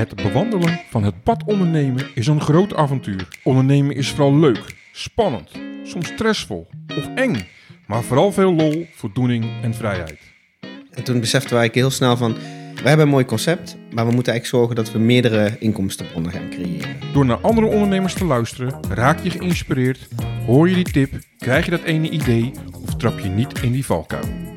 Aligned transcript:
Het 0.00 0.14
bewandelen 0.14 0.80
van 0.90 1.02
het 1.02 1.22
pad 1.22 1.44
ondernemen 1.44 2.06
is 2.14 2.26
een 2.26 2.40
groot 2.40 2.74
avontuur. 2.74 3.28
Ondernemen 3.42 3.96
is 3.96 4.10
vooral 4.10 4.36
leuk, 4.36 4.64
spannend, 4.92 5.50
soms 5.84 6.06
stressvol 6.06 6.68
of 6.98 7.14
eng, 7.14 7.46
maar 7.86 8.02
vooral 8.02 8.32
veel 8.32 8.54
lol, 8.54 8.86
voldoening 8.94 9.44
en 9.62 9.74
vrijheid. 9.74 10.18
En 10.90 11.04
toen 11.04 11.20
beseften 11.20 11.56
wij 11.56 11.68
heel 11.72 11.90
snel 11.90 12.16
van, 12.16 12.32
we 12.74 12.88
hebben 12.88 13.06
een 13.06 13.12
mooi 13.12 13.24
concept, 13.24 13.76
maar 13.90 14.06
we 14.06 14.12
moeten 14.12 14.32
eigenlijk 14.32 14.46
zorgen 14.46 14.84
dat 14.84 14.92
we 14.92 14.98
meerdere 14.98 15.56
inkomstenbronnen 15.58 16.32
gaan 16.32 16.50
creëren. 16.50 16.96
Door 17.12 17.24
naar 17.24 17.40
andere 17.40 17.66
ondernemers 17.66 18.14
te 18.14 18.24
luisteren, 18.24 18.80
raak 18.88 19.22
je 19.22 19.30
geïnspireerd, 19.30 20.08
hoor 20.46 20.68
je 20.68 20.74
die 20.74 20.92
tip, 20.92 21.12
krijg 21.38 21.64
je 21.64 21.70
dat 21.70 21.82
ene 21.82 22.10
idee 22.10 22.52
of 22.82 22.94
trap 22.94 23.18
je 23.18 23.28
niet 23.28 23.62
in 23.62 23.72
die 23.72 23.86
valkuil. 23.86 24.49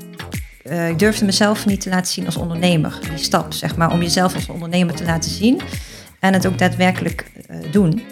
Uh, 0.63 0.89
ik 0.89 0.99
durfde 0.99 1.25
mezelf 1.25 1.65
niet 1.65 1.81
te 1.81 1.89
laten 1.89 2.11
zien 2.11 2.25
als 2.25 2.37
ondernemer. 2.37 2.99
Die 3.09 3.17
stap, 3.17 3.53
zeg 3.53 3.75
maar, 3.75 3.91
om 3.91 4.01
jezelf 4.01 4.35
als 4.35 4.47
ondernemer 4.47 4.95
te 4.95 5.03
laten 5.03 5.31
zien 5.31 5.61
en 6.19 6.33
het 6.33 6.47
ook 6.47 6.57
daadwerkelijk 6.57 7.31
uh, 7.49 7.71
doen. 7.71 8.03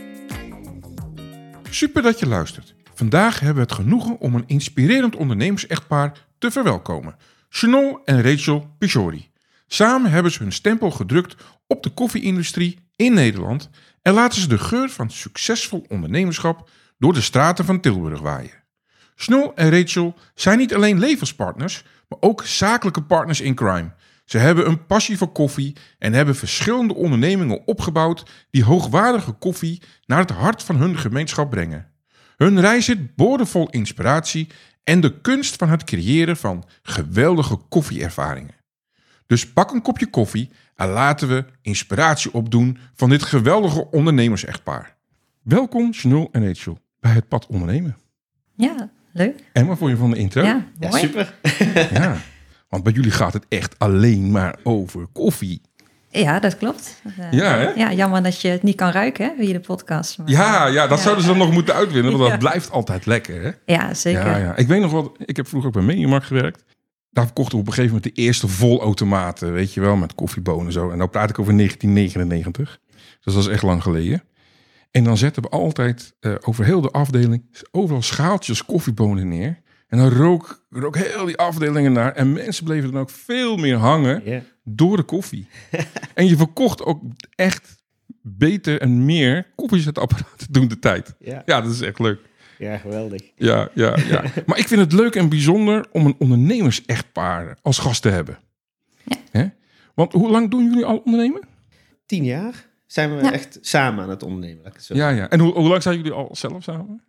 Super 1.70 2.02
dat 2.02 2.20
je 2.20 2.28
luistert. 2.28 2.74
Vandaag 2.94 3.40
hebben 3.40 3.56
we 3.56 3.70
het 3.70 3.80
genoegen 3.80 4.20
om 4.20 4.36
een 4.36 4.44
inspirerend 4.48 5.16
ondernemers-echtpaar 5.16 6.14
te 6.38 6.52
verwelkomen. 6.52 7.16
Chanel 7.50 8.02
en 8.06 8.22
Rachel 8.22 8.76
Pijori. 8.78 9.30
Samen 9.68 10.12
hebben 10.12 10.32
ze 10.32 10.44
hun 10.44 10.52
stempel 10.52 10.92
gedrukt 10.92 11.36
op 11.68 11.84
de 11.84 11.90
koffie-industrie 11.90 12.80
in 12.96 13.14
Nederland 13.14 13.70
en 14.02 14.14
laten 14.14 14.42
ze 14.42 14.48
de 14.48 14.58
geur 14.58 14.90
van 14.90 15.10
succesvol 15.10 15.86
ondernemerschap 15.88 16.70
door 16.98 17.14
de 17.14 17.22
straten 17.22 17.66
van 17.66 17.80
Tilburg 17.80 18.20
waaien. 18.20 18.64
Snul 19.16 19.56
en 19.56 19.70
Rachel 19.70 20.16
zijn 20.36 20.58
niet 20.58 20.76
alleen 20.76 21.00
levenspartners, 21.00 21.84
maar 22.12 22.30
ook 22.30 22.46
zakelijke 22.46 23.04
partners 23.04 23.42
in 23.42 23.56
crime. 23.56 23.92
Ze 24.26 24.38
hebben 24.38 24.68
een 24.68 24.86
passie 24.86 25.18
voor 25.18 25.32
koffie 25.32 25.76
en 25.98 26.14
hebben 26.14 26.36
verschillende 26.36 26.94
ondernemingen 26.94 27.68
opgebouwd 27.68 28.46
die 28.50 28.64
hoogwaardige 28.64 29.32
koffie 29.32 29.82
naar 30.06 30.20
het 30.20 30.30
hart 30.30 30.64
van 30.64 30.76
hun 30.76 30.98
gemeenschap 30.98 31.50
brengen. 31.50 31.88
Hun 32.38 32.60
reis 32.60 32.86
zit 32.86 33.16
boordevol 33.16 33.70
inspiratie 33.70 34.48
en 34.84 35.02
de 35.02 35.22
kunst 35.22 35.56
van 35.56 35.70
het 35.70 35.84
creëren 35.84 36.38
van 36.38 36.64
geweldige 36.82 37.56
koffieervaringen. 37.56 38.56
Dus 39.28 39.52
pak 39.52 39.72
een 39.72 39.82
kopje 39.82 40.10
koffie 40.10 40.50
en 40.76 40.90
laten 40.90 41.28
we 41.28 41.46
inspiratie 41.62 42.34
opdoen 42.34 42.78
van 42.94 43.10
dit 43.10 43.24
geweldige 43.24 43.90
ondernemers-echtpaar. 43.92 44.98
Welkom 45.42 45.94
Chanel 45.94 46.30
en 46.32 46.48
Rachel 46.48 46.80
bij 47.00 47.12
het 47.12 47.28
pad 47.28 47.48
ondernemen. 47.48 47.98
Ja, 48.56 48.92
leuk. 49.14 49.44
En 49.54 49.66
wat 49.68 49.78
vond 49.78 49.92
je 49.92 49.98
van 49.98 50.12
de 50.12 50.18
intro? 50.18 50.42
Ja, 50.44 50.66
Ja, 50.80 50.90
mooi. 50.90 51.02
super. 51.02 51.34
Ja, 51.94 52.18
want 52.70 52.84
bij 52.84 52.94
jullie 52.94 53.12
gaat 53.12 53.34
het 53.34 53.46
echt 53.50 53.76
alleen 53.80 54.32
maar 54.32 54.56
over 54.64 55.08
koffie. 55.14 55.62
Ja, 56.10 56.40
dat 56.40 56.58
klopt. 56.58 57.02
Eh, 57.18 57.32
Ja, 57.32 57.58
hè? 57.58 57.70
ja, 57.70 57.94
jammer 57.94 58.24
dat 58.24 58.42
je 58.42 58.48
het 58.48 58.64
niet 58.64 58.76
kan 58.76 58.92
ruiken 58.92 59.26
hè, 59.26 59.32
via 59.44 59.54
de 59.54 59.60
podcast. 59.60 60.18
maar- 60.18 60.30
Ja, 60.30 60.68
ja 60.68 60.88
dat 60.88 60.98
Ja. 60.98 61.04
zouden 61.04 61.24
ze 61.24 61.30
dan 61.30 61.38
nog 61.40 61.52
moeten 61.52 61.74
uitwinnen, 61.76 62.18
want 62.18 62.30
dat 62.30 62.40
blijft 62.40 62.72
altijd 62.72 63.06
lekker. 63.06 63.42
Hè? 63.44 63.52
Ja, 63.74 63.94
zeker. 63.94 64.26
Ja, 64.28 64.38
ja. 64.38 64.56
Ik 64.56 64.68
weet 64.68 64.82
nog 64.82 64.92
wel, 64.92 65.16
ik 65.26 65.36
heb 65.36 65.48
vroeger 65.48 65.70
ook 65.70 65.76
bij 65.76 65.84
Mediamarkt 65.86 66.26
gewerkt. 66.26 66.64
Daar 67.10 67.26
verkochten 67.26 67.54
we 67.56 67.62
op 67.62 67.68
een 67.68 67.74
gegeven 67.74 67.96
moment 67.96 68.16
de 68.16 68.22
eerste 68.22 68.48
volautomaten, 68.48 69.54
weet 69.54 69.74
je 69.74 69.82
wel, 69.82 69.96
met 69.96 70.16
koffiebonen 70.16 70.66
en 70.66 70.72
zo. 70.72 70.90
En 70.90 70.98
nou 70.98 71.10
praat 71.10 71.30
ik 71.30 71.40
over 71.40 71.54
1999. 71.56 72.80
Dus 73.22 73.34
dat 73.34 73.44
is 73.44 73.50
echt 73.50 73.64
lang 73.64 73.82
geleden. 73.84 74.24
En 74.92 75.04
dan 75.04 75.18
zetten 75.18 75.44
we 75.44 75.50
altijd 75.50 76.16
eh, 76.20 76.34
over 76.42 76.66
heel 76.66 76.82
de 76.82 76.92
afdeling 76.92 77.44
overal 77.72 78.02
schaaltjes 78.02 78.66
koffiebonen 78.66 79.28
neer. 79.28 79.62
En 79.88 79.98
dan 79.98 80.10
rook, 80.10 80.66
rook 80.70 80.98
heel 80.98 81.26
die 81.26 81.38
afdelingen 81.38 81.92
naar. 81.92 82.14
En 82.14 82.34
mensen 82.34 82.64
bleven 82.64 82.92
dan 82.92 83.02
ook 83.02 83.10
veel 83.10 83.58
meer 83.58 83.76
hangen 83.76 84.44
door 84.64 84.98
de 84.98 85.04
koffie. 85.04 85.48
en 86.14 86.28
je 86.28 86.38
verkocht 86.38 86.84
ook 86.84 87.02
echt 87.36 87.84
beter 88.22 88.82
en 88.82 89.06
meer 89.06 89.48
koffiezetapparaten 89.56 90.52
toen 90.52 90.68
de 90.68 90.80
tijd. 90.80 91.16
Ja. 91.20 91.44
Ja, 91.46 91.62
dat 91.62 91.72
is 91.72 91.82
echt 91.82 92.00
leuk. 92.00 92.20
ja, 92.58 92.78
geweldig. 92.78 93.22
Ja, 93.36 93.70
ja, 93.74 93.98
ja. 94.08 94.24
maar 94.46 94.58
ik 94.58 94.68
vind 94.68 94.82
het 94.82 94.94
leuk 94.94 95.16
en 95.16 95.30
bijzonder 95.30 95.86
om 95.92 96.06
een 96.06 96.16
ondernemers-echtpaar 96.20 97.58
als 97.62 97.78
gast 97.78 98.02
te 98.02 98.10
hebben. 98.10 98.40
Ja. 99.04 99.18
Hè? 99.32 99.48
Want 99.94 100.14
hoe 100.14 100.30
lang 100.30 100.52
doen 100.52 100.64
jullie 100.64 100.86
al 100.86 100.98
ondernemen? 100.98 101.48
Tien 102.06 102.24
jaar 102.24 102.70
zijn 102.92 103.16
we 103.18 103.24
Ja. 103.24 103.32
echt 103.32 103.58
samen 103.62 104.04
aan 104.04 104.10
het 104.10 104.24
ondernemen. 104.24 104.58
Laat 104.58 104.68
ik 104.68 104.74
het 104.74 104.84
zo 104.84 104.96
Ja, 104.96 105.10
ja. 105.10 105.30
En 105.30 105.40
hoe, 105.40 105.54
hoe 105.54 105.68
lang 105.68 105.82
zijn 105.84 105.96
jullie 105.98 106.12
al 106.12 106.30
zelf 106.32 106.64
samen? 106.64 107.02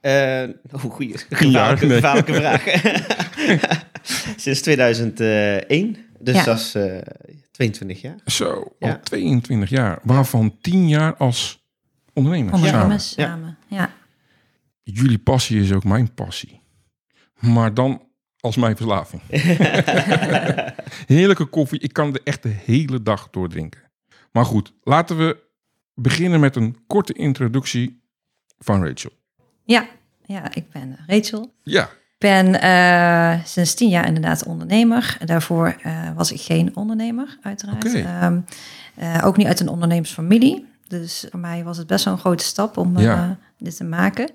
Eh, 0.00 0.42
oh, 0.72 0.80
goeie. 0.80 1.18
Gevaarlijke, 1.30 1.86
nee. 1.86 1.94
gevaarlijke 1.94 2.34
vraag. 2.42 2.64
Sinds 4.36 4.60
2001, 4.60 5.96
dus 6.18 6.34
Ja. 6.36 6.44
dat 6.44 6.58
is 6.58 6.74
eh 6.74 6.98
22 7.50 8.00
jaar. 8.00 8.16
Zo, 8.26 8.50
al 8.52 8.88
Ja. 8.88 8.98
22 9.02 9.68
jaar. 9.70 9.98
Waarvan 10.02 10.56
10 10.60 10.88
jaar 10.88 11.16
als 11.16 11.66
ondernemer. 12.12 12.54
Ondernemers 12.54 13.14
Ja. 13.16 13.26
samen. 13.26 13.58
Ja. 13.68 13.90
Jullie 14.82 15.18
passie 15.18 15.60
is 15.60 15.72
ook 15.72 15.84
mijn 15.84 16.14
passie. 16.14 16.60
Maar 17.38 17.74
dan 17.74 18.02
als 18.40 18.56
mijn 18.56 18.76
verslaving. 18.76 19.22
Heerlijke 21.06 21.44
koffie. 21.44 21.80
Ik 21.80 21.92
kan 21.92 22.14
er 22.14 22.20
echt 22.24 22.42
de 22.42 22.48
hele 22.64 23.02
dag 23.02 23.30
door 23.30 23.48
drinken. 23.48 23.80
Maar 24.32 24.44
goed, 24.44 24.72
laten 24.84 25.16
we 25.16 25.36
beginnen 25.94 26.40
met 26.40 26.56
een 26.56 26.76
korte 26.86 27.12
introductie 27.12 28.00
van 28.58 28.84
Rachel. 28.86 29.10
Ja. 29.64 29.86
ja, 30.26 30.54
ik 30.54 30.70
ben 30.70 30.98
Rachel. 31.06 31.52
Ja, 31.62 31.82
Ik 31.84 31.88
ben 32.18 32.60
eh, 32.60 33.44
sinds 33.44 33.74
tien 33.74 33.88
jaar 33.88 34.06
inderdaad 34.06 34.44
ondernemer. 34.44 35.16
Daarvoor 35.24 35.76
eh, 35.82 36.10
was 36.14 36.32
ik 36.32 36.40
geen 36.40 36.76
ondernemer, 36.76 37.38
uiteraard. 37.42 37.86
Oké. 37.86 37.98
Ehm, 37.98 38.40
eh, 38.94 39.22
ook 39.24 39.36
niet 39.36 39.46
uit 39.46 39.60
een 39.60 39.68
ondernemersfamilie. 39.68 40.66
Dus 40.88 41.26
voor 41.30 41.40
mij 41.40 41.64
was 41.64 41.76
het 41.76 41.86
best 41.86 42.04
wel 42.04 42.14
een 42.14 42.20
grote 42.20 42.44
stap 42.44 42.76
om 42.76 42.98
Ja. 42.98 43.36
dit 43.58 43.76
te 43.76 43.84
maken. 43.84 44.30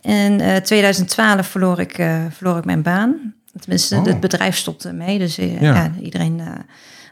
In 0.00 0.40
eh 0.40 0.56
2012 0.56 1.46
verloor 1.46 1.80
ik, 1.80 1.94
verloor 2.30 2.58
ik 2.58 2.64
mijn 2.64 2.82
baan. 2.82 3.34
Tenminste, 3.60 3.96
Oh. 3.96 4.04
het 4.04 4.20
bedrijf 4.20 4.56
stopte 4.56 4.92
mee. 4.92 5.18
Dus 5.18 5.36
Ja. 5.36 5.44
ja. 5.60 5.92
iedereen 6.00 6.40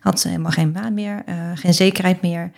had 0.00 0.22
helemaal 0.22 0.50
geen 0.50 0.72
baan 0.72 0.94
meer, 0.94 1.22
eh, 1.26 1.34
geen 1.54 1.74
zekerheid 1.74 2.22
meer. 2.22 2.50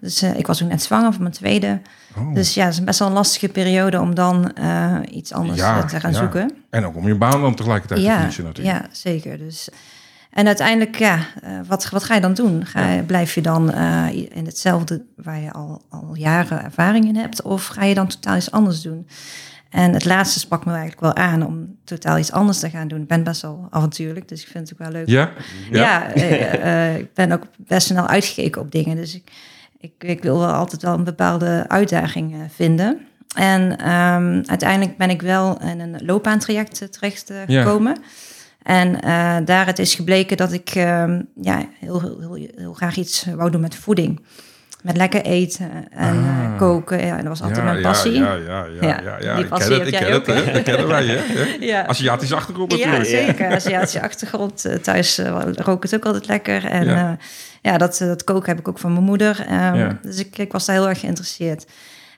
Dus 0.00 0.22
eh, 0.22 0.38
ik 0.38 0.46
was 0.46 0.62
ook 0.62 0.68
net 0.68 0.82
zwanger 0.82 1.12
van 1.12 1.22
mijn 1.22 1.34
tweede. 1.34 1.80
Oh. 2.16 2.34
Dus 2.34 2.54
ja, 2.54 2.64
het 2.64 2.72
is 2.74 2.84
best 2.84 2.98
wel 2.98 3.08
een 3.08 3.14
lastige 3.14 3.48
periode 3.48 4.00
om 4.00 4.14
dan 4.14 4.52
eh, 4.52 4.96
iets 5.10 5.32
anders 5.32 5.58
Ja, 5.58 5.84
te 5.84 6.00
gaan 6.00 6.12
ja. 6.12 6.18
zoeken. 6.18 6.52
En 6.70 6.84
ook 6.86 6.96
om 6.96 7.06
je 7.06 7.14
baan 7.14 7.40
dan 7.40 7.54
tegelijkertijd 7.54 8.00
te 8.00 8.10
verliezen 8.12 8.44
natuurlijk. 8.44 8.76
ja, 8.76 8.88
zeker. 8.92 9.38
Dus, 9.38 9.68
en 10.30 10.46
uiteindelijk, 10.46 10.98
ja, 10.98 11.18
wat, 11.66 11.88
wat 11.90 12.04
ga 12.04 12.14
je 12.14 12.20
dan 12.20 12.34
doen? 12.34 12.66
Ga, 12.66 12.88
je- 12.90 13.02
Blijf 13.02 13.34
je 13.34 13.40
dan 13.40 13.72
in 14.12 14.44
hetzelfde 14.46 15.02
waar 15.16 15.40
je 15.40 15.52
al, 15.52 15.82
al 15.90 16.10
jaren 16.14 16.64
ervaring 16.64 17.04
in 17.04 17.16
hebt? 17.16 17.42
Of 17.42 17.66
ga 17.66 17.84
je 17.84 17.94
dan 17.94 18.06
totaal 18.06 18.36
iets 18.36 18.50
anders 18.50 18.82
doen? 18.82 19.06
En 19.76 19.92
het 19.92 20.04
laatste 20.04 20.38
sprak 20.38 20.64
me 20.64 20.70
eigenlijk 20.70 21.00
wel 21.00 21.14
aan 21.14 21.46
om 21.46 21.76
totaal 21.84 22.18
iets 22.18 22.32
anders 22.32 22.58
te 22.58 22.70
gaan 22.70 22.88
doen. 22.88 23.00
Ik 23.00 23.08
ben 23.08 23.22
best 23.22 23.42
wel 23.42 23.66
avontuurlijk, 23.70 24.28
dus 24.28 24.42
ik 24.42 24.48
vind 24.48 24.68
het 24.68 24.72
ook 24.80 24.86
wel 24.88 24.96
leuk. 24.96 25.08
Ja? 25.08 25.30
Ja, 25.70 26.12
eh, 26.12 26.92
eh, 26.92 26.98
ik 26.98 27.14
ben 27.14 27.32
ook 27.32 27.42
best 27.56 27.86
snel 27.86 28.06
uitgekeken 28.06 28.60
op 28.60 28.70
dingen. 28.70 28.96
Dus 28.96 29.14
ik, 29.14 29.30
ik, 29.80 29.92
ik 29.98 30.22
wil 30.22 30.38
wel 30.38 30.52
altijd 30.52 30.82
wel 30.82 30.94
een 30.94 31.04
bepaalde 31.04 31.64
uitdaging 31.68 32.34
eh, 32.34 32.40
vinden. 32.54 33.00
En 33.34 33.78
ehm, 33.78 34.42
uiteindelijk 34.46 34.96
ben 34.96 35.10
ik 35.10 35.22
wel 35.22 35.60
in 35.62 35.80
een 35.80 36.04
loopbaantraject 36.04 36.82
eh, 36.82 36.88
terecht 36.88 37.30
eh, 37.30 37.46
Ja. 37.46 37.62
gekomen. 37.62 37.96
En 38.62 39.00
eh, 39.00 39.36
daar 39.44 39.66
het 39.66 39.78
is 39.78 39.94
gebleken 39.94 40.36
dat 40.36 40.52
ik 40.52 40.70
ehm, 40.74 41.22
ja, 41.40 41.68
heel, 41.78 42.00
heel, 42.00 42.18
heel, 42.20 42.48
heel 42.56 42.72
graag 42.72 42.96
iets 42.96 43.26
wou 43.36 43.50
doen 43.50 43.60
met 43.60 43.74
voeding. 43.74 44.20
Met 44.82 44.96
lekker 44.96 45.22
eten 45.22 45.70
en 45.90 46.16
Ah. 46.16 46.44
eh, 46.52 46.58
koken. 46.58 47.06
Ja, 47.06 47.16
dat 47.16 47.26
was 47.26 47.40
altijd 47.40 47.58
ja, 47.58 47.64
mijn 47.64 47.82
passie. 47.82 48.12
Ja, 48.12 48.34
ja, 48.34 48.38
ja, 48.46 48.64
ja, 48.64 48.88
Ja, 48.88 49.00
ja, 49.04 49.16
ja. 49.20 49.34
die 49.34 49.44
Ik 49.44 49.50
passie 49.50 49.70
ken 49.76 49.84
het, 49.84 49.94
heb 49.94 50.16
ik 50.16 50.24
ken 50.24 50.36
het. 50.44 50.54
Dat 50.54 50.62
kennen 50.62 50.88
wij, 50.88 51.06
hè. 51.06 51.20
Ja. 51.66 51.86
Aziatische 51.86 52.34
achtergrond 52.34 52.72
Ja, 52.76 52.86
natuurlijk. 52.90 53.08
zeker. 53.26 53.50
Aziatische 53.60 54.02
achtergrond. 54.02 54.64
Eh, 54.64 54.74
Thuis 54.74 55.18
eh, 55.18 55.38
rook 55.54 55.82
het 55.82 55.94
ook 55.94 56.04
altijd 56.04 56.26
lekker. 56.26 56.64
En 56.64 56.84
Ja. 56.84 56.90
ja, 56.96 57.16
ja 57.62 57.78
dat, 57.78 57.96
dat 57.98 58.24
koken 58.24 58.48
heb 58.48 58.58
ik 58.58 58.68
ook 58.68 58.78
van 58.78 58.92
mijn 58.92 59.04
moeder. 59.04 59.44
Ehm, 59.48 59.74
Ja. 59.76 59.98
Dus 60.02 60.18
ik, 60.18 60.38
ik 60.38 60.52
was 60.52 60.64
daar 60.66 60.76
heel 60.76 60.88
erg 60.88 61.00
geïnteresseerd. 61.00 61.66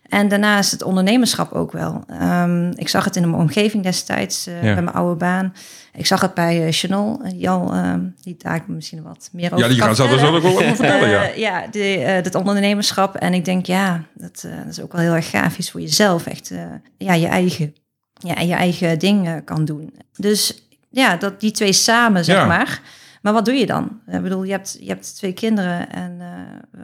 En 0.08 0.28
daarnaast 0.28 0.70
het 0.70 0.82
ondernemerschap 0.82 1.52
ook 1.52 1.72
wel. 1.72 2.04
Ehm, 2.06 2.70
ik 2.70 2.88
zag 2.88 3.04
het 3.04 3.16
in 3.16 3.30
mijn 3.30 3.42
omgeving 3.42 3.82
destijds, 3.82 4.46
eh, 4.46 4.54
Ja. 4.54 4.74
bij 4.74 4.82
mijn 4.82 4.96
oude 4.96 5.16
baan. 5.16 5.52
Ik 5.92 6.06
zag 6.06 6.20
het 6.20 6.34
bij 6.34 6.66
eh, 6.66 6.72
Chanel, 6.72 7.20
eh, 7.24 7.30
die 7.30 7.50
al, 7.50 7.72
ehm, 7.72 8.00
die 8.22 8.34
daar 8.38 8.64
misschien 8.66 9.02
wat 9.02 9.28
meer 9.32 9.52
over 9.52 9.58
Ja, 9.58 9.68
die 9.68 9.82
gaan 9.82 9.96
zo 9.96 10.06
vertellen. 10.06 10.34
ook 10.34 10.42
wel 10.42 10.60
even 10.60 10.76
vertellen, 10.76 11.08
ja. 11.08 11.22
Ja, 11.46 11.66
die, 11.70 12.22
dat 12.22 12.34
ondernemerschap. 12.34 13.14
En 13.14 13.34
ik 13.34 13.44
denk, 13.44 13.66
ja, 13.66 14.02
dat, 14.14 14.46
dat 14.64 14.66
is 14.70 14.80
ook 14.80 14.92
wel 14.92 15.00
heel 15.00 15.14
erg 15.14 15.30
gaaf 15.30 15.56
voor 15.70 15.80
jezelf. 15.80 16.26
Echt, 16.26 16.52
ja, 16.98 17.14
je 17.14 17.26
eigen, 17.26 17.74
ja, 18.12 18.40
je 18.40 18.54
eigen 18.54 18.98
ding 18.98 19.44
kan 19.44 19.64
doen. 19.64 19.94
Dus 20.16 20.68
ja, 20.90 21.16
dat, 21.16 21.40
die 21.40 21.50
twee 21.50 21.72
samen, 21.72 22.24
zeg 22.24 22.36
Ja. 22.36 22.46
maar. 22.46 22.80
Maar 23.22 23.32
wat 23.32 23.44
doe 23.44 23.54
je 23.54 23.66
dan? 23.66 24.00
Ik 24.10 24.22
bedoel, 24.22 24.42
je 24.44 24.50
hebt, 24.52 24.76
je 24.80 24.88
hebt 24.88 25.16
twee 25.16 25.32
kinderen 25.32 25.90
en... 25.90 26.20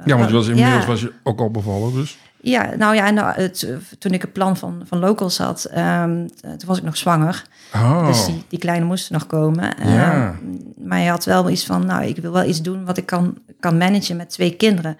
Ja, 0.04 0.16
want 0.16 0.28
je 0.28 0.34
was, 0.36 0.48
inmiddels 0.48 0.82
ja. 0.82 0.86
was 0.88 1.00
je 1.00 1.12
ook 1.22 1.40
al 1.40 1.50
bevallen, 1.50 1.92
dus. 1.92 2.18
Ja, 2.44 2.74
nou 2.76 2.94
ja, 2.94 3.06
en 3.06 3.14
nou, 3.14 3.34
het, 3.34 3.62
eh, 3.62 3.76
toen 3.98 4.12
ik 4.12 4.22
het 4.22 4.32
plan 4.32 4.56
van, 4.56 4.82
van 4.84 4.98
Locals 4.98 5.38
had, 5.38 5.64
ehm, 5.64 6.26
eh, 6.40 6.50
toen 6.50 6.68
was 6.68 6.78
ik 6.78 6.84
nog 6.84 6.96
zwanger. 6.96 7.44
Oh, 7.74 8.06
Dus 8.06 8.26
die, 8.26 8.44
die 8.48 8.58
kleine 8.58 8.84
moest 8.84 9.10
nog 9.10 9.26
komen. 9.26 9.74
Ja. 9.84 10.24
Ehm, 10.26 10.34
maar 10.88 11.00
je 11.00 11.08
had 11.08 11.24
wel 11.24 11.50
iets 11.50 11.66
van, 11.66 11.86
nou, 11.86 12.04
ik 12.04 12.16
wil 12.16 12.32
wel 12.32 12.44
iets 12.44 12.62
doen 12.62 12.84
wat 12.84 12.96
ik 12.96 13.06
kan, 13.06 13.38
kan 13.60 13.76
managen 13.78 14.16
met 14.16 14.30
twee 14.30 14.56
kinderen. 14.56 14.96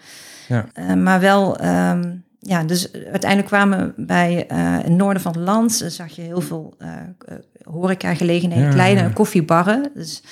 Ja. 0.48 0.66
Eh, 0.72 0.94
maar 0.94 1.20
wel, 1.20 1.56
ehm, 1.58 2.12
ja, 2.40 2.62
dus 2.62 2.92
uiteindelijk 2.92 3.46
kwamen 3.46 3.78
we 3.96 4.04
bij 4.04 4.46
eh, 4.46 4.58
in 4.58 4.64
het 4.64 4.88
noorden 4.90 5.22
van 5.22 5.32
het 5.32 5.42
land, 5.42 5.80
eh, 5.80 5.88
zag 5.88 6.08
je 6.10 6.22
heel 6.22 6.40
veel 6.40 6.74
eh 6.78 6.88
eh, 7.26 7.34
horecagelegenheden, 7.72 8.66
Ja, 8.66 8.72
kleine 8.72 9.12
koffiebarren. 9.12 9.90
Dus, 9.94 10.22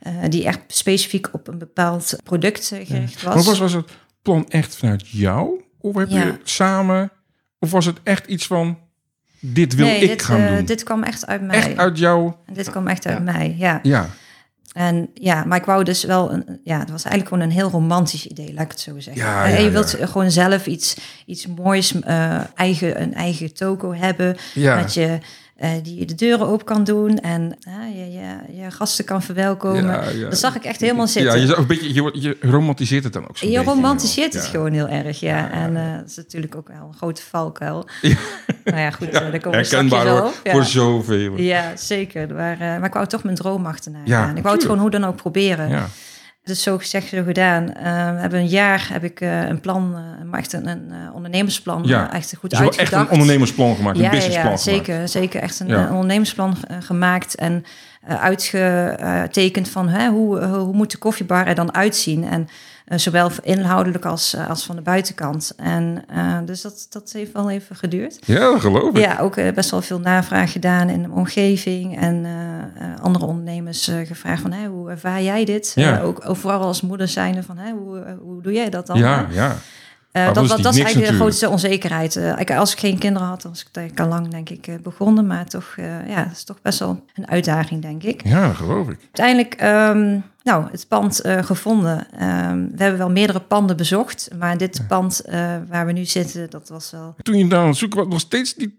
eh, 0.00 0.12
die 0.28 0.44
echt 0.44 0.60
specifiek 0.66 1.28
op 1.32 1.48
een 1.48 1.58
bepaald 1.58 2.16
product 2.24 2.72
eh, 2.72 2.86
gericht 2.86 3.22
was. 3.22 3.34
Maar 3.34 3.44
was, 3.44 3.58
was 3.58 3.72
het 3.72 3.90
plan 4.22 4.48
echt 4.48 4.76
vanuit 4.76 5.08
jou? 5.08 5.60
Of 5.80 5.94
heb 5.94 6.08
Ja. 6.08 6.24
je 6.24 6.38
samen... 6.42 7.10
Of 7.58 7.70
was 7.70 7.86
het 7.86 7.98
echt 8.02 8.26
iets 8.26 8.46
van... 8.46 8.78
Dit 9.40 9.74
wil 9.74 9.86
nee, 9.86 10.00
ik 10.00 10.08
dit, 10.08 10.22
gaan 10.22 10.40
eh, 10.40 10.56
doen? 10.56 10.64
dit 10.64 10.82
kwam 10.82 11.02
echt 11.02 11.26
uit 11.26 11.42
mij. 11.42 11.56
echt 11.56 11.76
uit 11.76 11.98
jou... 11.98 12.32
Dit 12.52 12.70
kwam 12.70 12.86
echt 12.88 13.06
uit 13.06 13.16
Ja. 13.16 13.22
mij, 13.32 13.54
ja. 13.58 13.80
Ja. 13.82 14.08
En 14.72 15.10
ja, 15.14 15.44
maar 15.44 15.58
ik 15.58 15.64
wou 15.64 15.84
dus 15.84 16.04
wel, 16.04 16.32
een, 16.32 16.60
ja, 16.64 16.78
het 16.78 16.90
was 16.90 17.04
eigenlijk 17.04 17.28
gewoon 17.34 17.42
een 17.50 17.56
heel 17.56 17.70
romantisch 17.70 18.26
idee, 18.26 18.52
laat 18.54 18.64
ik 18.64 18.70
het 18.70 18.80
zo 18.80 18.98
zeggen. 19.00 19.22
Ja, 19.22 19.44
En 19.44 19.50
ja, 19.50 19.56
je 19.58 19.64
ja. 19.64 19.70
wilt 19.70 19.96
gewoon 20.00 20.30
zelf 20.30 20.66
iets, 20.66 20.96
iets 21.26 21.46
moois, 21.46 22.00
eh, 22.00 22.40
eigen, 22.54 23.02
een 23.02 23.14
eigen 23.14 23.54
toko 23.54 23.94
hebben, 23.94 24.36
Ja. 24.54 24.80
dat 24.80 24.94
je 24.94 25.18
eh, 25.60 25.70
die 25.82 25.98
je 25.98 26.04
de 26.04 26.14
deuren 26.14 26.46
open 26.46 26.66
kan 26.66 26.84
doen 26.84 27.18
en 27.18 27.58
je, 27.94 28.12
je, 28.12 28.62
je 28.62 28.70
gasten 28.70 29.04
kan 29.04 29.22
verwelkomen. 29.22 29.84
Ja, 29.84 30.08
ja. 30.08 30.28
Dat 30.28 30.38
zag 30.38 30.56
ik 30.56 30.64
echt 30.64 30.80
helemaal 30.80 31.06
zitten. 31.06 31.40
Ja, 31.40 31.46
je, 31.46 31.56
een 31.56 31.66
beetje, 31.66 32.10
je, 32.20 32.36
romantiseert 32.40 33.04
het 33.04 33.12
dan 33.12 33.28
ook 33.28 33.38
zo. 33.38 33.48
Je 33.48 33.62
romantiseert 33.62 34.32
het 34.32 34.44
gewoon 34.44 34.72
heel 34.72 34.88
erg, 34.88 35.20
ja. 35.20 35.50
En 35.50 35.76
eh 35.76 35.96
dat 35.96 36.08
is 36.08 36.16
natuurlijk 36.16 36.54
ook 36.54 36.68
wel 36.68 36.86
een 36.88 36.94
grote 36.94 37.22
valkuil. 37.22 37.88
Ja. 38.00 38.16
Nou 38.64 38.82
ja, 38.82 38.90
goed, 38.90 39.08
eh, 39.08 39.12
daar 39.12 39.40
komen 39.40 39.58
Herkenbaar 39.58 40.06
hoor, 40.06 40.32
voor 40.44 40.64
zoveel. 40.64 41.36
Ja, 41.36 41.76
zeker. 41.76 42.34
Maar, 42.34 42.56
maar 42.58 42.84
ik 42.84 42.92
wou 42.92 43.06
toch 43.06 43.22
mijn 43.22 43.36
droom 43.36 43.66
achterna 43.66 43.98
Ja, 44.04 44.24
gaan. 44.24 44.36
Ik 44.36 44.42
wou 44.42 44.54
het 44.54 44.64
gewoon 44.64 44.78
hoe 44.78 44.90
dan 44.90 45.04
ook 45.04 45.16
proberen. 45.16 45.90
Dus 46.42 46.62
zo 46.62 46.78
gezegd, 46.78 47.08
zo 47.08 47.22
gedaan. 47.22 47.66
We 48.14 48.20
hebben 48.20 48.38
een 48.38 48.46
jaar 48.48 48.88
heb 48.92 49.04
ik 49.04 49.20
eh, 49.20 49.48
een 49.48 49.60
plan, 49.60 49.94
eh, 49.94 50.24
maar 50.26 50.38
echt 50.38 50.52
een, 50.52 50.66
een 50.66 50.92
ondernemersplan, 51.12 51.82
Ja. 51.84 52.12
echt 52.12 52.34
goed 52.38 52.50
Dus 52.50 52.58
wel 52.58 52.68
echt 52.68 52.78
uitgedacht. 52.78 53.06
een 53.06 53.12
ondernemersplan 53.12 53.76
gemaakt, 53.76 53.96
een 53.96 54.02
ja, 54.02 54.10
ja, 54.10 54.14
businessplan 54.16 54.50
ja, 54.52 54.58
gemaakt. 54.58 54.86
zeker, 54.86 55.08
zeker 55.08 55.40
echt 55.42 55.60
een, 55.60 55.68
Ja. 55.68 55.82
een 55.86 55.92
ondernemersplan 55.92 56.56
gemaakt 56.80 57.34
en 57.34 57.64
uitgetekend 58.54 59.68
van 59.68 59.88
hè, 59.88 60.08
hoe, 60.08 60.44
hoe 60.44 60.72
moet 60.72 60.90
de 60.90 60.98
koffiebar 60.98 61.46
er 61.46 61.54
dan 61.54 61.74
uitzien. 61.74 62.24
En 62.24 62.48
zowel 62.98 63.30
inhoudelijk 63.42 64.04
als, 64.04 64.34
eh, 64.34 64.48
als 64.48 64.64
van 64.64 64.76
de 64.76 64.82
buitenkant. 64.82 65.52
En 65.56 66.04
eh, 66.08 66.38
dus 66.44 66.60
dat, 66.60 66.86
dat 66.90 67.10
heeft 67.12 67.32
wel 67.32 67.50
even 67.50 67.76
geduurd. 67.76 68.18
Ja, 68.26 68.58
geloof 68.58 68.90
ik. 68.90 68.96
Ja, 68.96 69.18
ook 69.18 69.36
eh, 69.36 69.52
best 69.52 69.70
wel 69.70 69.82
veel 69.82 70.00
navraag 70.00 70.52
gedaan 70.52 70.88
in 70.88 71.02
de 71.02 71.10
omgeving 71.10 71.98
en 71.98 72.24
eh, 72.24 72.92
eh, 72.92 73.00
andere 73.00 73.24
ondernemers 73.24 73.88
eh, 73.88 74.06
gevraagd 74.06 74.42
van, 74.42 74.54
hoe 74.64 74.90
ervaar 74.90 75.22
jij 75.22 75.44
dit? 75.44 75.72
Ja. 75.74 75.98
Eh, 75.98 76.04
ook, 76.06 76.22
vooral 76.28 76.60
als 76.62 76.80
moeder 76.80 77.08
zijnde 77.08 77.42
van, 77.42 77.58
hoe, 77.58 77.98
eh, 77.98 78.12
hoe 78.22 78.42
doe 78.42 78.52
jij 78.52 78.70
dat 78.70 78.86
dan? 78.86 78.98
Ja, 78.98 79.26
hè? 79.28 79.34
ja. 79.34 79.56
Eh, 80.12 80.24
dat 80.24 80.34
dat, 80.34 80.42
is 80.42 80.48
dat, 80.48 80.56
niet 80.56 80.66
dat 80.66 80.74
is 80.74 80.80
niks 80.80 80.92
eigenlijk 80.94 81.16
de 81.20 81.24
natuurlijk. 81.24 81.40
grootste 81.40 81.48
onzekerheid. 81.48 82.16
Eh, 82.16 82.40
ik, 82.40 82.50
als 82.50 82.72
ik 82.72 82.78
geen 82.78 82.98
kinderen 82.98 83.28
had, 83.28 83.42
was 83.42 83.60
ik 83.60 83.68
daar 83.72 83.90
al 83.94 84.08
lang 84.08 84.28
denk 84.28 84.50
ik 84.50 84.66
eh, 84.66 84.74
begonnen, 84.82 85.26
maar 85.26 85.46
toch, 85.46 85.74
ja, 86.06 86.24
het 86.24 86.36
is 86.36 86.44
toch 86.44 86.62
best 86.62 86.78
wel 86.78 87.04
een 87.14 87.28
uitdaging, 87.28 87.82
denk 87.82 88.02
ik. 88.02 88.24
Ja, 88.24 88.52
geloof 88.52 88.88
ik. 88.88 88.98
Uiteindelijk, 89.02 89.54
ehm, 89.54 90.18
nou, 90.42 90.66
het 90.70 90.88
pand 90.88 91.20
gevonden. 91.24 92.06
Ehm, 92.12 92.66
we 92.74 92.82
hebben 92.82 92.98
wel 92.98 93.10
meerdere 93.10 93.40
panden 93.40 93.76
bezocht, 93.76 94.30
maar 94.38 94.56
dit 94.56 94.84
pand 94.88 95.22
waar 95.68 95.86
we 95.86 95.92
nu 95.92 96.04
zitten, 96.04 96.50
dat 96.50 96.68
was 96.68 96.90
wel 96.90 97.14
Toen 97.22 97.38
je 97.38 97.46
daar 97.46 97.60
aan 97.60 97.66
het 97.66 97.76
zoeken 97.76 97.98
was, 97.98 98.08
nog 98.08 98.20
steeds 98.20 98.56
niet, 98.56 98.74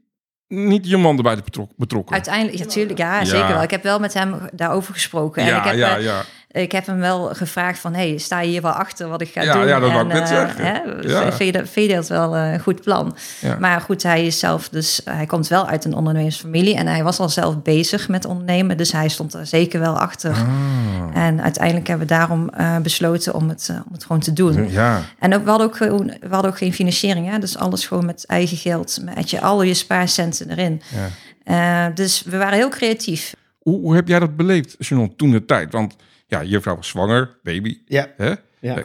niet 0.48 0.88
je 0.88 0.98
man 0.98 1.18
erbij 1.18 1.36
betrok, 1.36 1.72
betrokken. 1.76 2.14
Uiteindelijk, 2.14 2.58
ja, 2.58 2.66
tuurlijk, 2.66 2.98
ja, 2.98 3.20
Ja. 3.20 3.26
zeker 3.26 3.48
wel. 3.48 3.64
Ik 3.64 3.72
heb 3.72 3.84
wel 3.84 4.00
met 4.00 4.14
hem 4.14 4.36
daarover 4.54 4.94
gesproken. 4.94 5.42
En 5.42 5.48
ja, 5.48 5.58
ik 5.58 5.64
heb, 5.64 5.76
ja, 5.76 5.96
ja. 5.96 6.24
Ik 6.52 6.72
heb 6.72 6.86
hem 6.86 7.00
wel 7.00 7.26
gevraagd 7.34 7.80
van... 7.80 7.94
hey, 7.94 8.18
sta 8.18 8.42
je 8.42 8.50
hier 8.50 8.62
wel 8.62 8.72
achter 8.72 9.08
wat 9.08 9.22
ik 9.22 9.32
ga 9.32 9.42
Ja, 9.42 9.54
doen? 9.54 9.68
ja, 9.68 9.80
dat 9.80 9.92
wou 9.92 10.10
ik 10.20 10.26
zeggen. 10.26 10.66
Hè, 10.66 10.72
Ja. 11.02 11.32
vind, 11.32 11.38
je 11.38 11.52
dat, 11.60 11.70
vind 11.70 11.90
je 11.90 11.96
dat 11.96 12.08
wel 12.08 12.38
een 12.38 12.60
goed 12.60 12.82
plan? 12.82 13.16
Ja. 13.42 13.58
Maar 13.60 13.82
goed, 13.82 14.04
hij 14.04 14.26
is 14.26 14.40
zelf 14.40 14.70
dus... 14.70 15.02
Hij 15.06 15.26
komt 15.26 15.48
wel 15.48 15.68
uit 15.68 15.86
een 15.86 15.94
ondernemersfamilie... 15.94 16.76
en 16.76 16.88
hij 16.88 17.04
was 17.04 17.20
al 17.20 17.30
zelf 17.30 17.62
bezig 17.62 18.10
met 18.10 18.26
ondernemen. 18.26 18.78
Dus 18.78 18.92
hij 18.92 19.08
stond 19.10 19.34
er 19.34 19.46
zeker 19.48 19.80
wel 19.80 20.00
achter. 20.00 20.32
Ah. 20.32 21.24
En 21.24 21.42
uiteindelijk 21.42 21.88
hebben 21.88 22.08
we 22.08 22.14
daarom 22.14 22.50
eh, 22.50 22.78
besloten 22.78 23.34
om 23.34 23.50
het, 23.50 23.68
eh, 23.72 23.76
om 23.88 23.94
het 23.94 24.04
gewoon 24.04 24.22
te 24.22 24.34
doen. 24.34 24.72
Ja, 24.72 25.02
En 25.20 25.34
ook, 25.36 25.44
we, 25.44 25.50
hadden 25.50 25.68
ook, 25.68 25.78
we 25.78 26.18
hadden 26.30 26.52
ook 26.52 26.58
geen 26.58 26.74
financiering. 26.74 27.30
Hè? 27.30 27.40
Dus 27.40 27.58
alles 27.58 27.86
gewoon 27.88 28.06
met 28.06 28.26
eigen 28.26 28.58
geld. 28.58 29.00
Met 29.16 29.30
je, 29.30 29.42
al 29.42 29.62
je 29.64 29.74
spaarcenten 29.74 30.50
erin. 30.50 30.82
ja. 30.96 31.08
Eh, 31.44 31.96
dus 31.96 32.24
we 32.24 32.38
waren 32.38 32.58
heel 32.58 32.70
creatief. 32.70 33.34
Hoe, 33.62 33.80
hoe 33.82 33.96
heb 33.96 34.08
jij 34.08 34.20
dat 34.20 34.36
beleefd, 34.36 34.76
Shannon, 34.84 35.16
toen 35.16 35.32
de 35.32 35.46
tijd? 35.46 35.72
Want 35.72 35.96
ja, 36.32 36.42
je 36.42 36.62
vrouw 36.62 36.76
was 36.76 36.88
zwanger, 36.88 37.40
baby. 37.44 37.78
Ja. 37.86 38.08
Hè? 38.18 38.34
Ja. 38.60 38.78
Eh, 38.78 38.84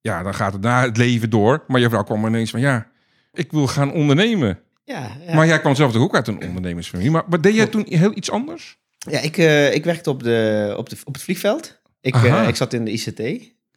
Ja, 0.00 0.22
dan 0.22 0.34
gaat 0.34 0.52
het 0.52 0.62
na 0.62 0.82
het 0.82 0.96
leven 0.96 1.30
door. 1.30 1.64
Maar 1.66 1.80
je 1.80 1.88
vrouw 1.88 2.02
kwam 2.04 2.26
ineens 2.26 2.50
van, 2.50 2.60
ja, 2.60 2.86
ik 3.32 3.52
wil 3.52 3.66
gaan 3.66 3.92
ondernemen. 3.92 4.60
Ja, 4.84 5.16
ja. 5.26 5.34
Maar 5.34 5.46
jij 5.46 5.60
kwam 5.60 5.74
zelf 5.74 5.92
toch 5.92 6.02
ook 6.02 6.14
uit 6.14 6.28
een 6.28 6.42
ondernemersfamilie. 6.46 7.10
Maar, 7.10 7.24
maar 7.28 7.40
deed 7.40 7.54
jij 7.54 7.66
toen 7.66 7.86
heel 7.88 8.16
iets 8.16 8.30
anders? 8.30 8.78
ja 9.10 9.20
ik, 9.20 9.36
eh, 9.36 9.74
ik 9.74 9.84
werkte 9.84 10.10
op, 10.10 10.22
de, 10.22 10.74
op, 10.76 10.88
de, 10.88 10.96
op 11.04 11.14
het 11.14 11.22
vliegveld. 11.22 11.80
Ik, 12.00 12.14
eh, 12.14 12.48
ik 12.48 12.56
zat 12.56 12.72
in 12.72 12.84
de 12.84 12.90
ICT. 12.90 13.20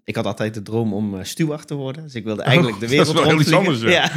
Ik 0.03 0.15
had 0.15 0.25
altijd 0.25 0.53
de 0.53 0.61
droom 0.61 0.93
om 0.93 1.17
eh, 1.17 1.23
steward 1.23 1.67
te 1.67 1.75
worden. 1.75 2.03
Dus 2.03 2.15
ik 2.15 2.23
wilde 2.23 2.41
eigenlijk 2.41 2.79
de 2.79 2.85
Oh, 2.85 2.91
dat 2.97 3.07
is 3.07 3.13
wereld 3.13 3.25
wel 3.25 3.37
heel 3.37 3.41
iets 3.41 3.53
anders, 3.53 3.81
ja. 3.81 4.11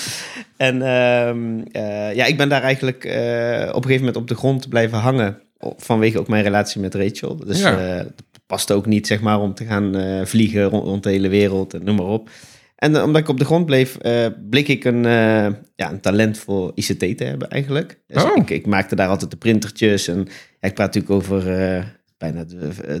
en 0.68 0.82
ehm, 0.82 1.60
eh, 1.72 2.14
ja, 2.14 2.24
ik 2.24 2.36
ben 2.36 2.48
daar 2.48 2.62
eigenlijk 2.62 3.04
op 3.04 3.10
een 3.12 3.82
gegeven 3.82 3.98
moment 3.98 4.16
op 4.16 4.28
de 4.28 4.34
grond 4.34 4.68
blijven 4.68 4.98
hangen. 4.98 5.40
Vanwege 5.76 6.18
ook 6.18 6.28
mijn 6.28 6.42
relatie 6.42 6.80
met 6.80 6.94
Rachel. 6.94 7.36
Dus 7.36 7.60
Ja. 7.60 7.78
het 7.78 8.22
past 8.46 8.72
ook 8.72 8.86
niet, 8.86 9.06
zeg 9.06 9.20
maar, 9.20 9.40
om 9.40 9.54
te 9.54 9.64
gaan 9.64 9.96
eh, 9.96 10.24
vliegen 10.24 10.64
rond, 10.64 10.84
rond 10.84 11.02
de 11.02 11.10
hele 11.10 11.28
wereld 11.28 11.74
en 11.74 11.84
noem 11.84 11.96
maar 11.96 12.06
op. 12.06 12.30
En 12.76 12.96
eh, 12.96 13.02
omdat 13.02 13.20
ik 13.22 13.28
op 13.28 13.38
de 13.38 13.44
grond 13.44 13.66
bleef, 13.66 13.96
bleek 14.50 14.68
ik 14.68 14.84
een, 14.84 15.02
ja, 15.76 15.90
een 15.90 16.00
talent 16.00 16.38
voor 16.38 16.72
ICT 16.74 17.16
te 17.18 17.24
hebben 17.24 17.48
eigenlijk. 17.50 17.98
Dus 18.06 18.22
Oh. 18.22 18.36
ik, 18.36 18.50
ik 18.50 18.66
maakte 18.66 18.96
daar 18.96 19.08
altijd 19.08 19.30
de 19.30 19.36
printertjes. 19.36 20.08
En 20.08 20.18
ja, 20.60 20.68
ik 20.68 20.74
praat 20.74 20.94
natuurlijk 20.94 21.12
over 21.12 21.44
bijna 22.18 22.44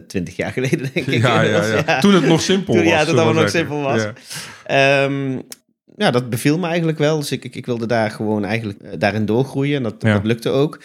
twintig 0.06 0.36
jaar 0.36 0.52
geleden, 0.52 0.90
denk 0.94 1.06
ik. 1.06 1.22
Ja, 1.22 1.42
ja, 1.42 1.66
ja. 1.86 1.98
Toen 2.00 2.14
het 2.14 2.26
nog 2.26 2.40
simpel 2.40 2.74
Toen- 2.74 2.82
was. 2.82 2.92
ja, 2.92 2.98
toen 2.98 3.08
zullen 3.08 3.26
het 3.26 3.36
nog 3.36 3.48
simpel 3.50 3.80
was. 3.80 4.02
Ja. 4.02 4.12
Ehm, 5.04 5.38
ja, 5.96 6.10
dat 6.10 6.30
beviel 6.30 6.58
me 6.58 6.66
eigenlijk 6.66 6.98
wel. 6.98 7.18
Dus 7.18 7.32
ik, 7.32 7.44
ik, 7.44 7.54
ik 7.56 7.66
wilde 7.66 7.86
daar 7.86 8.10
gewoon 8.10 8.44
eigenlijk 8.44 9.00
daarin 9.00 9.26
doorgroeien. 9.26 9.76
En 9.76 9.82
dat, 9.82 10.00
dat 10.00 10.24
lukte 10.24 10.48
ook. 10.48 10.80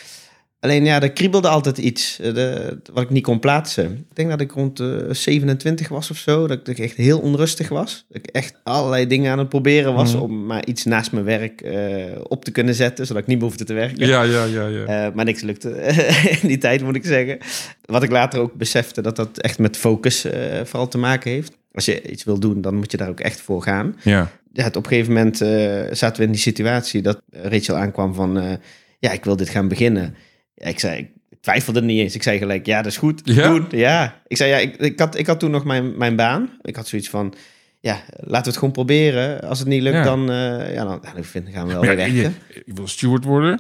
Alleen 0.62 0.86
ja, 0.86 1.02
er 1.02 1.12
kriebelde 1.12 1.48
altijd 1.48 1.78
iets 1.78 2.20
eh, 2.20 2.34
de, 2.34 2.78
wat 2.94 3.04
ik 3.04 3.10
niet 3.10 3.24
kon 3.24 3.40
plaatsen. 3.40 3.92
Ik 4.10 4.16
denk 4.16 4.30
dat 4.30 4.42
ik 4.42 4.52
rond 4.52 4.78
de 4.78 5.08
27 5.12 5.88
was 5.88 6.12
of 6.12 6.18
zo. 6.18 6.48
Dat 6.48 6.58
ik, 6.58 6.66
dat 6.66 6.78
ik 6.78 6.84
echt 6.84 6.96
heel 6.96 7.20
onrustig 7.20 7.70
was. 7.70 8.06
Dat 8.10 8.18
ik 8.24 8.26
echt 8.28 8.54
allerlei 8.64 9.08
dingen 9.08 9.32
aan 9.32 9.40
het 9.40 9.50
proberen 9.50 9.94
was 9.94 10.14
Mhm. 10.14 10.22
om 10.24 10.46
maar 10.46 10.66
iets 10.66 10.84
naast 10.86 11.12
mijn 11.12 11.26
werk 11.26 11.62
eh, 11.62 12.04
op 12.28 12.46
te 12.46 12.52
kunnen 12.52 12.76
zetten. 12.76 13.06
Zodat 13.06 13.22
ik 13.22 13.28
niet 13.28 13.38
meer 13.38 13.48
hoefde 13.48 13.64
te 13.64 13.74
werken. 13.74 14.08
Ja, 14.08 14.24
ja, 14.24 14.44
ja, 14.44 14.68
ja. 14.68 14.86
Eh, 15.08 15.14
maar 15.14 15.26
niks 15.26 15.42
lukte 15.42 15.70
in 16.42 16.48
die 16.48 16.58
tijd, 16.58 16.82
moet 16.84 16.96
ik 16.96 17.06
zeggen. 17.06 17.38
Wat 17.86 18.04
ik 18.04 18.12
later 18.12 18.40
ook 18.40 18.54
besefte, 18.54 19.02
dat 19.02 19.16
dat 19.16 19.38
echt 19.38 19.60
met 19.60 19.78
focus 19.78 20.26
eh, 20.26 20.60
vooral 20.64 20.88
te 20.88 20.98
maken 20.98 21.32
heeft. 21.32 21.52
Als 21.74 21.86
je 21.86 22.02
iets 22.12 22.24
wil 22.24 22.40
doen, 22.40 22.62
dan 22.62 22.76
moet 22.76 22.92
je 22.92 22.98
daar 22.98 23.10
ook 23.10 23.20
echt 23.20 23.42
voor 23.42 23.62
gaan. 23.64 23.96
ja. 24.04 24.32
Ja, 24.54 24.66
op 24.68 24.76
een 24.76 24.86
gegeven 24.86 25.14
moment 25.14 25.42
eh, 25.42 25.82
zaten 25.92 26.18
we 26.20 26.26
in 26.26 26.32
die 26.32 26.42
situatie 26.42 27.02
dat 27.02 27.22
Rachel 27.32 27.76
aankwam 27.76 28.14
van... 28.14 28.40
eh, 28.40 28.52
ja, 29.00 29.12
ik 29.12 29.24
wil 29.26 29.36
dit 29.36 29.50
gaan 29.50 29.68
beginnen. 29.68 30.16
Ja, 30.54 30.68
ik 30.68 30.80
zei, 30.80 30.98
ik 31.30 31.38
twijfelde 31.42 31.82
niet 31.82 32.00
eens. 32.00 32.16
Ik 32.16 32.24
zei 32.24 32.38
gelijk, 32.38 32.66
ja, 32.66 32.78
dat 32.82 32.92
is 32.92 32.98
goed, 32.98 33.22
Ja? 33.24 33.48
doen. 33.48 33.66
Ja, 33.70 34.22
ik 34.28 34.38
zei, 34.38 34.50
ja, 34.50 34.58
ik, 34.58 34.76
ik, 34.78 35.00
had, 35.00 35.18
ik 35.18 35.28
had 35.28 35.40
toen 35.40 35.52
nog 35.52 35.66
mijn, 35.66 35.98
mijn 35.98 36.16
baan. 36.16 36.50
Ik 36.62 36.76
had 36.76 36.88
zoiets 36.88 37.10
van, 37.10 37.34
ja, 37.80 38.02
laten 38.18 38.44
we 38.44 38.48
het 38.50 38.58
gewoon 38.58 38.72
proberen. 38.74 39.42
Als 39.42 39.60
het 39.60 39.68
niet 39.68 39.82
lukt, 39.82 39.96
Ja. 39.96 40.04
dan, 40.04 40.32
eh, 40.32 40.74
ja, 40.74 40.84
dan, 40.84 41.02
dan 41.14 41.24
vind- 41.24 41.50
gaan 41.50 41.68
we 41.68 41.74
wel 41.74 41.82
weer 41.82 41.96
werken. 41.96 42.16
je, 42.16 42.32
wil 42.74 42.88
steward 42.88 43.24
worden. 43.24 43.60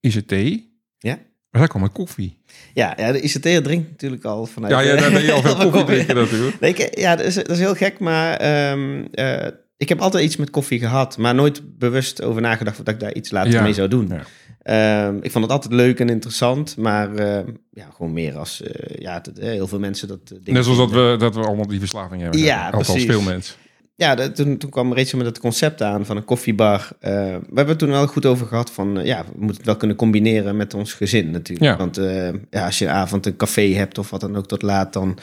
ICT. 0.00 0.30
Ja. 0.98 1.18
Maar 1.50 1.60
daar 1.60 1.68
kwam 1.68 1.82
een 1.82 1.92
koffie. 1.92 2.38
Ja, 2.74 2.94
ja, 2.96 3.12
de 3.12 3.20
ICT'er 3.20 3.62
drinkt 3.62 3.90
natuurlijk 3.90 4.24
al 4.24 4.46
vanuit... 4.46 4.72
Ja, 4.72 4.80
ja, 4.80 4.94
eh, 4.94 5.00
daar 5.00 5.12
ben 5.12 5.22
je 5.22 5.32
al 5.32 5.42
veel 5.56 5.70
koffie 5.70 5.84
drinken 5.84 6.14
natuurlijk. 6.16 6.60
Nee, 6.60 6.74
ik- 6.74 6.98
ja, 6.98 7.16
dat 7.16 7.26
is, 7.26 7.34
dat 7.34 7.50
is 7.50 7.58
heel 7.58 7.74
gek, 7.74 7.98
maar 7.98 8.36
ehm, 8.36 9.04
eh, 9.12 9.46
ik 9.76 9.88
heb 9.88 10.00
altijd 10.00 10.24
iets 10.24 10.36
met 10.36 10.50
koffie 10.50 10.78
gehad, 10.78 11.18
maar 11.18 11.34
nooit 11.34 11.78
bewust 11.78 12.22
over 12.22 12.42
nagedacht 12.42 12.76
dat 12.76 12.88
ik 12.88 13.00
daar 13.00 13.14
iets 13.14 13.30
later 13.30 13.52
Ja. 13.52 13.62
mee 13.62 13.72
zou 13.72 13.88
doen. 13.88 14.08
Ja. 14.08 14.22
Ehm, 14.66 15.16
ik 15.22 15.30
vond 15.30 15.44
het 15.44 15.52
altijd 15.52 15.72
leuk 15.72 16.00
en 16.00 16.08
interessant, 16.08 16.76
maar 16.76 17.14
ehm, 17.14 17.46
ja, 17.70 17.86
gewoon 17.96 18.12
meer 18.12 18.36
als 18.38 18.62
eh, 18.62 18.96
ja, 18.98 19.14
het- 19.14 19.38
eh, 19.38 19.48
heel 19.48 19.66
veel 19.66 19.78
mensen 19.78 20.08
dat. 20.08 20.26
dingen 20.28 20.52
Net 20.52 20.64
zoals 20.64 20.78
dat 20.78 20.90
we, 20.90 21.16
dat 21.18 21.34
we 21.34 21.40
allemaal 21.40 21.66
die 21.66 21.78
verslaving 21.78 22.22
hebben. 22.22 22.40
Ja, 22.40 22.64
Althans, 22.64 22.86
precies. 22.86 23.10
veel 23.10 23.20
mensen. 23.22 23.54
Ja, 23.94 24.28
toen, 24.30 24.56
toen 24.58 24.70
kwam 24.70 24.94
Rachel 24.94 25.18
met 25.18 25.26
het 25.26 25.38
concept 25.38 25.82
aan 25.82 26.06
van 26.06 26.16
een 26.16 26.24
koffiebar. 26.24 26.88
We 27.00 27.08
hebben 27.46 27.66
het 27.68 27.78
toen 27.78 27.88
wel 27.90 28.06
goed 28.06 28.26
over 28.26 28.46
gehad 28.46 28.70
van, 28.70 29.00
ja, 29.04 29.24
we 29.24 29.30
moeten 29.38 29.56
het 29.56 29.66
wel 29.66 29.76
kunnen 29.76 29.96
combineren 29.96 30.56
met 30.56 30.74
ons 30.74 30.92
gezin 30.92 31.30
natuurlijk. 31.30 31.70
Ja. 31.70 31.76
Want 31.76 31.96
ja, 32.50 32.64
als 32.64 32.78
je 32.78 32.84
een 32.84 32.90
avond 32.90 33.26
een 33.26 33.36
café 33.36 33.62
hebt 33.74 33.98
of 33.98 34.10
wat 34.10 34.20
dan 34.20 34.36
ook 34.36 34.46
tot 34.46 34.62
laat, 34.62 34.92
dan, 34.92 35.18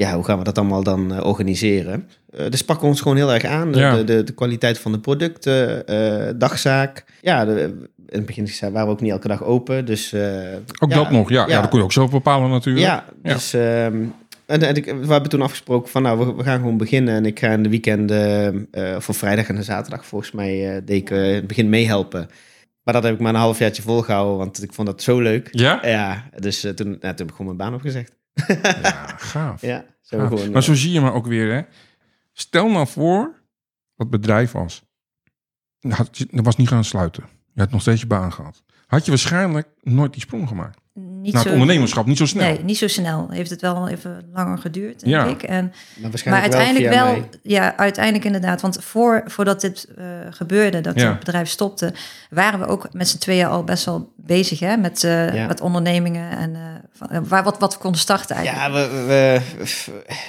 ja, 0.00 0.14
hoe 0.14 0.24
gaan 0.24 0.38
we 0.38 0.44
dat 0.44 0.58
allemaal 0.58 0.82
dan 0.82 1.14
eh, 1.14 1.24
organiseren? 1.26 2.08
Eh 2.30 2.50
dus 2.50 2.64
pakken 2.64 2.84
we 2.84 2.90
ons 2.90 3.00
gewoon 3.00 3.16
heel 3.16 3.32
erg 3.32 3.44
aan. 3.44 3.72
De, 3.72 3.78
Ja. 3.78 3.96
de, 3.96 4.04
de, 4.04 4.24
de 4.24 4.32
kwaliteit 4.32 4.78
van 4.78 4.92
de 4.92 4.98
producten, 4.98 5.86
eh, 5.86 6.32
dagzaak. 6.36 7.04
Ja, 7.20 7.44
de, 7.44 7.60
in 8.08 8.16
het 8.18 8.26
begin 8.26 8.48
waren 8.60 8.86
we 8.86 8.92
ook 8.92 9.00
niet 9.00 9.10
elke 9.10 9.28
dag 9.28 9.44
open, 9.44 9.84
dus... 9.84 10.14
Ook 10.78 10.90
ja, 10.90 10.96
dat 10.96 11.10
nog, 11.10 11.30
ja, 11.30 11.40
ja. 11.40 11.48
ja. 11.54 11.60
Dat 11.60 11.70
kun 11.70 11.78
je 11.78 11.84
ook 11.84 11.92
zelf 11.92 12.10
bepalen 12.10 12.50
natuurlijk. 12.50 12.86
ja, 12.86 13.04
Ja. 13.22 13.32
dus 13.32 13.52
ehm, 13.54 14.02
En, 14.46 14.62
en 14.62 14.74
ik, 14.74 14.84
we 14.84 15.12
hebben 15.12 15.30
toen 15.30 15.42
afgesproken 15.42 15.90
van, 15.90 16.02
nou, 16.02 16.18
we, 16.18 16.34
we 16.34 16.42
gaan 16.42 16.58
gewoon 16.58 16.76
beginnen. 16.76 17.14
En 17.14 17.26
ik 17.26 17.38
ga 17.38 17.48
in 17.48 17.62
de 17.62 17.68
weekenden, 17.68 18.68
voor 18.98 19.14
vrijdag 19.14 19.48
en 19.48 19.56
de 19.56 19.62
zaterdag, 19.62 20.06
volgens 20.06 20.32
mij, 20.32 20.82
deed 20.84 20.96
ik 20.96 21.10
in 21.10 21.16
het 21.34 21.46
begin 21.46 21.68
meehelpen. 21.68 22.28
Maar 22.82 22.94
dat 22.94 23.02
heb 23.02 23.14
ik 23.14 23.20
maar 23.20 23.34
een 23.34 23.40
halfjaartje 23.40 23.82
volgehouden, 23.82 24.36
want 24.36 24.62
ik 24.62 24.72
vond 24.72 24.88
dat 24.88 25.02
zo 25.02 25.20
leuk. 25.20 25.48
Ja? 25.50 25.78
Ja, 25.82 26.24
dus 26.38 26.60
toen, 26.60 26.72
nou, 26.74 26.98
toen 26.98 26.98
heb 27.00 27.20
ik 27.20 27.30
gewoon 27.30 27.46
mijn 27.46 27.56
baan 27.56 27.74
opgezegd. 27.74 28.18
Ja, 28.46 29.06
gaaf. 29.32 29.60
Ja, 29.60 29.84
zo 30.00 30.18
gaaf. 30.18 30.28
gewoon. 30.28 30.50
maar 30.50 30.62
zo 30.62 30.74
zie 30.74 30.92
je 30.92 31.00
maar 31.00 31.14
ook 31.14 31.26
weer, 31.26 31.52
hè. 31.52 31.62
Stel 32.32 32.68
nou 32.70 32.86
voor 32.86 33.42
wat 33.94 34.10
bedrijf 34.10 34.52
was. 34.52 34.82
Dat 35.80 36.26
was 36.30 36.56
niet 36.56 36.68
gaan 36.68 36.84
sluiten. 36.84 37.24
Je 37.54 37.60
had 37.60 37.70
nog 37.70 37.80
steeds 37.80 38.00
je 38.00 38.06
baan 38.06 38.32
gehad. 38.32 38.62
Had 38.86 39.04
je 39.04 39.10
waarschijnlijk 39.10 39.68
nooit 39.80 40.12
die 40.12 40.22
sprong 40.22 40.48
gemaakt. 40.48 40.79
Niet 41.22 41.32
zo, 41.32 41.38
het 41.38 41.52
ondernemerschap, 41.52 42.06
niet 42.06 42.16
zo 42.18 42.26
snel. 42.26 42.46
Nee, 42.46 42.64
niet 42.64 42.78
zo 42.78 42.86
snel. 42.88 43.26
Heeft 43.30 43.50
het 43.50 43.60
wel 43.60 43.88
even 43.88 44.22
langer 44.34 44.58
geduurd, 44.58 45.00
denk 45.00 45.12
Ja. 45.12 45.24
ik. 45.26 45.42
En, 45.42 45.72
maar, 46.24 46.40
uiteindelijk 46.40 46.92
via 46.92 47.04
wel, 47.04 47.12
mij. 47.12 47.28
ja, 47.42 47.76
uiteindelijk 47.76 48.24
inderdaad. 48.24 48.60
Want 48.60 48.78
voor, 48.84 49.22
voordat 49.26 49.60
dit 49.60 49.88
eh, 49.98 50.04
gebeurde, 50.30 50.80
dat 50.80 51.00
Ja. 51.00 51.08
het 51.08 51.18
bedrijf 51.18 51.48
stopte, 51.48 51.92
waren 52.30 52.58
we 52.58 52.66
ook 52.66 52.88
met 52.92 53.08
z'n 53.08 53.18
tweeën 53.18 53.46
al 53.46 53.64
best 53.64 53.84
wel 53.84 54.12
bezig 54.16 54.58
hè, 54.60 54.76
met, 54.76 55.04
eh, 55.04 55.34
Ja. 55.34 55.46
met 55.46 55.60
ondernemingen 55.60 56.30
en 56.38 56.54
eh, 56.54 56.60
van, 56.92 57.28
waar, 57.28 57.44
wat, 57.44 57.58
wat 57.58 57.72
we 57.74 57.80
konden 57.80 58.00
starten 58.00 58.36
eigenlijk. 58.36 58.66
Ja, 58.74 58.88
we, 58.88 59.04
we- 59.06 59.40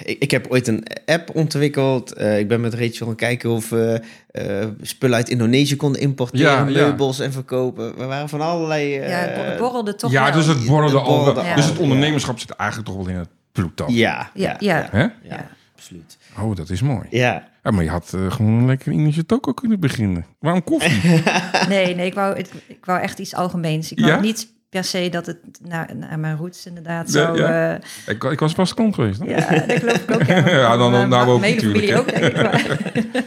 ik, 0.04 0.20
ik 0.20 0.32
heb 0.32 0.48
ooit 0.50 0.68
een 0.68 0.84
app 1.06 1.36
ontwikkeld. 1.36 2.14
Eh, 2.14 2.40
ik 2.40 2.48
ben 2.48 2.62
met 2.62 2.74
Rachel 2.74 3.06
gaan 3.06 3.16
kijken 3.16 3.50
of 3.50 3.70
we 3.70 4.02
eh, 4.32 4.66
spullen 4.82 5.16
uit 5.16 5.30
Indonesië 5.30 5.76
konden 5.76 6.02
importeren, 6.02 6.52
Ja, 6.52 6.58
ja. 6.58 6.64
meubels 6.64 7.20
en 7.20 7.32
verkopen. 7.32 7.98
We 7.98 8.06
waren 8.06 8.30
van 8.30 8.42
allerlei... 8.42 8.98
eh, 8.98 9.10
Ja, 9.10 9.18
het 9.18 9.36
bo- 9.58 9.64
borrelde 9.64 9.96
toch 9.96 10.12
ja, 10.12 10.24
wel. 10.24 10.32
dus 10.34 10.46
het 10.46 10.66
borrelde 10.66 10.98
Het 10.98 11.06
al. 11.08 11.14
wel- 11.16 11.18
borrelde 11.26 11.50
al. 11.50 11.56
Dus 11.56 11.66
het 11.66 11.78
ondernemerschap 11.78 12.40
zit 12.40 12.50
eigenlijk 12.52 12.90
toch 12.90 12.98
wel 13.00 13.08
in 13.08 13.16
het 13.20 13.30
bloed 13.52 13.78
dan. 13.78 13.94
ja, 13.94 14.30
Ja, 14.34 14.56
ja. 14.60 14.88
Hè? 14.92 15.00
ja, 15.02 15.12
Ja. 15.24 15.48
absoluut. 15.76 16.18
Oh, 16.40 16.56
dat 16.56 16.70
is 16.70 16.82
mooi. 16.82 17.06
Ja, 17.10 17.50
Ja, 17.64 17.72
maar 17.72 17.84
je 17.84 17.90
had 17.90 18.14
eh, 18.14 18.32
gewoon 18.32 18.66
lekker 18.66 18.92
in 18.92 19.14
je 19.14 19.26
toko 19.26 19.54
kunnen 19.54 19.80
beginnen. 19.80 20.26
Waarom 20.40 20.64
koffie? 20.64 21.22
Nee, 21.70 21.96
nee, 21.96 22.06
ik 22.06 22.14
wou, 22.14 22.38
ik, 22.38 22.48
ik 22.68 22.86
wou 22.86 23.00
echt 23.02 23.20
iets 23.20 23.36
algemeens. 23.36 23.92
Ik 23.92 24.00
wou 24.00 24.12
Ja? 24.12 24.20
niet 24.20 24.48
per 24.72 24.84
se 24.84 25.10
dat 25.10 25.26
het 25.26 25.38
naar, 25.64 25.90
naar 25.96 26.20
mijn 26.20 26.38
roots 26.38 26.66
inderdaad 26.66 27.12
ja. 27.14 27.34
eh, 27.34 27.80
ik, 28.16 28.24
ik 28.24 28.40
was 28.40 28.54
vast 28.54 28.74
klant 28.74 28.96
geweest. 28.96 29.20
hè? 29.20 29.26
Ja, 29.26 29.66
dat 29.66 29.78
geloof 29.80 29.98
ik 29.98 30.12
ook. 30.12 30.24
Ja, 30.32 30.50
Ja, 30.50 30.78
dan- 30.78 30.92
dan- 30.92 31.10
nou 31.10 31.30
ook 31.30 31.42
natuurlijk, 31.42 31.88
denk 31.88 32.26
ik. 32.26 32.34
Maar- 32.42 32.78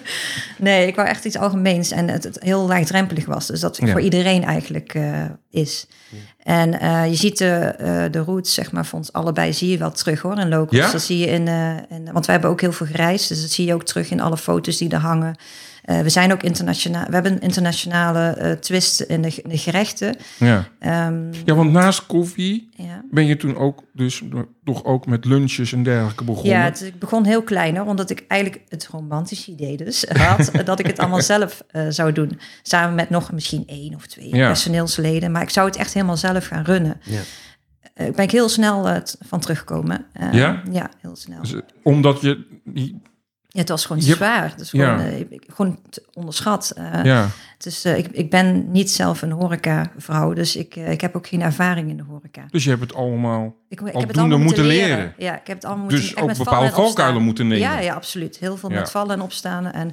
nee, 0.59 0.87
ik 0.87 0.97
wou 0.97 1.09
echt 1.09 1.25
iets 1.25 1.37
algemeens 1.37 1.91
en 1.91 2.09
het, 2.09 2.25
het 2.25 2.37
heel 2.43 2.67
laagdrempelig 2.67 3.25
was. 3.27 3.47
Dus 3.47 3.61
dat 3.61 3.77
Ja. 3.77 3.87
voor 3.87 4.01
iedereen 4.01 4.45
eigenlijk 4.45 4.95
eh, 4.95 5.25
is. 5.51 5.87
En 6.43 6.81
eh, 6.81 7.07
je 7.09 7.15
ziet 7.15 7.39
de, 7.39 8.09
de 8.11 8.19
roots, 8.19 8.55
zeg 8.55 8.73
maar, 8.73 8.87
voor 8.87 8.99
ons 8.99 9.13
allebei 9.13 9.53
zie 9.53 9.71
je 9.71 9.79
wel 9.79 9.91
terug 9.93 10.21
hoor, 10.21 10.39
in 10.39 10.49
locals. 10.49 10.81
Ja? 10.87 10.91
Dat 10.93 11.03
zie 11.03 11.19
je 11.19 11.27
in, 11.27 11.49
in, 11.89 12.09
want 12.13 12.27
wij 12.27 12.35
hebben 12.35 12.51
ook 12.51 12.61
heel 12.61 12.73
veel 12.73 12.87
gereisd, 12.87 13.29
dus 13.29 13.41
dat 13.41 13.51
zie 13.51 13.67
je 13.67 13.75
ook 13.75 13.85
terug 13.85 14.11
in 14.11 14.21
alle 14.21 14.37
foto's 14.37 14.77
die 14.77 14.91
er 14.91 14.99
hangen. 14.99 15.37
Eh, 15.85 16.01
we 16.01 16.09
zijn 16.09 16.33
ook 16.33 16.43
internationaal, 16.43 17.07
we 17.07 17.15
hebben 17.15 17.33
een 17.33 17.41
internationale 17.41 18.29
eh, 18.29 18.53
twist 18.53 19.01
in 19.01 19.23
de, 19.23 19.41
in 19.43 19.49
de 19.49 19.59
gerechten. 19.59 20.17
Ja. 20.39 20.69
Ehm, 20.79 21.33
ja, 21.45 21.55
want 21.55 21.73
naast 21.73 22.07
koffie 22.07 22.69
ja. 22.77 23.03
ben 23.11 23.27
je 23.27 23.37
toen 23.37 23.57
ook, 23.57 23.83
dus 23.93 24.23
toch 24.65 24.85
ook 24.85 25.07
met 25.07 25.25
lunches 25.25 25.73
en 25.73 25.83
dergelijke 25.83 26.25
begonnen. 26.25 26.53
Ja, 26.53 26.63
het, 26.65 26.83
ik 26.83 26.99
begon 26.99 27.25
heel 27.25 27.43
klein 27.43 27.77
hoor, 27.77 27.87
omdat 27.87 28.11
ik 28.11 28.25
eigenlijk 28.29 28.63
het 28.69 28.87
romantische 28.87 29.51
idee 29.51 29.77
dus 29.77 30.05
had 30.19 30.51
dat 30.65 30.79
ik 30.79 30.87
het 30.87 30.99
allemaal 30.99 31.23
zelf 31.35 31.63
eh, 31.71 31.87
zou 31.89 32.13
doen. 32.13 32.39
Samen 32.63 32.95
met 32.95 33.11
nog 33.11 33.33
misschien 33.33 33.63
één 33.67 33.95
of 33.95 34.07
twee 34.07 34.35
Ja. 34.35 34.47
personeelsleden. 34.47 35.33
Maar 35.33 35.43
ik 35.43 35.51
zou 35.51 35.67
het 35.67 35.77
echt 35.77 35.95
helemaal 35.95 36.17
zelf 36.17 36.47
gaan 36.47 36.65
runnen. 36.65 37.01
Ja. 37.03 37.21
Ik 38.05 38.15
ben 38.15 38.25
ik 38.25 38.31
heel 38.31 38.49
snel 38.49 39.03
van 39.27 39.41
teruggekomen. 39.41 40.05
Eh, 40.13 40.33
Ja? 40.33 40.63
Ja, 40.71 40.91
heel 41.01 41.17
snel. 41.17 41.43
Dus, 41.43 41.55
omdat 41.83 42.21
je... 42.21 42.61
die- 42.65 43.01
Ja, 43.55 43.61
het 43.61 43.69
was 43.69 43.87
gewoon 43.87 44.03
zwaar. 44.03 44.55
Ja. 44.57 44.97
gewoon, 44.97 45.01
eh, 45.01 45.39
gewoon 45.55 45.79
onderschat. 46.13 46.73
Eh, 46.77 47.05
ja, 47.05 47.29
Dus 47.59 47.85
eh, 47.85 47.99
ik, 47.99 48.07
ik 48.13 48.31
ben 48.31 48.71
niet 48.71 48.91
zelf 48.91 49.23
een 49.23 49.31
horecavrouw, 49.31 50.33
dus 50.33 50.57
ik, 50.57 50.77
ik 50.77 51.01
heb 51.01 51.17
ook 51.17 51.27
geen 51.27 51.43
ervaring 51.43 51.89
in 51.91 51.97
de 51.97 52.03
horeca. 52.03 52.45
dus 52.51 52.65
je 52.65 52.71
hebt 52.71 52.83
het 52.83 52.95
allemaal... 52.95 53.55
Ik, 53.69 53.81
ik 53.81 53.87
heb 53.87 54.09
het 54.09 54.19
allemaal 54.19 54.39
moeten 54.39 54.65
moeten 54.65 54.65
leren. 54.65 54.97
leren. 54.97 55.15
Ja, 55.19 55.41
ik 55.41 55.47
heb 55.47 55.57
het 55.57 55.65
allemaal 55.65 55.83
moeten 55.85 56.01
Dus 56.01 56.15
echt 56.15 56.23
ook 56.25 56.37
bepaalde 56.37 56.71
valkuilen 56.71 57.23
moeten 57.23 57.47
nemen. 57.47 57.69
Ja, 57.69 57.79
ja, 57.79 57.95
absoluut. 57.95 58.37
Heel 58.39 58.57
veel 58.57 58.71
Ja. 58.71 58.79
met 58.79 58.91
vallen 58.91 59.15
en 59.15 59.23
opstaan 59.23 59.67
en 59.73 59.93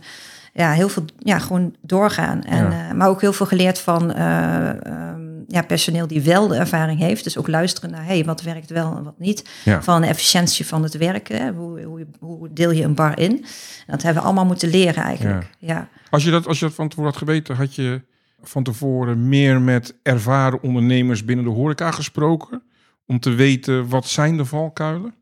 ja, 0.54 0.72
heel 0.72 0.90
veel, 0.90 1.06
ja, 1.20 1.40
gewoon 1.40 1.76
doorgaan. 1.82 2.44
En, 2.44 2.98
maar 2.98 3.08
ook 3.08 3.22
heel 3.22 3.34
veel 3.34 3.46
geleerd 3.46 3.80
van 3.80 4.14
eh, 4.14 4.86
ehm, 4.86 5.31
ja, 5.54 5.62
personeel 5.62 6.08
die 6.08 6.22
wel 6.22 6.48
de 6.48 6.56
ervaring 6.56 7.00
heeft. 7.00 7.24
Dus 7.24 7.38
ook 7.38 7.48
luisteren 7.48 7.92
naar, 7.92 8.06
hey, 8.06 8.24
wat 8.26 8.42
werkt 8.42 8.70
wel 8.70 8.96
en 8.98 9.04
wat 9.04 9.20
niet. 9.20 9.50
Ja. 9.66 9.84
Van 9.84 10.02
de 10.02 10.08
efficiëntie 10.08 10.66
van 10.66 10.84
het 10.84 10.98
werken. 10.98 11.42
Hè? 11.42 11.52
Hoe, 11.52 11.82
hoe, 11.82 12.06
hoe 12.20 12.54
deel 12.54 12.72
je 12.72 12.84
een 12.84 12.94
bar 12.96 13.20
in? 13.20 13.32
En 13.32 13.46
dat 13.88 14.02
hebben 14.02 14.22
we 14.22 14.28
allemaal 14.28 14.46
moeten 14.46 14.70
leren 14.70 15.04
eigenlijk. 15.04 15.50
Ja. 15.60 15.90
Als 16.10 16.24
je, 16.24 16.32
dat, 16.32 16.48
als 16.48 16.60
je 16.60 16.66
dat 16.66 16.74
van 16.74 16.88
tevoren 16.90 17.10
had 17.10 17.20
geweten, 17.20 17.56
had 17.56 17.76
je 17.76 18.02
van 18.42 18.64
tevoren 18.64 19.30
meer 19.30 19.62
met 19.62 19.96
ervaren 20.04 20.62
ondernemers 20.64 21.26
binnen 21.26 21.46
de 21.46 21.52
horeca 21.52 21.92
gesproken? 21.92 22.64
Om 23.06 23.20
te 23.20 23.30
weten, 23.30 23.88
wat 23.90 24.06
zijn 24.08 24.38
de 24.38 24.46
valkuilen? 24.46 25.14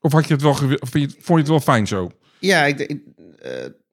Of 0.00 0.12
had 0.12 0.26
je 0.26 0.32
het 0.32 0.42
wel 0.42 0.50
of 0.50 0.58
vind 0.90 1.10
je- 1.12 1.16
vond 1.20 1.26
je 1.26 1.34
het 1.34 1.48
wel 1.48 1.60
fijn 1.60 1.86
zo? 1.86 2.10
ja 2.38 2.64
ik, 2.64 2.78
ik, 2.78 3.00
eh, 3.42 3.50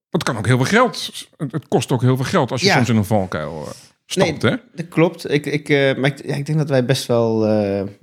Het 0.10 0.24
kan 0.24 0.38
ook 0.38 0.46
heel 0.46 0.58
veel 0.58 0.66
geld. 0.66 1.26
Het 1.38 1.52
het 1.52 1.68
kost 1.68 1.92
ook 1.92 2.02
heel 2.02 2.16
veel 2.16 2.26
geld 2.26 2.52
als 2.52 2.62
je 2.62 2.68
Ja. 2.68 2.76
soms 2.76 2.90
in 2.90 2.96
een 2.96 3.06
valkuil 3.06 3.68
eh, 4.16 4.24
stapt, 4.26 4.42
hè? 4.42 4.56
dat 4.76 4.88
klopt. 4.88 5.32
Ik, 5.32 5.46
ik, 5.46 5.70
eh, 5.70 5.96
maar 5.96 6.10
ik, 6.10 6.26
ja, 6.28 6.36
ik 6.36 6.46
denk 6.46 6.58
dat 6.58 6.70
wij 6.70 6.86
best 6.86 7.06
wel... 7.06 7.46
eh, 7.46 7.50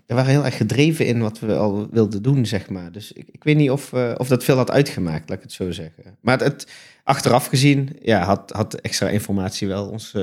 we 0.07 0.15
waren 0.15 0.31
heel 0.31 0.45
erg 0.45 0.57
gedreven 0.57 1.07
in 1.07 1.21
wat 1.21 1.39
we 1.41 1.55
al 1.57 1.89
wilden 1.91 2.23
doen, 2.23 2.47
zeg 2.47 2.69
maar. 2.71 2.93
Dus 2.93 3.13
ik, 3.13 3.29
ik 3.33 3.45
weet 3.45 3.57
niet 3.57 3.71
of, 3.71 3.93
eh, 3.93 4.13
of 4.17 4.29
dat 4.29 4.45
veel 4.45 4.57
had 4.57 4.71
uitgemaakt, 4.71 5.29
laat 5.29 5.39
ik 5.39 5.45
het 5.45 5.53
zo 5.53 5.71
zeggen. 5.71 6.19
Maar 6.21 6.39
het, 6.39 6.47
het- 6.53 6.67
achteraf 7.05 7.47
gezien, 7.47 7.97
ja, 8.03 8.25
had, 8.25 8.51
had 8.51 8.75
extra 8.75 9.09
informatie 9.09 9.69
wel 9.69 9.89
ons 9.89 10.15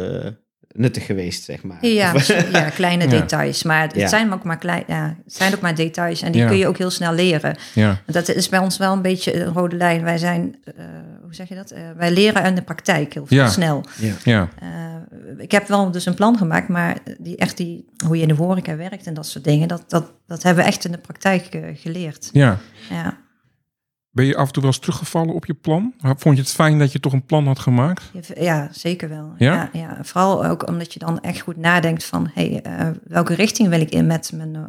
nuttig 0.74 1.06
geweest, 1.06 1.44
zeg 1.44 1.64
maar. 1.64 1.86
Ja, 1.86 2.14
kleine 2.74 3.04
Ja. 3.04 3.10
details. 3.10 3.64
Maar 3.64 3.82
het, 3.82 3.96
Ja. 3.96 4.08
zijn 4.08 4.34
ook 4.34 4.44
maar 4.44 4.58
klein, 4.58 4.84
ja, 4.88 5.16
het 5.24 5.34
zijn 5.36 5.54
ook 5.56 5.62
maar 5.62 5.76
details. 5.76 6.22
En 6.22 6.32
die 6.32 6.42
Ja. 6.42 6.48
kun 6.48 6.58
je 6.58 6.68
ook 6.68 6.78
heel 6.78 6.90
snel 6.90 7.14
leren. 7.14 7.56
Ja, 7.74 8.02
Dat 8.06 8.28
is 8.30 8.50
bij 8.50 8.60
ons 8.60 8.78
wel 8.78 8.94
een 8.94 9.02
beetje 9.02 9.42
een 9.42 9.54
rode 9.54 9.76
lijn. 9.76 10.04
Wij 10.04 10.18
zijn, 10.18 10.56
eh, 10.64 10.74
hoe 11.24 11.36
zeg 11.36 11.50
je 11.50 11.56
dat? 11.56 11.72
Eh, 11.72 11.82
wij 11.98 12.12
leren 12.12 12.44
aan 12.44 12.56
de 12.56 12.62
praktijk 12.62 13.14
heel 13.14 13.26
Ja. 13.30 13.50
snel. 13.50 13.84
ja. 13.98 14.14
ja, 14.24 14.50
Eh, 14.60 14.68
ik 15.38 15.52
heb 15.52 15.68
wel 15.68 15.92
dus 15.92 16.06
een 16.06 16.14
plan 16.14 16.38
gemaakt, 16.38 16.68
maar 16.68 16.98
die, 17.20 17.38
echt 17.38 17.58
die, 17.58 17.86
hoe 18.06 18.16
je 18.16 18.22
in 18.22 18.28
de 18.28 18.34
horeca 18.34 18.76
werkt 18.76 19.06
en 19.08 19.14
dat 19.14 19.26
soort 19.26 19.44
dingen, 19.44 19.68
dat, 19.68 19.84
dat, 19.88 20.12
dat 20.28 20.44
hebben 20.44 20.64
we 20.64 20.70
echt 20.70 20.86
in 20.86 20.92
de 20.92 20.98
praktijk 20.98 21.60
geleerd. 21.76 22.30
ja. 22.34 22.58
Ja. 22.90 23.18
Ben 24.14 24.26
je 24.26 24.36
af 24.36 24.48
en 24.48 24.54
toe 24.54 24.62
wel 24.62 24.72
eens 24.72 24.82
teruggevallen 24.82 25.34
op 25.34 25.46
je 25.46 25.54
plan? 25.54 25.94
Vond 26.00 26.36
je 26.36 26.42
het 26.42 26.52
fijn 26.52 26.80
dat 26.80 26.92
je 26.92 27.00
toch 27.00 27.14
een 27.14 27.26
plan 27.26 27.48
had 27.48 27.60
gemaakt? 27.60 28.12
Ja, 28.36 28.68
zeker 28.72 29.10
wel. 29.10 29.34
Ja? 29.38 29.54
Ja? 29.54 29.70
Ja, 29.74 29.98
Vooral 30.02 30.46
ook 30.46 30.68
omdat 30.68 30.94
je 30.94 31.00
dan 31.00 31.20
echt 31.22 31.40
goed 31.40 31.58
nadenkt 31.58 32.06
van... 32.06 32.32
Hey, 32.34 32.62
eh, 32.64 32.88
welke 33.04 33.34
richting 33.34 33.70
wil 33.70 33.82
ik 33.82 33.90
in 33.90 34.08
met 34.08 34.32
mijn, 34.36 34.56
eh, 34.56 34.62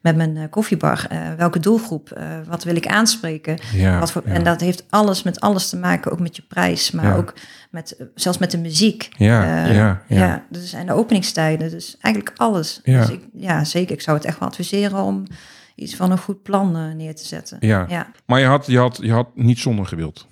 met 0.00 0.16
mijn 0.16 0.36
eh, 0.36 0.42
koffiebar? 0.50 1.06
Welke 1.36 1.58
doelgroep? 1.58 2.18
Wat 2.48 2.64
wil 2.64 2.76
ik 2.76 2.86
aanspreken? 2.86 3.58
Ja, 3.72 3.98
wat 3.98 4.12
voor, 4.12 4.22
ja. 4.26 4.32
En 4.32 4.44
dat 4.44 4.60
heeft 4.60 4.84
alles 4.90 5.22
met 5.22 5.40
alles 5.40 5.68
te 5.68 5.76
maken, 5.76 6.12
ook 6.12 6.20
met 6.20 6.36
je 6.36 6.42
prijs... 6.42 6.90
maar 6.90 7.16
ook 7.16 7.34
met, 7.70 7.96
zelfs 8.14 8.38
met 8.38 8.50
de 8.50 8.58
muziek. 8.58 9.08
Ja, 9.16 9.66
ja, 9.66 10.02
ja. 10.08 10.44
Dus, 10.50 10.72
en 10.72 10.86
de 10.86 10.92
openingstijden, 10.92 11.70
dus 11.70 11.96
eigenlijk 12.00 12.38
alles. 12.38 12.80
Dus 12.82 13.08
ik, 13.08 13.20
ja, 13.32 13.64
zeker. 13.64 13.94
Ik 13.94 14.02
zou 14.02 14.16
het 14.16 14.26
echt 14.26 14.38
wel 14.38 14.48
adviseren 14.48 14.98
om 14.98 15.24
iets 15.74 15.96
van 15.96 16.10
een 16.10 16.18
goed 16.18 16.42
plan 16.42 16.76
eh, 16.76 16.94
neer 16.94 17.14
te 17.14 17.26
zetten. 17.26 17.56
Ja. 17.60 17.86
ja. 17.88 18.06
Maar 18.26 18.40
je 18.40 18.46
had, 18.46 18.66
je, 18.66 18.78
had, 18.78 18.98
je 19.02 19.12
had 19.12 19.28
niet 19.34 19.58
zonder 19.58 19.86
gewild 19.86 20.26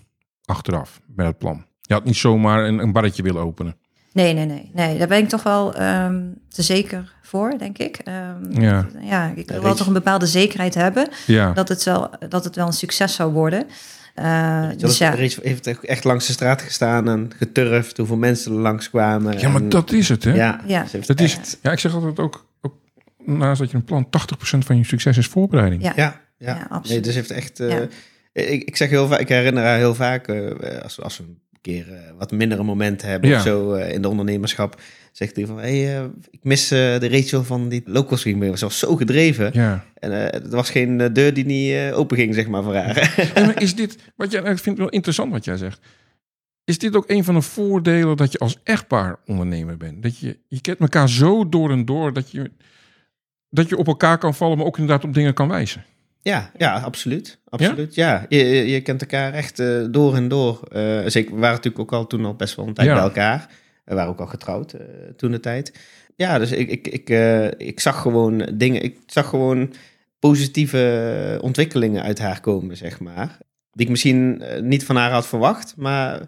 achteraf 0.45 1.01
bij 1.07 1.27
het 1.27 1.39
plan. 1.39 1.65
Je 1.81 1.95
had 1.95 2.05
niet 2.05 2.17
zomaar 2.17 2.65
een, 2.65 2.79
een 2.79 2.93
barretje 2.93 3.23
willen 3.23 3.43
openen. 3.43 3.77
Nee, 4.13 4.35
nee, 4.35 4.47
nee, 4.47 4.71
nee. 4.75 4.99
Daar 4.99 5.09
ben 5.09 5.19
ik 5.19 5.29
toch 5.29 5.43
wel 5.43 5.75
ehm, 5.75 6.23
te 6.49 6.63
zeker 6.63 7.15
voor, 7.23 7.59
denk 7.59 7.79
ik. 7.79 7.97
Ehm, 7.97 8.61
Ja. 8.61 8.87
ja, 9.01 9.33
ik 9.35 9.49
wil 9.51 9.63
wel 9.63 9.75
toch 9.75 9.87
een 9.87 9.93
bepaalde 9.93 10.27
zekerheid 10.27 10.75
hebben 10.75 11.09
Ja, 11.27 11.53
dat 11.53 11.69
het 11.69 11.85
wel, 11.85 12.11
dat 12.29 12.45
het 12.45 12.57
wel 12.57 12.67
een 12.67 12.73
succes 12.73 13.15
zou 13.15 13.33
worden. 13.33 13.67
Eh, 14.15 14.69
Dus 14.77 14.99
ja, 14.99 15.11
Rachel 15.11 15.43
heeft 15.43 15.67
echt- 15.67 15.85
echt 15.85 16.05
langs 16.05 16.27
de 16.27 16.33
straat 16.33 16.63
gestaan 16.63 17.09
en 17.09 17.31
geturfd 17.39 17.97
hoeveel 17.97 18.17
mensen 18.17 18.53
er 18.53 18.59
langskwamen. 18.59 19.39
ja 19.39 19.49
maar 19.49 19.61
en- 19.63 19.69
dat 19.69 19.93
is 19.93 20.09
het, 20.09 20.25
hè? 20.25 20.35
Ja, 20.35 20.61
Ja. 20.67 20.85
Dat 21.07 21.21
is, 21.21 21.37
echt- 21.37 21.59
ja, 21.63 21.71
ik 21.73 21.79
zeg 21.79 21.95
altijd 21.95 22.19
ook 22.19 22.47
naast 23.25 23.61
dat 23.61 23.71
je 23.71 23.77
een 23.77 23.85
plan, 23.85 24.07
80% 24.07 24.59
van 24.59 24.77
je 24.77 24.85
succes 24.85 25.17
is 25.17 25.27
voorbereiding. 25.27 25.83
Ja. 25.83 25.93
Ja, 25.97 26.21
ja. 26.39 26.55
Ja, 26.57 26.67
absoluut. 26.69 26.89
Nee, 26.89 27.01
dus 27.01 27.15
heeft 27.15 27.31
echt. 27.31 27.61
eh, 27.61 27.69
Ja. 27.69 27.87
ik, 28.33 28.63
ik 28.63 28.77
zeg 28.77 28.89
heel 28.91 29.09
vaak, 29.09 29.21
ik 29.21 29.29
herinner 29.29 29.63
haar 29.63 29.77
heel 29.79 29.95
vaak, 29.95 30.29
eh, 30.29 30.83
als, 30.83 31.01
als 31.01 31.19
we 31.19 31.25
een 31.25 31.39
keer 31.61 31.93
eh, 31.93 31.99
wat 32.19 32.31
mindere 32.33 32.63
momenten 32.63 33.09
hebben 33.09 33.31
Ja. 33.31 33.37
of 33.37 33.43
zo 33.43 33.73
eh, 33.73 33.93
in 33.93 34.03
de 34.03 34.09
ondernemerschap, 34.09 34.81
zegt 35.13 35.37
hij 35.37 35.47
van, 35.47 35.59
hey, 35.59 36.11
ik 36.31 36.39
mis 36.45 36.71
eh, 36.71 36.79
de 36.99 37.09
Rachel 37.09 37.45
van 37.45 37.69
die 37.69 37.83
local 37.85 38.17
stream. 38.17 38.57
Ze 38.57 38.65
was 38.65 38.79
zo 38.79 38.97
gedreven. 38.97 39.51
Ja. 39.53 39.85
En 39.95 40.13
eh, 40.13 40.35
er 40.45 40.51
was 40.57 40.71
geen 40.71 41.13
deur 41.13 41.35
die 41.35 41.45
niet 41.45 41.73
eh, 41.73 41.99
open 41.99 42.17
ging, 42.17 42.35
zeg 42.35 42.47
maar, 42.49 42.63
voor 42.63 42.75
haar. 42.75 43.31
En 43.35 43.45
maar 43.47 43.63
is 43.63 43.75
dit, 43.75 43.97
wat 44.17 44.31
jij, 44.31 44.41
ik 44.41 44.47
vind 44.47 44.65
het 44.65 44.79
wel 44.79 44.89
interessant 44.89 45.33
wat 45.33 45.45
jij 45.45 45.57
zegt. 45.57 45.81
Is 46.65 46.79
dit 46.79 46.97
ook 46.97 47.11
een 47.11 47.25
van 47.25 47.35
de 47.35 47.43
voordelen 47.43 48.17
dat 48.17 48.33
je 48.33 48.39
als 48.39 48.57
echtpaar 48.65 49.17
ondernemer 49.27 49.77
bent? 49.77 50.03
Dat 50.03 50.19
je, 50.19 50.39
je 50.49 50.61
kent 50.61 50.79
elkaar 50.79 51.09
zo 51.09 51.49
door 51.49 51.71
en 51.71 51.85
door 51.85 52.13
dat 52.13 52.31
je, 52.31 52.51
dat 53.51 53.69
je 53.69 53.77
op 53.77 53.87
elkaar 53.87 54.19
kan 54.19 54.35
vallen, 54.35 54.57
maar 54.57 54.67
ook 54.67 54.79
inderdaad 54.79 55.05
op 55.05 55.15
dingen 55.15 55.35
kan 55.35 55.49
wijzen. 55.49 55.85
Ja, 56.23 56.51
ja, 56.57 56.81
absoluut. 56.81 57.39
absoluut. 57.49 57.95
Ja, 57.95 58.27
Je, 58.29 58.39
je, 58.45 58.67
je 58.71 58.81
kent 58.81 59.01
elkaar 59.01 59.33
echt 59.33 59.59
eh, 59.59 59.85
door 59.91 60.15
en 60.17 60.29
door. 60.29 60.61
Eh, 60.73 61.01
zeker, 61.07 61.35
we 61.35 61.41
waren 61.41 61.57
natuurlijk 61.57 61.79
ook 61.79 61.93
al 61.93 62.07
toen 62.07 62.25
al 62.25 62.35
best 62.35 62.55
wel 62.55 62.67
een 62.67 62.75
tijd 62.75 62.89
Ja. 62.89 62.95
bij 62.95 63.03
elkaar. 63.03 63.49
We 63.85 63.95
waren 63.95 64.11
ook 64.11 64.21
al 64.21 64.27
getrouwd 64.27 64.73
eh, 64.73 64.81
toen 65.17 65.31
de 65.31 65.41
tijd. 65.41 65.79
Ja, 66.17 66.39
dus 66.39 66.53
ik, 66.53 66.71
ik, 66.71 66.89
ik, 66.89 67.09
ik 67.59 67.81
zag 67.81 68.01
gewoon 68.01 68.49
dingen. 68.55 68.83
Ik 68.83 68.99
zag 69.07 69.29
gewoon 69.29 69.73
positieve 70.19 71.39
ontwikkelingen 71.43 72.03
uit 72.03 72.19
haar 72.19 72.41
komen, 72.41 72.77
zeg 72.77 73.01
maar. 73.01 73.39
Die 73.73 73.85
ik 73.85 73.91
misschien 73.91 74.43
niet 74.61 74.85
van 74.85 74.97
haar 74.97 75.11
had 75.11 75.27
verwacht, 75.27 75.75
maar 75.77 76.21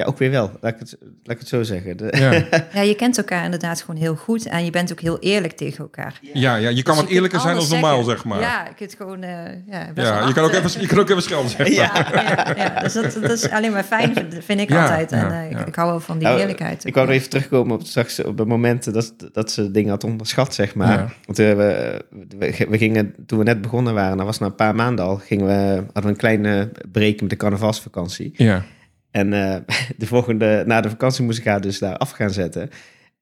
ja, 0.00 0.06
ook 0.06 0.18
weer 0.18 0.30
wel. 0.30 0.50
Laat 0.60 0.72
ik 0.72 0.78
het, 0.78 0.96
laat 1.00 1.34
ik 1.34 1.38
het 1.38 1.48
zo 1.48 1.62
zeggen. 1.62 1.96
De- 1.96 2.14
Ja, 2.18 2.60
Ja, 2.80 2.80
je 2.80 2.94
kent 2.94 3.18
elkaar 3.18 3.44
inderdaad 3.44 3.80
gewoon 3.82 4.00
heel 4.00 4.16
goed. 4.16 4.46
En 4.46 4.64
je 4.64 4.70
bent 4.70 4.92
ook 4.92 5.00
heel 5.00 5.18
eerlijk 5.18 5.52
tegen 5.52 5.78
elkaar. 5.78 6.18
ja, 6.32 6.56
ja 6.56 6.68
je 6.68 6.82
kan 6.82 6.92
Dus 6.94 7.00
wat 7.02 7.08
je 7.08 7.14
eerlijker 7.14 7.40
zijn 7.40 7.54
als 7.56 7.64
alles 7.70 7.80
normaal, 7.80 8.02
zeg 8.02 8.24
maar. 8.24 8.40
Ja, 8.40 8.64
je 8.68 8.74
kunt 8.74 8.94
gewoon... 8.98 9.22
eh, 9.22 9.30
ja, 9.66 9.90
best 9.94 10.08
Ja, 10.08 10.26
je, 10.26 10.32
kan 10.32 10.44
ook 10.44 10.52
even, 10.52 10.80
je 10.80 10.86
kan 10.86 10.98
ook 10.98 11.10
even 11.10 11.22
schelden. 11.22 11.72
Ja. 11.72 12.08
Ja, 12.14 12.54
ja, 12.56 12.80
dus 12.82 12.92
dat, 12.92 13.12
dat 13.20 13.30
is 13.30 13.50
alleen 13.50 13.72
maar 13.72 13.82
fijn, 13.84 14.14
vind, 14.40 14.60
ik 14.60 14.68
Ja, 14.68 14.82
altijd. 14.82 15.12
En 15.12 15.18
ja, 15.18 15.42
eh, 15.44 15.50
ja. 15.50 15.58
ik, 15.58 15.66
ik 15.66 15.74
hou 15.74 15.88
wel 15.88 16.00
van 16.00 16.18
die 16.18 16.26
Nou, 16.26 16.40
eerlijkheid. 16.40 16.84
Ik 16.84 16.94
wou 16.94 17.06
nog 17.06 17.14
even 17.16 17.30
terugkomen 17.30 17.74
op, 17.76 17.86
straks 17.86 18.22
op 18.22 18.36
de 18.36 18.44
momenten 18.44 18.92
dat, 18.92 19.14
dat 19.32 19.50
ze 19.52 19.70
dingen 19.70 19.90
had 19.90 20.04
onderschat, 20.04 20.54
zeg 20.54 20.74
maar. 20.74 20.98
Ja. 20.98 21.12
Want 21.24 21.38
eh, 21.38 21.52
we, 21.54 22.00
we, 22.38 22.66
we 22.68 22.78
gingen, 22.78 23.14
toen 23.26 23.38
we 23.38 23.44
net 23.44 23.60
begonnen 23.60 23.94
waren, 23.94 24.16
dat 24.16 24.26
was 24.26 24.38
na 24.38 24.46
een 24.46 24.54
paar 24.54 24.74
maanden 24.74 25.04
al, 25.04 25.16
gingen 25.16 25.46
we, 25.46 25.74
hadden 25.76 26.02
we 26.02 26.08
een 26.08 26.16
kleine 26.16 26.70
break 26.92 27.20
met 27.20 27.30
de 27.30 27.36
carnavalsvakantie. 27.36 28.32
Ja. 28.36 28.62
En 29.10 29.32
eh, 29.32 29.56
de 29.96 30.06
volgende, 30.06 30.62
na 30.66 30.80
de 30.80 30.88
vakantie 30.88 31.24
moest 31.24 31.38
ik 31.38 31.44
haar 31.44 31.60
dus 31.60 31.78
daar 31.78 31.96
af 31.96 32.10
gaan 32.10 32.30
zetten. 32.30 32.70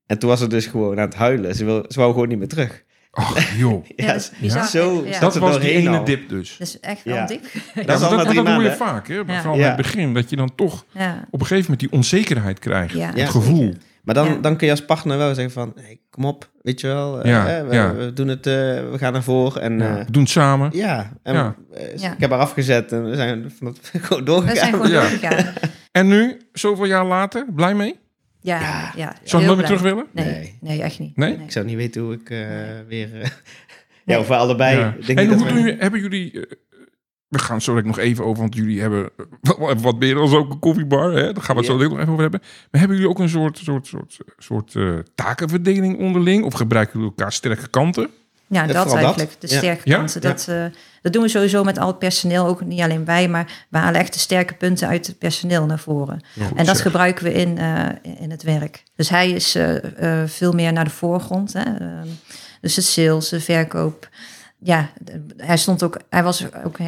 En 0.07 0.19
toen 0.19 0.29
was 0.29 0.39
ze 0.39 0.47
dus 0.47 0.67
gewoon 0.67 0.99
aan 0.99 1.05
het 1.05 1.15
huilen. 1.15 1.55
Ze, 1.55 1.65
wil, 1.65 1.85
ze 1.89 1.99
wou 1.99 2.13
gewoon 2.13 2.29
niet 2.29 2.39
meer 2.39 2.49
terug. 2.49 2.83
Ach, 3.11 3.57
joh. 3.57 3.85
Ja, 3.97 4.13
dat 4.13 4.69
zo 4.71 5.03
Ja. 5.07 5.21
Dat 5.21 5.37
was 5.37 5.61
die 5.61 5.71
ene 5.71 5.97
al. 5.99 6.05
dip 6.05 6.29
dus. 6.29 6.57
Dat 6.59 6.67
is 6.69 6.81
echt 6.81 7.01
Ja. 7.05 7.13
wel 7.15 7.27
dik. 7.27 7.41
Dat 7.75 7.87
dat, 7.87 7.99
drie 7.99 8.11
dat 8.11 8.27
hoor 8.27 8.35
je 8.35 8.43
maanden. 8.43 8.77
vaak, 8.77 9.09
hè? 9.09 9.15
Ja. 9.15 9.25
Vooral 9.27 9.55
Ja. 9.57 9.61
in 9.61 9.67
het 9.67 9.77
begin, 9.77 10.15
dat 10.15 10.31
je 10.31 10.37
dan 10.37 10.55
toch 10.55 10.85
Ja. 10.93 11.27
op 11.31 11.41
een 11.41 11.47
gegeven 11.47 11.63
moment 11.71 11.81
die 11.81 11.93
onzekerheid 11.93 12.59
krijgt. 12.59 12.95
Ja. 12.95 13.07
het 13.07 13.17
Ja, 13.17 13.27
gevoel. 13.27 13.75
Maar 14.09 14.17
dan, 14.17 14.27
Ja. 14.29 14.35
dan 14.41 14.57
kun 14.57 14.67
je 14.67 14.73
als 14.73 14.85
partner 14.85 15.19
wel 15.19 15.35
zeggen 15.35 15.53
van, 15.53 15.73
hey, 15.77 16.01
kom 16.11 16.25
op, 16.25 16.51
weet 16.63 16.81
je 16.81 16.87
wel. 16.87 17.21
eh, 17.23 17.31
Ja, 17.31 17.59
eh, 17.59 17.69
we, 17.69 17.75
ja. 17.75 17.95
we 17.95 18.13
doen 18.13 18.29
het, 18.29 18.47
eh, 18.47 18.53
we 18.91 18.95
gaan 18.97 19.15
ervoor. 19.15 19.57
En 19.57 19.79
Ja. 19.79 19.99
eh, 19.99 20.05
We 20.05 20.11
doen 20.11 20.23
het 20.23 20.31
samen. 20.31 20.71
ja, 20.73 21.13
en, 21.23 21.35
Ja. 21.35 21.55
Ja. 21.97 22.13
ik 22.13 22.21
heb 22.21 22.31
haar 22.31 22.39
afgezet 22.39 22.93
en 22.93 23.11
we 23.11 23.17
zijn 23.17 23.53
van 23.59 23.67
het 23.67 23.81
gewoon 24.05 24.19
We 24.19 24.25
doorgegaan. 24.25 24.57
zijn 24.57 24.73
gewoon 24.73 24.91
Ja. 24.91 25.01
doorgegaan. 25.01 25.53
En 25.93 26.09
nu, 26.09 26.41
zoveel 26.53 26.85
jaar 26.85 27.05
later, 27.07 27.47
blij 27.55 27.75
mee? 27.75 27.99
Ja, 28.41 28.61
Ja. 28.61 28.93
ja. 28.97 29.15
Zou 29.23 29.41
je 29.43 29.47
nooit 29.49 29.59
meer 29.59 29.67
terug 29.69 29.83
willen? 29.83 30.07
Nee, 30.13 30.25
Nee. 30.27 30.59
nee, 30.61 30.83
echt 30.83 30.99
niet. 30.99 31.17
Nee? 31.17 31.33
Ik 31.33 31.51
zou 31.53 31.67
niet 31.67 31.77
weten 31.77 32.03
hoe 32.03 32.13
ik 32.15 32.31
eh, 32.31 32.39
weer... 32.89 33.21
eh, 33.21 33.29
ja, 34.05 34.19
of 34.19 34.29
we 34.29 34.37
allebei... 34.37 34.79
Ja. 34.79 34.95
Denk 35.07 35.19
En 35.19 35.27
hoe 35.27 35.37
dat 35.37 35.47
we- 35.47 35.53
doen 35.53 35.63
jullie, 35.63 35.81
hebben 35.81 36.01
jullie... 36.01 36.47
we 37.29 37.39
gaan 37.39 37.55
het 37.55 37.65
zo 37.65 37.81
nog 37.81 37.99
even 37.99 38.25
over, 38.25 38.41
want 38.41 38.55
jullie 38.55 38.81
hebben 38.81 39.11
eh, 39.43 39.59
wat, 39.59 39.81
wat 39.81 39.99
meer 39.99 40.15
dan 40.15 40.35
ook 40.35 40.51
een 40.51 40.59
koffiebar. 40.59 41.13
Hè? 41.13 41.33
Daar 41.33 41.43
gaan 41.43 41.55
we 41.57 41.61
het 41.63 41.71
zo 41.71 41.73
Ja. 41.73 41.79
direct 41.79 41.91
nog 41.91 41.99
even 42.01 42.11
over 42.13 42.23
hebben. 42.23 42.41
Maar 42.71 42.81
hebben 42.81 42.97
jullie 42.99 43.11
ook 43.13 43.19
een 43.19 43.29
soort, 43.29 43.59
soort, 43.59 43.87
soort, 43.87 44.19
soort 44.39 44.75
eh, 44.75 44.95
takenverdeling 45.15 45.99
onderling? 45.99 46.45
Of 46.45 46.55
gebruiken 46.55 46.99
jullie 46.99 47.15
elkaar 47.17 47.33
sterke 47.33 47.69
kanten? 47.69 48.09
Ja, 48.51 48.67
dat 48.67 48.75
dat. 48.75 48.95
eigenlijk. 48.95 49.37
De 49.39 49.47
sterke 49.47 49.81
Ja? 49.91 49.97
kanten. 49.97 50.21
Dat, 50.21 50.47
eh, 50.49 50.65
dat 51.03 51.13
doen 51.13 51.23
we 51.23 51.29
sowieso 51.29 51.65
met 51.65 51.79
al 51.79 51.87
het 51.87 51.99
personeel. 51.99 52.47
Ook 52.47 52.65
niet 52.65 52.81
alleen 52.81 53.05
wij, 53.05 53.29
maar 53.29 53.67
we 53.69 53.79
halen 53.79 54.01
echt 54.01 54.13
de 54.13 54.19
sterke 54.19 54.55
punten 54.55 54.89
uit 54.89 55.07
het 55.07 55.19
personeel 55.19 55.67
naar 55.67 55.79
voren. 55.79 56.21
en 56.57 56.65
dat 56.65 56.77
zeg. 56.77 56.83
gebruiken 56.83 57.25
we 57.25 57.33
in, 57.33 57.59
eh, 57.59 57.87
in 58.21 58.31
het 58.31 58.43
werk. 58.43 58.83
Dus 58.97 59.09
hij 59.09 59.31
is 59.31 59.55
eh, 59.55 60.23
eh, 60.23 60.29
veel 60.29 60.53
meer 60.53 60.73
naar 60.73 60.85
de 60.85 60.91
voorgrond. 60.91 61.53
Hè? 61.53 61.63
Ehm, 61.63 62.07
dus 62.61 62.75
de 62.75 62.81
sales, 62.81 63.29
de 63.29 63.41
verkoop. 63.41 64.09
Ja, 64.59 64.91
hij 65.37 65.57
stond 65.57 65.83
ook, 65.83 65.99
hij 66.11 66.23
was 66.23 66.45
ook, 66.65 66.79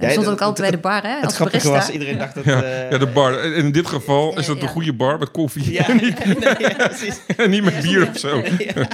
Ja, 0.00 0.10
stond 0.10 0.24
dat- 0.24 0.34
ook 0.34 0.40
altijd 0.40 0.60
bij 0.70 0.70
de 0.76 0.82
bar, 0.82 1.02
hè? 1.02 1.14
Het 1.14 1.24
Als 1.24 1.34
grappige 1.34 1.66
barista. 1.68 1.86
was, 1.86 1.94
iedereen 1.94 2.18
dacht 2.18 2.34
dat... 2.34 2.44
Ja, 2.44 2.62
eh, 2.62 2.90
ja, 2.90 2.98
de 2.98 3.06
bar. 3.06 3.38
En 3.38 3.54
In 3.54 3.72
dit 3.72 3.86
geval 3.86 4.38
is 4.38 4.46
dat 4.46 4.56
Ja. 4.56 4.62
een 4.62 4.68
goede 4.68 4.92
bar 4.92 5.18
met 5.18 5.30
koffie. 5.30 5.72
Ja, 5.72 5.92
nee, 5.92 6.14
ja, 6.58 6.74
precies. 6.88 7.20
en 7.36 7.50
niet 7.54 7.64
met 7.64 7.80
bier 7.82 8.08
of 8.08 8.18
zo. 8.18 8.42
Ja. 8.58 8.88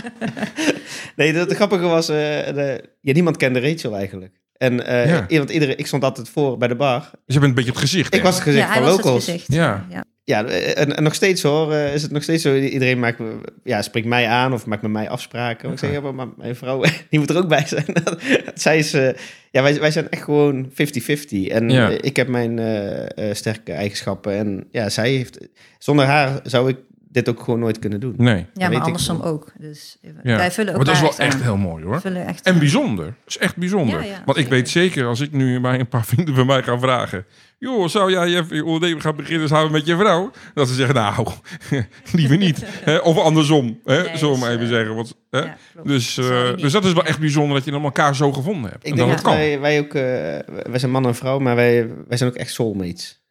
Nee, 1.17 1.35
het 1.35 1.53
grappige 1.55 1.85
was, 1.87 2.09
eh, 2.09 2.15
de, 2.17 2.85
ja, 3.01 3.13
niemand 3.13 3.37
kende 3.37 3.61
Rachel 3.61 3.97
eigenlijk. 3.97 4.35
En 4.57 4.87
eh, 4.87 5.39
want 5.39 5.51
iedereen, 5.51 5.79
ik 5.79 5.87
stond 5.87 6.05
altijd 6.05 6.29
voor 6.29 6.59
bij 6.59 6.69
de 6.69 6.75
bar. 6.77 7.01
Dus 7.01 7.35
je 7.35 7.41
bent 7.41 7.45
een 7.45 7.55
beetje 7.55 7.71
het 7.71 7.81
gezicht. 7.81 8.15
Ik 8.15 8.21
hè? 8.21 8.27
was 8.27 8.35
het 8.35 8.45
gezicht 8.45 8.63
ja, 8.67 8.69
hij 8.73 8.77
van 8.83 8.87
was 8.87 8.97
locals. 8.97 9.15
het 9.27 9.35
gezicht. 9.35 9.53
Ja. 9.53 9.87
Ja. 10.27 10.39
Ja, 10.39 10.45
en, 10.75 10.97
en 10.97 11.03
nog 11.03 11.15
steeds 11.15 11.43
hoor, 11.43 11.73
eh, 11.73 11.95
is 11.95 12.03
het 12.03 12.11
nog 12.11 12.23
steeds 12.23 12.43
zo. 12.43 12.55
Iedereen 12.55 12.99
maakt, 12.99 13.21
ja, 13.65 13.83
spreekt 13.83 14.07
mij 14.07 14.27
aan 14.27 14.53
of 14.53 14.67
maakt 14.67 14.83
met 14.83 14.91
mij 14.91 15.09
afspraken. 15.09 15.71
Ik 15.73 15.79
zeg, 15.79 15.93
ja, 15.93 16.13
maar- 16.13 16.29
mijn 16.37 16.57
vrouw, 16.57 16.83
die 17.11 17.19
moet 17.19 17.31
er 17.31 17.37
ook 17.37 17.49
bij 17.49 17.67
zijn. 17.67 17.85
Zij 18.55 18.79
is, 18.79 18.93
eh, 18.95 19.09
ja, 19.51 19.63
wij, 19.63 19.81
wij 19.81 19.91
zijn 19.91 20.11
echt 20.11 20.23
gewoon 20.23 20.71
50-50. 20.73 21.49
En 21.49 21.71
Ja. 21.71 21.91
eh, 21.91 21.99
ik 22.01 22.17
heb 22.17 22.29
mijn 22.29 22.59
eh, 22.59 23.29
eh, 23.29 23.35
sterke 23.35 23.73
eigenschappen. 23.73 24.33
En 24.33 24.67
ja, 24.71 24.89
zij 24.89 25.11
heeft, 25.11 25.39
zonder 25.79 26.05
haar 26.05 26.41
zou 26.43 26.69
ik 26.69 26.77
dit 27.17 27.29
ook 27.29 27.43
gewoon 27.43 27.61
nooit 27.61 27.79
kunnen 27.79 28.01
doen. 28.01 28.15
Nee. 28.17 28.47
Ja, 28.55 28.69
weet 28.69 28.79
maar 28.79 28.87
andersom 28.87 29.21
ook. 29.21 29.53
Dus 29.59 29.97
Ja. 30.23 30.37
wij 30.37 30.51
vullen 30.51 30.77
Maar 30.77 30.85
dat 30.85 30.95
is 30.95 31.01
wel 31.01 31.19
echt 31.19 31.35
aan. 31.35 31.41
heel 31.43 31.57
mooi 31.57 31.85
hoor. 31.85 32.01
Vullen 32.01 32.27
echt 32.27 32.47
En 32.47 32.59
bijzonder. 32.59 33.05
Dat 33.05 33.15
is 33.27 33.39
echt 33.39 33.57
bijzonder. 33.57 34.01
Ja, 34.01 34.07
ja, 34.07 34.23
Want 34.25 34.39
ik 34.39 34.49
weet 34.49 34.69
zeker, 34.69 35.07
als 35.07 35.21
ik 35.21 35.33
nu 35.33 35.61
bij 35.61 35.79
een 35.79 35.89
paar 35.89 36.05
vrienden 36.15 36.35
van 36.35 36.47
mij 36.47 36.63
ga 36.63 36.79
vragen... 36.79 37.25
joh, 37.59 37.89
zou 37.89 38.11
jij 38.11 38.29
je 38.29 38.45
je 38.49 38.65
onderneming 38.65 39.03
gaan 39.03 39.17
beginnen 39.17 39.49
samen 39.49 39.73
met 39.73 39.87
je 39.87 39.97
vrouw? 39.97 40.31
Dat 40.55 40.69
ze 40.69 40.75
zeggen, 40.75 40.95
nou, 40.95 41.29
liever 42.13 42.37
niet. 42.37 42.65
Hè, 42.67 42.97
of 42.97 43.19
andersom, 43.19 43.81
hè, 43.85 44.03
Nee, 44.03 44.17
zullen 44.17 44.21
we 44.21 44.27
dus, 44.29 44.39
maar 44.41 44.51
even 44.51 44.63
eh, 44.63 44.69
zeggen. 44.69 44.95
Want, 44.95 45.15
hè? 45.31 45.43
Dus, 45.85 46.19
eh, 46.19 46.57
dus 46.57 46.73
dat 46.73 46.85
is 46.85 46.93
wel 46.93 47.05
echt 47.05 47.19
bijzonder 47.21 47.57
dat 47.57 47.65
je 47.65 47.71
dan 47.71 47.83
elkaar 47.85 48.17
zo 48.17 48.33
gevonden 48.33 48.71
hebt. 48.71 48.87
Ik 48.87 48.91
en 48.91 48.97
denk 48.97 49.09
dat 49.09 49.23
dat 49.23 49.33
het 49.33 49.35
kan. 49.35 49.37
wij, 49.37 49.61
wij 49.61 49.79
ook, 49.79 49.95
eh, 49.95 50.63
wij 50.71 50.79
zijn 50.79 50.91
man 50.93 51.07
en 51.07 51.15
vrouw, 51.15 51.39
maar 51.39 51.57
wij, 51.57 51.87
wij 52.09 52.17
zijn 52.17 52.31
ook 52.31 52.37
echt 52.37 52.53
soulmates. 52.53 53.25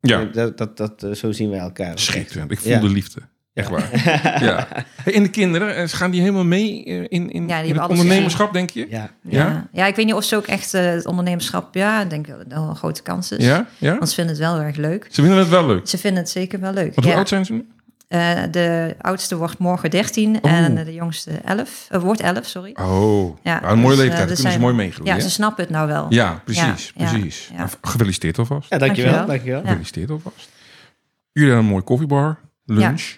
Ja, 0.00 0.24
Dat, 0.24 0.58
dat, 0.58 0.76
dat, 0.76 1.02
eh, 1.02 1.12
zo 1.12 1.32
zien 1.32 1.50
wij 1.50 1.58
elkaar. 1.58 1.98
schitterend. 1.98 2.50
Ik 2.50 2.58
voel 2.58 2.72
Ja. 2.72 2.80
de 2.80 2.88
liefde. 2.88 3.20
Echt 3.54 3.68
waar. 3.68 3.90
ja. 4.44 4.68
En 5.04 5.22
de 5.22 5.28
kinderen, 5.28 5.76
eh, 5.76 5.88
gaan 5.88 6.10
die 6.10 6.20
helemaal 6.20 6.44
mee 6.44 6.84
eh, 6.84 6.96
in, 7.08 7.30
in, 7.30 7.50
het 7.50 7.88
ondernemerschap, 7.88 8.52
denk 8.52 8.70
je? 8.70 8.86
Ja. 8.90 9.10
Ja? 9.22 9.46
Ja. 9.46 9.68
ja, 9.72 9.86
ik 9.86 9.96
weet 9.96 10.06
niet 10.06 10.14
of 10.14 10.24
ze 10.24 10.36
ook 10.36 10.46
echt 10.46 10.74
eh, 10.74 10.84
het 10.84 11.06
ondernemerschap, 11.06 11.74
ja, 11.74 12.00
ik 12.02 12.10
denk 12.10 12.26
dat 12.26 12.38
het 12.38 12.52
wel 12.52 12.68
een 12.68 12.76
grote 12.76 13.02
kans 13.02 13.32
is. 13.32 13.44
Ja? 13.44 13.66
ja? 13.78 13.92
Want 13.98 14.08
ze 14.08 14.14
vinden 14.14 14.34
het 14.34 14.44
wel 14.44 14.54
heel 14.54 14.64
erg 14.64 14.76
leuk. 14.76 15.06
Ze 15.10 15.20
vinden 15.22 15.38
het 15.38 15.48
wel 15.48 15.66
leuk. 15.66 15.88
Ze 15.88 15.98
vinden 15.98 16.22
het 16.22 16.30
zeker 16.30 16.60
wel 16.60 16.72
leuk. 16.72 16.94
Want 16.94 16.96
hoe 17.06 17.10
ja. 17.10 17.16
oud 17.16 17.28
zijn 17.28 17.44
ze 17.44 17.52
nu? 17.52 17.66
Eh, 18.10 18.42
de 18.50 18.94
oudste 19.00 19.36
wordt 19.36 19.58
morgen 19.58 19.90
13 19.90 20.28
Oeh. 20.42 20.52
en 20.58 20.84
de 20.84 20.94
jongste 20.94 21.30
11. 21.30 21.86
Eh, 21.90 22.00
wordt 22.02 22.20
11, 22.20 22.46
sorry. 22.46 22.72
Oh, 22.80 23.36
Ja, 23.42 23.60
nou, 23.60 23.72
een 23.72 23.78
mooie 23.78 23.96
dus, 23.96 24.04
leeftijd. 24.04 24.10
eh, 24.10 24.10
er 24.10 24.34
kunnen 24.34 24.36
ze 24.36 24.48
zijn- 24.48 24.60
mooi 24.60 24.74
meegroeien. 24.74 25.14
Ja, 25.16 25.20
ze 25.20 25.30
snappen 25.30 25.64
het 25.64 25.72
nou 25.72 25.86
wel. 25.88 26.06
Ja, 26.08 26.42
precies, 26.44 26.92
Ja, 26.96 27.10
precies. 27.10 27.48
ja. 27.52 27.56
Nou, 27.56 27.68
Gefeliciteerd 27.80 28.38
alvast. 28.38 28.70
Ja, 28.70 28.78
dankjewel. 28.78 29.26
Dankjewel. 29.26 29.60
Gefeliciteerd 29.60 30.10
alvast. 30.10 30.48
Jullie 31.32 31.48
hebben 31.48 31.66
een 31.66 31.70
mooie 31.72 31.84
koffiebar, 31.84 32.38
lunch. 32.64 33.16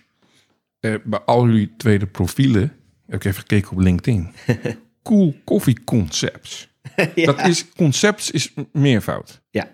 Eh, 0.81 0.95
bij 1.05 1.21
al 1.21 1.47
jullie 1.47 1.73
tweede 1.77 2.07
profielen 2.07 2.73
heb 3.07 3.15
ik 3.15 3.25
even 3.25 3.41
gekeken 3.41 3.71
op 3.73 3.79
LinkedIn. 3.79 4.33
cool 5.03 5.35
Coffee 5.45 5.85
Concepts. 5.85 6.71
Ja. 7.15 7.27
Dat 7.27 7.47
is, 7.47 7.69
concepts 7.77 8.31
is 8.31 8.53
meervoud. 8.73 9.41
Ja. 9.51 9.69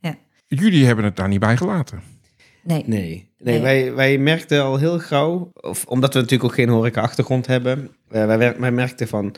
Ja. 0.00 0.14
Jullie 0.46 0.86
hebben 0.86 1.04
het 1.04 1.16
daar 1.16 1.28
niet 1.28 1.40
bij 1.40 1.56
gelaten. 1.56 2.02
Nee. 2.66 2.82
Nee, 2.86 3.00
nee, 3.06 3.30
Nee. 3.38 3.60
Wij, 3.60 3.94
wij 3.94 4.18
merkten 4.18 4.62
al 4.62 4.76
heel 4.76 4.98
gauw, 4.98 5.50
of, 5.52 5.84
omdat 5.86 6.12
we 6.14 6.20
natuurlijk 6.20 6.50
ook 6.50 6.54
geen 6.56 6.68
horeca-achtergrond 6.68 7.46
hebben, 7.46 7.90
eh, 8.08 8.26
wij, 8.26 8.58
wij 8.58 8.72
merkten 8.72 9.08
van, 9.08 9.34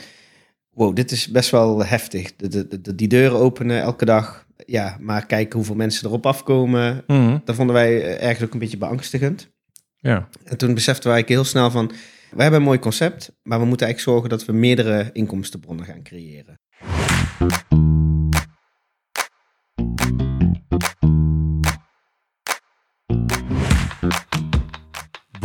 wow, 0.70 0.96
dit 0.96 1.10
is 1.10 1.28
best 1.28 1.50
wel 1.50 1.84
heftig. 1.84 2.36
De, 2.36 2.48
de, 2.48 2.80
de- 2.80 2.94
die 2.94 3.08
deuren 3.08 3.38
openen 3.38 3.80
elke 3.80 4.04
dag, 4.04 4.46
ja, 4.66 4.96
maar 5.00 5.26
kijken 5.26 5.56
hoeveel 5.56 5.74
mensen 5.74 6.06
erop 6.06 6.26
afkomen, 6.26 7.04
Mhm. 7.06 7.38
dat 7.44 7.54
vonden 7.54 7.74
wij 7.74 8.02
eh, 8.02 8.26
ergens 8.28 8.44
ook 8.46 8.52
een 8.52 8.58
beetje 8.58 8.78
beangstigend. 8.78 9.48
Ja. 9.96 10.28
En 10.44 10.56
toen 10.56 10.74
beseften 10.74 11.10
wij 11.10 11.22
heel 11.26 11.44
snel 11.44 11.70
van, 11.70 11.86
we 12.30 12.42
hebben 12.42 12.60
een 12.60 12.66
mooi 12.66 12.78
concept, 12.78 13.32
maar 13.42 13.60
we 13.60 13.64
moeten 13.66 13.86
eigenlijk 13.86 14.16
zorgen 14.18 14.38
dat 14.38 14.46
we 14.48 14.52
meerdere 14.52 15.10
inkomstenbronnen 15.12 15.84
gaan 15.84 16.02
creëren. 16.02 16.56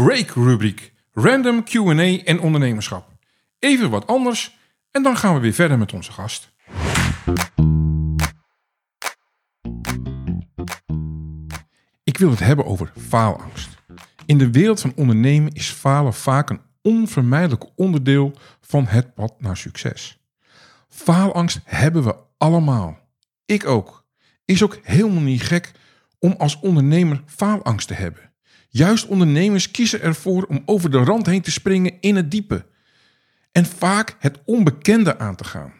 Break 0.03 0.29
rubriek. 0.29 0.93
Random 1.11 1.63
Q&A 1.63 2.23
en 2.23 2.39
ondernemerschap. 2.39 3.09
Even 3.59 3.89
wat 3.89 4.07
anders 4.07 4.57
en 4.91 5.03
dan 5.03 5.17
gaan 5.17 5.33
we 5.33 5.39
weer 5.39 5.53
verder 5.53 5.77
met 5.77 5.93
onze 5.93 6.11
gast. 6.11 6.53
Ik 12.03 12.17
wil 12.17 12.29
het 12.29 12.39
hebben 12.39 12.65
over 12.65 12.91
faalangst. 13.07 13.69
In 14.25 14.37
de 14.37 14.51
wereld 14.51 14.81
van 14.81 14.93
ondernemen 14.95 15.51
is 15.51 15.69
falen 15.69 16.13
vaak 16.13 16.49
een 16.49 16.61
onvermijdelijk 16.81 17.65
onderdeel 17.75 18.33
van 18.61 18.85
het 18.87 19.13
pad 19.13 19.33
naar 19.41 19.57
succes. 19.57 20.19
Faalangst 20.89 21.59
hebben 21.63 22.03
we 22.03 22.15
allemaal. 22.37 22.97
Ik 23.45 23.65
ook. 23.65 24.05
Is 24.45 24.63
ook 24.63 24.79
helemaal 24.83 25.21
niet 25.21 25.41
gek 25.41 25.71
om 26.19 26.35
als 26.37 26.59
ondernemer 26.59 27.23
faalangst 27.25 27.87
te 27.87 27.93
hebben. 27.93 28.32
Juist 28.75 29.05
ondernemers 29.05 29.71
kiezen 29.71 30.01
ervoor 30.01 30.43
om 30.43 30.63
over 30.65 30.91
de 30.91 30.97
rand 30.97 31.25
heen 31.25 31.41
te 31.41 31.51
springen 31.51 31.93
in 31.99 32.15
het 32.15 32.31
diepe. 32.31 32.65
En 33.51 33.65
vaak 33.65 34.15
het 34.19 34.39
onbekende 34.45 35.17
aan 35.17 35.35
te 35.35 35.43
gaan. 35.43 35.73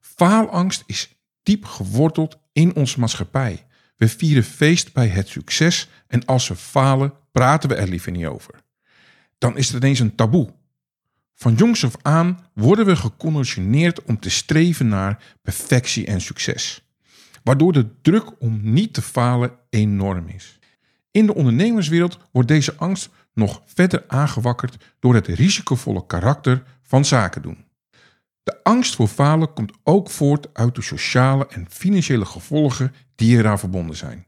Faalangst 0.00 0.82
is 0.86 1.16
diep 1.42 1.64
geworteld 1.64 2.38
in 2.52 2.74
onze 2.74 3.00
maatschappij. 3.00 3.66
We 3.96 4.08
vieren 4.08 4.44
feest 4.44 4.92
bij 4.92 5.08
het 5.08 5.28
succes 5.28 5.88
en 6.06 6.24
als 6.24 6.48
we 6.48 6.56
falen, 6.56 7.12
praten 7.32 7.68
we 7.68 7.74
er 7.74 7.88
liever 7.88 8.12
niet 8.12 8.26
over. 8.26 8.54
Dan 9.38 9.56
is 9.56 9.68
het 9.68 9.82
ineens 9.82 10.00
een 10.00 10.14
taboe. 10.14 10.54
Van 11.34 11.54
jongs 11.54 11.84
af 11.84 11.96
aan 12.02 12.46
worden 12.54 12.86
we 12.86 12.96
geconditioneerd 12.96 14.02
om 14.02 14.20
te 14.20 14.30
streven 14.30 14.88
naar 14.88 15.36
perfectie 15.42 16.06
en 16.06 16.20
succes, 16.20 16.88
waardoor 17.42 17.72
de 17.72 18.00
druk 18.02 18.40
om 18.40 18.60
niet 18.62 18.94
te 18.94 19.02
falen 19.02 19.50
enorm 19.70 20.28
is. 20.28 20.57
In 21.10 21.26
de 21.26 21.34
ondernemerswereld 21.34 22.18
wordt 22.32 22.48
deze 22.48 22.74
angst 22.76 23.10
nog 23.34 23.62
verder 23.64 24.04
aangewakkerd 24.06 24.76
door 24.98 25.14
het 25.14 25.26
risicovolle 25.26 26.06
karakter 26.06 26.62
van 26.82 27.04
zaken 27.04 27.42
doen. 27.42 27.64
De 28.42 28.62
angst 28.62 28.94
voor 28.94 29.08
falen 29.08 29.52
komt 29.52 29.72
ook 29.82 30.10
voort 30.10 30.48
uit 30.52 30.74
de 30.74 30.82
sociale 30.82 31.46
en 31.46 31.66
financiële 31.70 32.24
gevolgen 32.24 32.94
die 33.14 33.38
eraan 33.38 33.58
verbonden 33.58 33.96
zijn. 33.96 34.26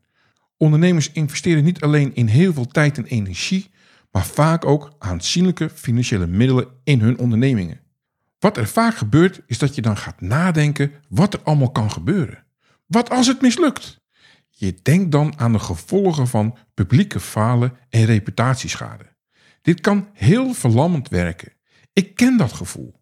Ondernemers 0.56 1.12
investeren 1.12 1.64
niet 1.64 1.80
alleen 1.80 2.14
in 2.14 2.26
heel 2.26 2.52
veel 2.52 2.66
tijd 2.66 2.98
en 2.98 3.04
energie, 3.04 3.70
maar 4.10 4.26
vaak 4.26 4.64
ook 4.64 4.92
aanzienlijke 4.98 5.70
financiële 5.70 6.26
middelen 6.26 6.68
in 6.84 7.00
hun 7.00 7.18
ondernemingen. 7.18 7.80
Wat 8.38 8.56
er 8.56 8.68
vaak 8.68 8.94
gebeurt, 8.94 9.40
is 9.46 9.58
dat 9.58 9.74
je 9.74 9.82
dan 9.82 9.96
gaat 9.96 10.20
nadenken 10.20 10.92
wat 11.08 11.34
er 11.34 11.40
allemaal 11.42 11.70
kan 11.70 11.90
gebeuren. 11.90 12.44
Wat 12.86 13.10
als 13.10 13.26
het 13.26 13.40
mislukt? 13.40 13.99
Je 14.60 14.78
denkt 14.82 15.12
dan 15.12 15.38
aan 15.38 15.52
de 15.52 15.58
gevolgen 15.58 16.28
van 16.28 16.56
publieke 16.74 17.20
falen 17.20 17.76
en 17.88 18.04
reputatieschade. 18.04 19.04
Dit 19.62 19.80
kan 19.80 20.08
heel 20.12 20.54
verlammend 20.54 21.08
werken. 21.08 21.52
Ik 21.92 22.14
ken 22.14 22.36
dat 22.36 22.52
gevoel. 22.52 23.00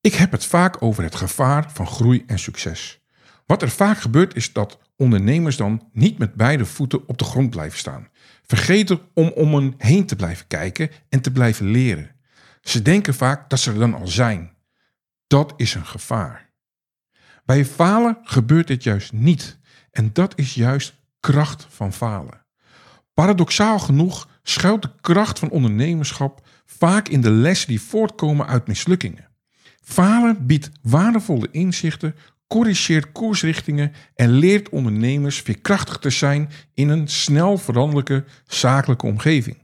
Ik 0.00 0.14
heb 0.14 0.32
het 0.32 0.44
vaak 0.44 0.82
over 0.82 1.02
het 1.02 1.14
gevaar 1.14 1.72
van 1.72 1.86
groei 1.86 2.24
en 2.26 2.38
succes. 2.38 3.00
Wat 3.46 3.62
er 3.62 3.70
vaak 3.70 3.98
gebeurt 3.98 4.36
is 4.36 4.52
dat 4.52 4.78
ondernemers 4.96 5.56
dan 5.56 5.88
niet 5.92 6.18
met 6.18 6.34
beide 6.34 6.66
voeten 6.66 7.08
op 7.08 7.18
de 7.18 7.24
grond 7.24 7.50
blijven 7.50 7.78
staan. 7.78 8.08
Vergeten 8.42 9.00
om 9.14 9.28
om 9.28 9.54
hen 9.54 9.74
heen 9.78 10.06
te 10.06 10.16
blijven 10.16 10.46
kijken 10.46 10.90
en 11.08 11.20
te 11.20 11.32
blijven 11.32 11.66
leren. 11.66 12.10
Ze 12.60 12.82
denken 12.82 13.14
vaak 13.14 13.50
dat 13.50 13.60
ze 13.60 13.70
er 13.70 13.78
dan 13.78 13.94
al 13.94 14.08
zijn. 14.08 14.56
Dat 15.26 15.52
is 15.56 15.74
een 15.74 15.86
gevaar. 15.86 16.50
Bij 17.44 17.64
falen 17.64 18.18
gebeurt 18.22 18.66
dit 18.66 18.82
juist 18.82 19.12
niet. 19.12 19.58
En 19.90 20.10
dat 20.12 20.38
is 20.38 20.54
juist 20.54 20.94
kracht 21.20 21.66
van 21.68 21.92
falen. 21.92 22.46
Paradoxaal 23.14 23.78
genoeg 23.78 24.28
schuilt 24.42 24.82
de 24.82 24.90
kracht 25.00 25.38
van 25.38 25.50
ondernemerschap 25.50 26.46
vaak 26.64 27.08
in 27.08 27.20
de 27.20 27.30
lessen 27.30 27.68
die 27.68 27.80
voortkomen 27.80 28.46
uit 28.46 28.66
mislukkingen. 28.66 29.28
Falen 29.82 30.46
biedt 30.46 30.70
waardevolle 30.82 31.48
inzichten, 31.50 32.14
corrigeert 32.46 33.12
koersrichtingen 33.12 33.92
en 34.14 34.30
leert 34.30 34.68
ondernemers 34.68 35.40
veerkrachtig 35.40 35.98
te 35.98 36.10
zijn 36.10 36.50
in 36.74 36.88
een 36.88 37.08
snel 37.08 37.58
veranderlijke 37.58 38.24
zakelijke 38.46 39.06
omgeving. 39.06 39.62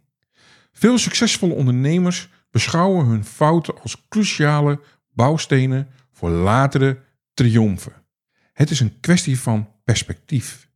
Veel 0.72 0.98
succesvolle 0.98 1.54
ondernemers 1.54 2.28
beschouwen 2.50 3.06
hun 3.06 3.24
fouten 3.24 3.82
als 3.82 4.06
cruciale 4.08 4.80
bouwstenen 5.12 5.88
voor 6.12 6.30
latere 6.30 6.98
triomfen. 7.34 7.92
Het 8.52 8.70
is 8.70 8.80
een 8.80 9.00
kwestie 9.00 9.40
van 9.40 9.68
perspectief. 9.86 10.68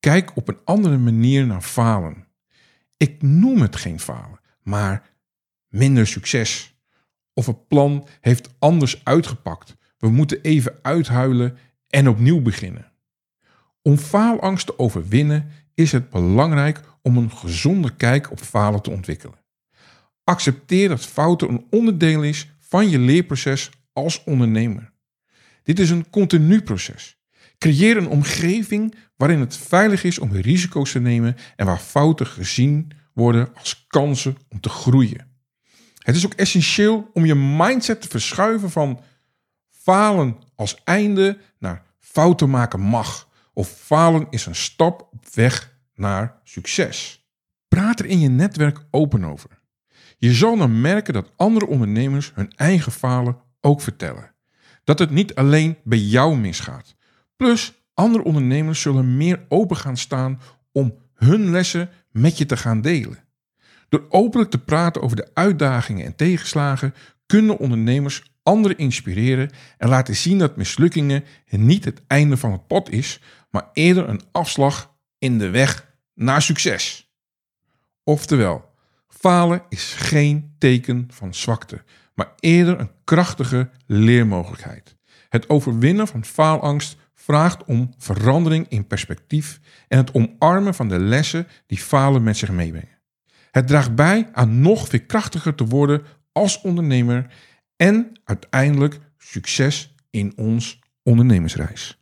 Kijk 0.00 0.36
op 0.36 0.48
een 0.48 0.58
andere 0.64 0.98
manier 0.98 1.46
naar 1.46 1.62
falen. 1.62 2.26
Ik 2.96 3.22
noem 3.22 3.60
het 3.60 3.76
geen 3.76 4.00
falen, 4.00 4.40
maar 4.62 5.10
minder 5.68 6.06
succes. 6.06 6.74
Of 7.34 7.46
het 7.46 7.68
plan 7.68 8.06
heeft 8.20 8.48
anders 8.58 9.04
uitgepakt. 9.04 9.76
We 9.98 10.08
moeten 10.08 10.40
even 10.40 10.78
uithuilen 10.82 11.58
en 11.88 12.08
opnieuw 12.08 12.42
beginnen. 12.42 12.92
Om 13.82 13.96
faalangst 13.96 14.66
te 14.66 14.78
overwinnen 14.78 15.50
is 15.74 15.92
het 15.92 16.10
belangrijk 16.10 16.80
om 17.02 17.16
een 17.16 17.30
gezonde 17.30 17.96
kijk 17.96 18.30
op 18.30 18.40
falen 18.40 18.82
te 18.82 18.90
ontwikkelen. 18.90 19.38
Accepteer 20.24 20.88
dat 20.88 21.06
fouten 21.06 21.48
een 21.48 21.66
onderdeel 21.70 22.22
is 22.22 22.50
van 22.58 22.88
je 22.88 22.98
leerproces 22.98 23.70
als 23.92 24.24
ondernemer. 24.24 24.92
Dit 25.62 25.78
is 25.78 25.90
een 25.90 26.10
continu 26.10 26.62
proces. 26.62 27.21
Creëer 27.62 27.96
een 27.96 28.08
omgeving 28.08 28.94
waarin 29.16 29.40
het 29.40 29.56
veilig 29.56 30.04
is 30.04 30.18
om 30.18 30.32
risico's 30.32 30.92
te 30.92 31.00
nemen 31.00 31.36
en 31.56 31.66
waar 31.66 31.78
fouten 31.78 32.26
gezien 32.26 32.90
worden 33.12 33.54
als 33.54 33.84
kansen 33.88 34.36
om 34.48 34.60
te 34.60 34.68
groeien. 34.68 35.26
Het 35.98 36.16
is 36.16 36.24
ook 36.24 36.34
essentieel 36.34 37.10
om 37.12 37.24
je 37.24 37.34
mindset 37.34 38.00
te 38.00 38.08
verschuiven 38.08 38.70
van 38.70 39.00
falen 39.70 40.36
als 40.54 40.80
einde 40.84 41.38
naar 41.58 41.84
fouten 41.98 42.50
maken 42.50 42.80
mag. 42.80 43.28
Of 43.52 43.68
falen 43.68 44.26
is 44.30 44.46
een 44.46 44.54
stap 44.54 45.08
op 45.12 45.26
weg 45.34 45.76
naar 45.94 46.40
succes. 46.44 47.26
Praat 47.68 47.98
er 47.98 48.06
in 48.06 48.20
je 48.20 48.28
netwerk 48.28 48.84
open 48.90 49.24
over. 49.24 49.50
Je 50.16 50.32
zal 50.32 50.56
dan 50.56 50.80
merken 50.80 51.14
dat 51.14 51.32
andere 51.36 51.66
ondernemers 51.66 52.32
hun 52.34 52.52
eigen 52.56 52.92
falen 52.92 53.36
ook 53.60 53.80
vertellen. 53.80 54.34
Dat 54.84 54.98
het 54.98 55.10
niet 55.10 55.34
alleen 55.34 55.76
bij 55.84 55.98
jou 55.98 56.36
misgaat. 56.36 56.94
Plus, 57.42 57.72
andere 57.94 58.24
ondernemers 58.24 58.80
zullen 58.80 59.16
meer 59.16 59.44
open 59.48 59.76
gaan 59.76 59.96
staan 59.96 60.40
om 60.72 60.94
hun 61.14 61.50
lessen 61.50 61.90
met 62.10 62.38
je 62.38 62.46
te 62.46 62.56
gaan 62.56 62.80
delen. 62.80 63.18
Door 63.88 64.06
openlijk 64.08 64.50
te 64.50 64.58
praten 64.58 65.02
over 65.02 65.16
de 65.16 65.30
uitdagingen 65.34 66.06
en 66.06 66.16
tegenslagen 66.16 66.94
kunnen 67.26 67.58
ondernemers 67.58 68.22
anderen 68.42 68.78
inspireren 68.78 69.50
en 69.78 69.88
laten 69.88 70.16
zien 70.16 70.38
dat 70.38 70.56
mislukkingen 70.56 71.24
niet 71.50 71.84
het 71.84 72.02
einde 72.06 72.36
van 72.36 72.52
het 72.52 72.66
pad 72.66 72.90
is, 72.90 73.20
maar 73.50 73.68
eerder 73.72 74.08
een 74.08 74.22
afslag 74.32 74.94
in 75.18 75.38
de 75.38 75.50
weg 75.50 75.94
naar 76.14 76.42
succes. 76.42 77.12
Oftewel, 78.04 78.74
falen 79.08 79.62
is 79.68 79.92
geen 79.92 80.54
teken 80.58 81.08
van 81.10 81.34
zwakte, 81.34 81.84
maar 82.14 82.32
eerder 82.40 82.80
een 82.80 82.90
krachtige 83.04 83.70
leermogelijkheid. 83.86 84.96
Het 85.28 85.48
overwinnen 85.48 86.08
van 86.08 86.24
faalangst 86.24 87.00
vraagt 87.24 87.64
om 87.64 87.94
verandering 87.98 88.68
in 88.68 88.86
perspectief 88.86 89.60
en 89.88 89.98
het 89.98 90.14
omarmen 90.14 90.74
van 90.74 90.88
de 90.88 90.98
lessen 90.98 91.46
die 91.66 91.78
falen 91.78 92.22
met 92.22 92.36
zich 92.36 92.50
meebrengen. 92.50 93.00
Het 93.50 93.66
draagt 93.66 93.94
bij 93.94 94.28
aan 94.32 94.60
nog 94.60 94.88
veerkrachtiger 94.88 95.54
te 95.54 95.64
worden 95.64 96.02
als 96.32 96.60
ondernemer 96.60 97.26
en 97.76 98.20
uiteindelijk 98.24 99.00
succes 99.18 99.94
in 100.10 100.32
ons 100.36 100.78
ondernemersreis. 101.02 102.00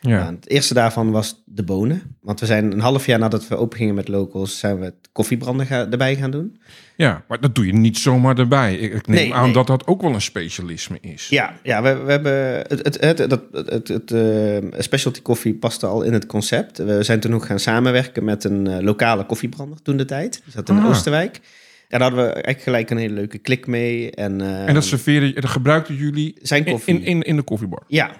Ja. 0.00 0.18
Nou, 0.18 0.34
het 0.34 0.48
eerste 0.48 0.74
daarvan 0.74 1.10
was 1.10 1.42
de 1.46 1.62
bonen. 1.62 2.16
Want 2.20 2.40
we 2.40 2.46
zijn 2.46 2.72
een 2.72 2.80
half 2.80 3.06
jaar 3.06 3.18
nadat 3.18 3.48
we 3.48 3.56
opengingen 3.56 3.94
met 3.94 4.08
locals, 4.08 4.58
zijn 4.58 4.78
we 4.78 4.84
het 4.84 5.08
koffiebranden 5.12 5.68
erbij 5.68 6.16
gaan 6.16 6.30
doen. 6.30 6.60
Ja, 6.96 7.24
maar 7.28 7.40
dat 7.40 7.54
doe 7.54 7.66
je 7.66 7.72
niet 7.72 7.98
zomaar 7.98 8.38
erbij. 8.38 8.76
Ik 8.76 9.06
neem 9.06 9.32
aan 9.32 9.52
dat 9.52 9.66
dat 9.66 9.86
ook 9.86 10.02
wel 10.02 10.14
een 10.14 10.20
specialisme 10.20 10.98
is. 11.00 11.28
Ja, 11.28 11.54
ja 11.62 11.82
we, 11.82 11.96
we 11.96 12.10
hebben 12.10 12.32
het, 12.32 12.84
het, 12.84 13.00
het, 13.00 13.18
het, 13.18 13.40
het, 13.52 13.88
het 13.88 14.10
uh, 14.10 14.58
specialty 14.78 15.22
koffie 15.22 15.54
paste 15.54 15.86
al 15.86 16.02
in 16.02 16.12
het 16.12 16.26
concept. 16.26 16.78
We 16.78 17.02
zijn 17.02 17.20
toen 17.20 17.34
ook 17.34 17.44
gaan 17.44 17.58
samenwerken 17.58 18.24
met 18.24 18.44
een 18.44 18.68
uh, 18.68 18.78
lokale 18.78 19.26
koffiebrander 19.26 19.82
toen 19.82 19.96
de 19.96 20.04
tijd. 20.04 20.40
Die 20.44 20.52
zat 20.52 20.68
in 20.68 20.78
ah. 20.78 20.88
Oosterwijk. 20.88 21.40
Ja, 21.88 21.98
daar 21.98 22.08
hadden 22.08 22.26
we 22.26 22.32
eigenlijk 22.32 22.62
gelijk 22.62 22.90
een 22.90 22.96
hele 22.96 23.14
leuke 23.14 23.38
klik 23.38 23.66
mee. 23.66 24.10
En, 24.10 24.40
uh, 24.40 24.68
en 24.68 24.74
dat 24.74 24.84
serveren, 24.84 25.34
dat 25.34 25.44
gebruikten 25.44 25.94
jullie 25.94 26.36
zijn 26.42 26.64
koffie. 26.64 26.94
In, 26.94 27.04
in, 27.04 27.22
in 27.22 27.36
de 27.36 27.42
koffiebar? 27.42 27.82
Ja, 27.86 28.10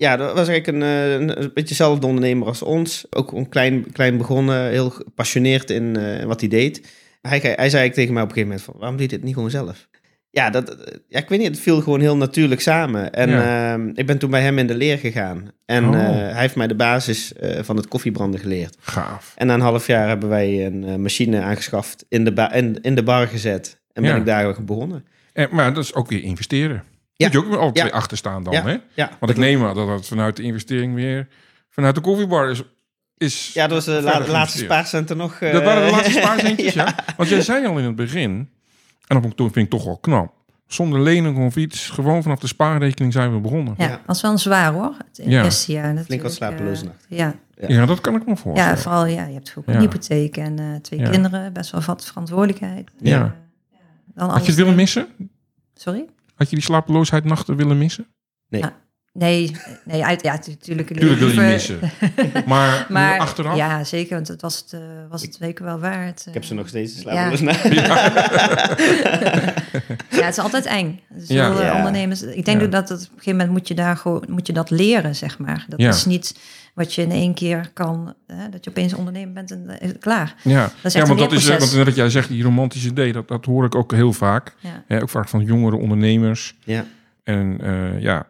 ja, 0.00 0.16
dat 0.16 0.34
was 0.34 0.48
eigenlijk 0.48 0.66
een, 0.66 0.82
eh, 0.82 1.12
een, 1.12 1.42
een 1.42 1.50
beetje 1.54 1.68
dezelfde 1.68 2.06
ondernemer 2.06 2.46
als 2.46 2.62
ons. 2.62 3.06
Ook 3.10 3.32
een 3.32 3.48
klein, 3.48 3.92
klein 3.92 4.16
begonnen, 4.16 4.68
heel 4.68 4.90
gepassioneerd 4.90 5.70
in 5.70 5.98
uh, 5.98 6.24
wat 6.24 6.40
hij 6.40 6.48
deed. 6.48 6.80
Hij, 7.22 7.38
hij 7.38 7.40
zei 7.40 7.56
eigenlijk 7.56 7.94
tegen 7.94 8.12
mij 8.12 8.22
op 8.22 8.28
een 8.28 8.34
gegeven 8.34 8.48
moment 8.48 8.62
van, 8.62 8.74
waarom 8.78 8.96
doe 8.96 9.06
je 9.06 9.12
dit 9.12 9.22
niet 9.22 9.34
gewoon 9.34 9.50
zelf? 9.50 9.88
Ja, 10.30 10.50
dat, 10.50 10.76
ja, 11.08 11.18
ik 11.18 11.28
weet 11.28 11.38
niet, 11.38 11.48
het 11.48 11.60
viel 11.60 11.80
gewoon 11.80 12.00
heel 12.00 12.16
natuurlijk 12.16 12.60
samen. 12.60 13.12
En 13.12 13.28
uh, 13.28 13.92
ik 13.94 14.06
ben 14.06 14.18
toen 14.18 14.30
bij 14.30 14.42
hem 14.42 14.58
in 14.58 14.66
de 14.66 14.74
leer 14.74 14.98
gegaan. 14.98 15.48
En 15.66 15.88
oh. 15.88 15.94
uh, 15.94 16.00
hij 16.02 16.40
heeft 16.40 16.56
mij 16.56 16.66
de 16.66 16.74
basis 16.74 17.32
van 17.60 17.76
het 17.76 17.88
koffiebranden 17.88 18.40
geleerd. 18.40 18.76
Gaaf. 18.80 19.32
En 19.36 19.46
na 19.46 19.54
een 19.54 19.60
half 19.60 19.86
jaar 19.86 20.08
hebben 20.08 20.28
wij 20.28 20.66
een 20.66 21.02
machine 21.02 21.40
aangeschaft, 21.40 22.04
in 22.08 22.24
de, 22.24 22.50
in, 22.52 22.78
in 22.82 22.94
de 22.94 23.02
bar 23.02 23.26
gezet. 23.26 23.80
En 23.92 24.02
ben 24.02 24.16
ik 24.16 24.26
daar 24.26 24.64
begonnen. 24.64 25.04
En, 25.32 25.48
maar 25.50 25.74
dat 25.74 25.84
is 25.84 25.94
ook 25.94 26.08
weer 26.08 26.22
investeren. 26.22 26.84
Ja. 27.20 27.26
Moet 27.26 27.32
je 27.50 27.50
ook 27.50 27.60
al 27.60 27.72
twee 27.72 27.92
achter 27.92 28.16
staan 28.16 28.42
dan, 28.42 28.54
hè? 28.54 28.76
Ja. 28.94 29.10
Want 29.18 29.32
ik 29.32 29.38
neem 29.38 29.64
aan 29.64 29.74
dat 29.74 29.88
het 29.88 30.06
vanuit 30.06 30.36
de 30.36 30.42
investering 30.42 30.94
weer... 30.94 31.28
vanuit 31.70 31.94
de 31.94 32.00
koffiebar 32.00 32.50
is... 32.50 32.62
is 33.16 33.50
ja, 33.52 33.66
dat 33.66 33.84
was 33.84 33.84
de 33.84 34.02
la 34.02 34.26
laatste 34.26 34.58
spaarcenten 34.58 35.16
nog... 35.16 35.40
Uh... 35.40 35.52
Dat 35.52 35.62
waren 35.62 35.84
de 35.84 35.90
laatste 35.90 36.10
spaarcentjes, 36.12 36.72
ja. 36.82 36.94
Want 37.16 37.28
jij 37.28 37.42
zei 37.42 37.66
al 37.66 37.78
in 37.78 37.84
het 37.84 37.96
begin... 37.96 38.48
en 39.06 39.20
dat 39.22 39.32
vind 39.36 39.56
ik 39.56 39.70
toch 39.70 39.84
wel 39.84 39.96
knap... 39.98 40.32
zonder 40.66 41.00
lening 41.00 41.38
of 41.46 41.56
iets. 41.56 41.90
Gewoon 41.90 42.22
vanaf 42.22 42.38
de 42.38 42.46
spaarrekening 42.46 43.12
zijn 43.12 43.32
we 43.34 43.40
begonnen. 43.40 43.74
Ja, 43.78 43.86
Ja, 43.88 44.00
was 44.06 44.20
wel 44.22 44.38
zwaar 44.38 44.72
hoor. 44.72 44.94
Het 45.08 45.20
Ja. 45.26 45.44
eerste 45.44 45.72
jaar 45.72 45.94
natuurlijk. 45.94 46.22
wat 46.22 46.32
slapeloze 46.32 46.82
eh, 46.82 46.88
nachten. 46.88 47.16
Ja, 47.16 47.34
Ja. 47.68 47.86
dat 47.86 48.00
kan 48.00 48.14
ik 48.14 48.24
me 48.24 48.30
ja, 48.30 48.36
voorstellen. 48.36 48.78
vooral 48.78 49.06
ja, 49.06 49.26
je 49.26 49.34
hebt 49.34 49.54
ook 49.58 49.66
Ja. 49.66 49.72
een 49.74 49.80
hypotheek 49.80 50.36
en 50.36 50.58
eh, 50.58 50.64
twee 50.82 51.00
Ja. 51.00 51.10
kinderen. 51.10 51.52
Best 51.52 51.70
wel 51.70 51.80
wat 51.86 52.04
verantwoordelijkheid. 52.04 52.90
Ja. 53.00 53.22
Eh, 53.24 53.78
dan 54.14 54.30
Had 54.30 54.40
je 54.40 54.46
het 54.46 54.56
willen 54.56 54.74
missen? 54.74 55.06
Sorry? 55.74 56.04
Had 56.40 56.50
je 56.50 56.56
die 56.56 56.64
slapeloosheid 56.64 57.24
nachten 57.24 57.56
willen 57.56 57.78
missen? 57.78 58.06
Nee, 59.12 59.56
nee 59.84 60.04
uit, 60.04 60.22
ja, 60.22 60.32
natuurlijk. 60.32 60.62
Tuurlijk 60.62 61.18
wil 61.18 61.30
je 61.30 61.40
missen. 61.40 61.78
Maar, 62.88 63.18
achteraf? 63.18 63.56
ja, 63.56 63.84
zeker, 63.84 64.14
want 64.14 64.28
het 64.28 64.40
was 64.42 64.56
het, 64.58 64.72
eh, 64.72 64.80
was 65.08 65.22
het 65.22 65.38
weken 65.38 65.64
wel 65.64 65.78
waard. 65.78 66.24
Ik 66.26 66.34
heb 66.34 66.44
ze 66.44 66.54
nog 66.54 66.68
steeds 66.68 66.94
Ja. 66.94 67.00
slapeloze 67.00 67.44
nachten. 67.50 67.74
Ja, 70.10 70.24
het 70.26 70.36
is 70.36 70.38
altijd 70.38 70.66
eng. 70.66 71.00
Dus 71.08 71.28
Ja. 71.28 71.50
eh, 71.52 71.60
Ja. 71.60 71.76
ondernemers. 71.76 72.22
Ik 72.22 72.44
denk 72.44 72.58
Ja. 72.60 72.64
ook 72.66 72.72
dat 72.72 72.88
het, 72.88 72.98
op 73.00 73.04
een 73.04 73.08
gegeven 73.18 73.32
moment 73.32 73.50
moet 73.50 73.68
je 73.68 73.74
daar 73.74 73.96
gewoon 73.96 74.24
moet 74.28 74.46
je 74.46 74.52
dat 74.52 74.70
leren, 74.70 75.14
zeg 75.16 75.38
maar. 75.38 75.64
Dat 75.68 75.80
Ja. 75.80 75.88
is 75.88 76.04
niet 76.04 76.38
wat 76.80 76.94
je 76.94 77.02
in 77.02 77.10
één 77.10 77.34
keer 77.34 77.70
kan. 77.74 78.14
Hè, 78.26 78.48
dat 78.48 78.64
je 78.64 78.70
opeens 78.70 78.94
ondernemer 78.94 79.32
bent 79.32 79.50
en 79.50 79.80
eh, 79.80 79.90
klaar. 79.98 80.34
Ja, 80.42 80.64
is 80.64 80.82
echt 80.82 80.94
ja 80.94 81.06
want 81.06 81.18
dat 81.18 81.32
is, 81.32 81.48
eh, 81.48 81.58
want 81.58 81.74
net 81.74 81.84
wat 81.84 81.94
jij 81.94 82.10
zegt, 82.10 82.28
die 82.28 82.42
romantische 82.42 82.88
idee, 82.88 83.12
dat, 83.12 83.28
dat 83.28 83.44
hoor 83.44 83.64
ik 83.64 83.74
ook 83.74 83.92
heel 83.92 84.12
vaak. 84.12 84.54
Ja. 84.60 84.84
Hè, 84.86 85.02
ook 85.02 85.08
vaak 85.08 85.28
van 85.28 85.44
jongere 85.44 85.76
ondernemers. 85.76 86.56
Ja. 86.64 86.84
En 87.22 87.60
eh, 87.60 88.00
ja, 88.00 88.26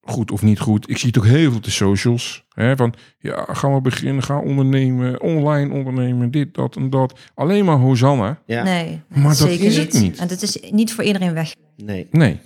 goed 0.00 0.30
of 0.30 0.42
niet 0.42 0.58
goed. 0.58 0.90
Ik 0.90 0.98
zie 0.98 1.08
het 1.08 1.18
ook 1.18 1.24
heel 1.24 1.48
veel 1.48 1.56
op 1.56 1.64
de 1.64 1.70
socials. 1.70 2.44
Hè, 2.48 2.76
van, 2.76 2.94
ja, 3.18 3.46
gaan 3.48 3.74
we 3.74 3.80
beginnen, 3.80 4.22
gaan 4.22 4.40
ondernemen, 4.40 5.20
online 5.20 5.74
ondernemen, 5.74 6.30
dit, 6.30 6.54
dat 6.54 6.76
en 6.76 6.90
dat. 6.90 7.18
Alleen 7.34 7.64
maar 7.64 7.76
Hosanna. 7.76 8.38
Ja. 8.46 8.62
Nee, 8.62 9.00
Maar 9.08 9.22
dat 9.22 9.36
zeker 9.36 9.66
is 9.66 9.76
het 9.76 9.92
niet. 9.92 10.18
En 10.18 10.28
het 10.28 10.42
is 10.42 10.58
niet 10.70 10.92
voor 10.92 11.04
iedereen 11.04 11.34
weg. 11.34 11.54
Nee. 11.76 12.08
Nee. 12.10 12.40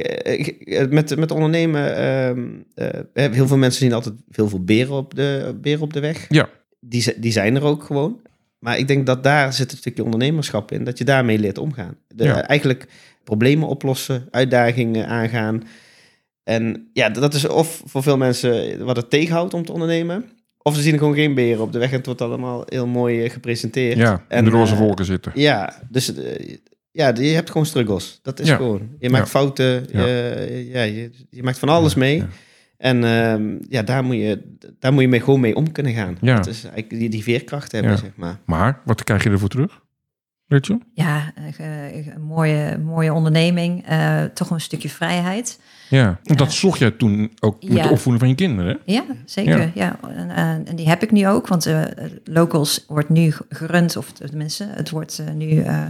Eh, 0.00 0.80
eh, 0.80 0.90
Met, 0.90 1.16
met 1.16 1.30
ondernemen, 1.30 1.96
ehm, 1.96 2.48
eh, 3.14 3.32
heel 3.32 3.46
veel 3.46 3.56
mensen 3.56 3.80
zien 3.80 3.92
altijd 3.92 4.14
veel, 4.28 4.48
veel 4.48 4.64
beren, 4.64 4.94
op 4.94 5.14
de, 5.14 5.58
beren 5.60 5.82
op 5.82 5.92
de 5.92 6.00
weg. 6.00 6.26
Ja. 6.28 6.48
Die, 6.80 7.20
die 7.20 7.32
zijn 7.32 7.56
er 7.56 7.64
ook 7.64 7.84
gewoon. 7.84 8.20
Maar 8.58 8.78
ik 8.78 8.88
denk 8.88 9.06
dat 9.06 9.22
daar 9.22 9.52
zit 9.52 9.72
een 9.72 9.78
stukje 9.78 10.04
ondernemerschap 10.04 10.72
in, 10.72 10.84
dat 10.84 10.98
je 10.98 11.04
daarmee 11.04 11.38
leert 11.38 11.58
omgaan. 11.58 11.96
De, 12.08 12.24
Ja. 12.24 12.46
Eigenlijk 12.46 12.86
problemen 13.24 13.68
oplossen, 13.68 14.28
uitdagingen 14.30 15.06
aangaan. 15.06 15.62
En 16.44 16.90
ja, 16.92 17.08
dat 17.08 17.34
is 17.34 17.48
of 17.48 17.82
voor 17.84 18.02
veel 18.02 18.16
mensen 18.16 18.84
wat 18.84 18.96
het 18.96 19.10
tegenhoudt 19.10 19.54
om 19.54 19.64
te 19.64 19.72
ondernemen. 19.72 20.24
Of 20.62 20.74
ze 20.74 20.82
zien 20.82 20.98
gewoon 20.98 21.14
geen 21.14 21.34
beren 21.34 21.62
op 21.62 21.72
de 21.72 21.78
weg 21.78 21.90
en 21.90 21.96
het 21.96 22.06
wordt 22.06 22.20
allemaal 22.20 22.62
heel 22.66 22.86
mooi 22.86 23.30
gepresenteerd. 23.30 23.96
Ja, 23.96 24.24
En, 24.28 24.38
in 24.38 24.44
de 24.44 24.56
roze 24.56 24.76
wolken 24.76 25.04
zitten. 25.04 25.32
Ja, 25.34 25.82
dus 25.88 26.12
ja, 26.92 27.12
je 27.14 27.22
hebt 27.34 27.50
gewoon 27.50 27.66
struggles. 27.66 28.18
Dat 28.22 28.40
is 28.40 28.48
Ja. 28.48 28.56
gewoon. 28.56 28.88
Je 28.98 29.10
maakt 29.10 29.24
Ja. 29.24 29.30
fouten. 29.30 29.86
Ja. 29.92 30.06
Je, 30.06 30.68
ja, 30.72 30.82
je, 30.82 31.10
je 31.30 31.42
maakt 31.42 31.58
van 31.58 31.68
alles 31.68 31.94
mee. 31.94 32.16
ja. 32.16 32.28
En 32.76 33.04
ehm, 33.04 33.56
ja, 33.68 33.82
daar 33.82 34.04
moet 34.04 34.16
je, 34.16 34.56
daar 34.78 34.92
moet 34.92 35.02
je 35.02 35.08
mee, 35.08 35.20
gewoon 35.20 35.40
mee 35.40 35.54
om 35.54 35.72
kunnen 35.72 35.92
gaan. 35.94 36.16
Ja. 36.20 36.36
Dat 36.36 36.46
is 36.46 36.62
eigenlijk 36.64 36.90
die, 36.90 37.08
die 37.08 37.22
veerkracht 37.22 37.72
hebben, 37.72 37.90
Ja. 37.90 37.96
zeg 37.96 38.10
maar. 38.16 38.40
Maar, 38.46 38.80
wat 38.84 39.04
krijg 39.04 39.22
je 39.22 39.30
ervoor 39.30 39.48
terug? 39.48 39.80
Rachel? 40.48 40.80
Ja, 40.94 41.32
eh, 41.58 42.06
een 42.14 42.22
mooie, 42.22 42.78
mooie 42.78 43.12
onderneming. 43.12 43.86
eh, 43.86 44.24
toch 44.24 44.50
een 44.50 44.60
stukje 44.60 44.88
vrijheid. 44.88 45.60
Ja, 45.90 46.18
want 46.24 46.38
dat 46.38 46.52
zocht 46.52 46.78
jij 46.78 46.90
toen 46.90 47.32
ook 47.40 47.62
met 47.62 47.72
Ja. 47.76 47.82
de 47.82 47.88
opvoeding 47.88 48.18
van 48.18 48.28
je 48.28 48.34
kinderen. 48.34 48.72
hè? 48.84 48.92
Ja, 48.92 49.04
zeker. 49.24 49.70
Ja. 49.74 49.98
En, 50.16 50.30
en- 50.30 50.66
en 50.66 50.76
die 50.76 50.88
heb 50.88 51.02
ik 51.02 51.10
nu 51.10 51.28
ook, 51.28 51.46
want 51.48 51.66
eh, 51.66 51.82
Locals 52.24 52.84
wordt 52.88 53.08
nu 53.08 53.32
gerund, 53.48 53.96
of 53.96 54.12
tenminste, 54.12 54.66
het 54.70 54.90
wordt 54.90 55.18
eh, 55.18 55.34
nu 55.34 55.60
eh, 55.62 55.82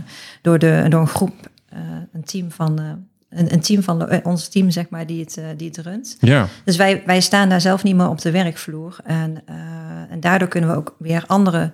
door, 0.43 0.59
de, 0.59 0.87
door 0.89 1.01
een 1.01 1.07
groep, 1.07 1.51
eh, 1.69 1.79
een 2.13 2.25
team 2.25 2.51
van, 2.51 2.79
eh, 2.79 2.85
een, 3.29 3.53
een 3.53 3.61
team 3.61 3.83
van 3.83 4.09
eh, 4.09 4.19
ons 4.27 4.49
team, 4.49 4.71
zeg 4.71 4.89
maar, 4.89 5.07
die 5.07 5.21
het, 5.21 5.37
eh, 5.37 5.45
die 5.57 5.69
het 5.69 5.79
runt. 5.79 6.17
Ja, 6.21 6.47
Dus 6.65 6.77
wij, 6.77 7.03
wij 7.07 7.21
staan 7.21 7.49
daar 7.49 7.61
zelf 7.61 7.83
niet 7.83 7.97
meer 7.97 8.09
op 8.09 8.21
de 8.21 8.31
werkvloer. 8.31 8.97
En, 9.05 9.43
eh, 9.47 9.55
en 10.11 10.21
daardoor 10.21 10.49
kunnen 10.49 10.71
we 10.71 10.77
ook 10.77 10.95
weer 10.99 11.25
andere 11.27 11.73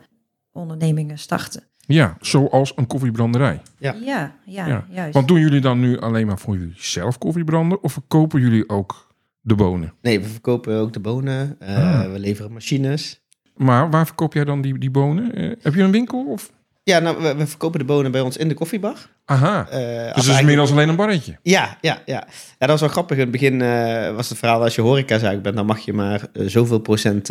ondernemingen 0.52 1.18
starten. 1.18 1.62
Ja, 1.86 2.16
zoals 2.20 2.72
een 2.76 2.86
koffiebranderij. 2.86 3.60
Ja. 3.78 3.94
Ja, 4.00 4.34
ja, 4.44 4.66
Ja. 4.66 4.86
juist. 4.90 5.14
Want 5.14 5.28
doen 5.28 5.40
jullie 5.40 5.60
dan 5.60 5.80
nu 5.80 5.98
alleen 5.98 6.26
maar 6.26 6.38
voor 6.38 6.56
jullie 6.56 6.74
zelf 6.76 7.18
koffiebranden 7.18 7.82
of 7.82 7.92
verkopen 7.92 8.40
jullie 8.40 8.68
ook 8.68 9.14
de 9.40 9.54
bonen? 9.54 9.92
Nee, 10.02 10.20
we 10.20 10.26
verkopen 10.26 10.76
ook 10.78 10.92
de 10.92 11.00
bonen. 11.00 11.56
eh, 11.60 12.00
Ah. 12.00 12.12
We 12.12 12.18
leveren 12.18 12.52
machines. 12.52 13.24
Maar 13.56 13.90
waar 13.90 14.06
verkoop 14.06 14.32
jij 14.32 14.44
dan 14.44 14.60
die, 14.60 14.78
die 14.78 14.90
bonen? 14.90 15.34
Eh, 15.34 15.52
heb 15.62 15.74
je 15.74 15.82
een 15.82 15.90
winkel? 15.90 16.24
Of? 16.26 16.52
Ja, 16.88 16.98
nou, 16.98 17.22
we, 17.22 17.34
we 17.34 17.46
verkopen 17.46 17.78
de 17.78 17.84
bonen 17.84 18.10
bij 18.12 18.20
ons 18.20 18.36
in 18.36 18.48
de 18.48 18.54
koffiebar. 18.54 19.08
Aha, 19.24 19.66
Eh, 19.70 19.78
dus 19.78 19.86
het 19.86 20.06
is 20.06 20.14
eigenlijk- 20.14 20.46
meer 20.46 20.56
dan 20.56 20.68
alleen 20.70 20.88
een 20.88 20.96
barretje. 20.96 21.36
Ja, 21.42 21.78
ja, 21.80 22.02
ja. 22.04 22.14
ja, 22.26 22.26
dat 22.58 22.68
was 22.68 22.80
wel 22.80 22.88
grappig. 22.88 23.16
In 23.16 23.22
het 23.22 23.30
begin 23.32 23.62
eh, 23.62 24.14
was 24.14 24.28
het 24.28 24.38
verhaal, 24.38 24.62
als 24.62 24.74
je 24.74 24.80
horecazaak 24.80 25.42
bent, 25.42 25.56
dan 25.56 25.66
mag 25.66 25.78
je 25.78 25.92
maar 25.92 26.20
eh, 26.32 26.46
zoveel 26.46 26.78
procent 26.78 27.28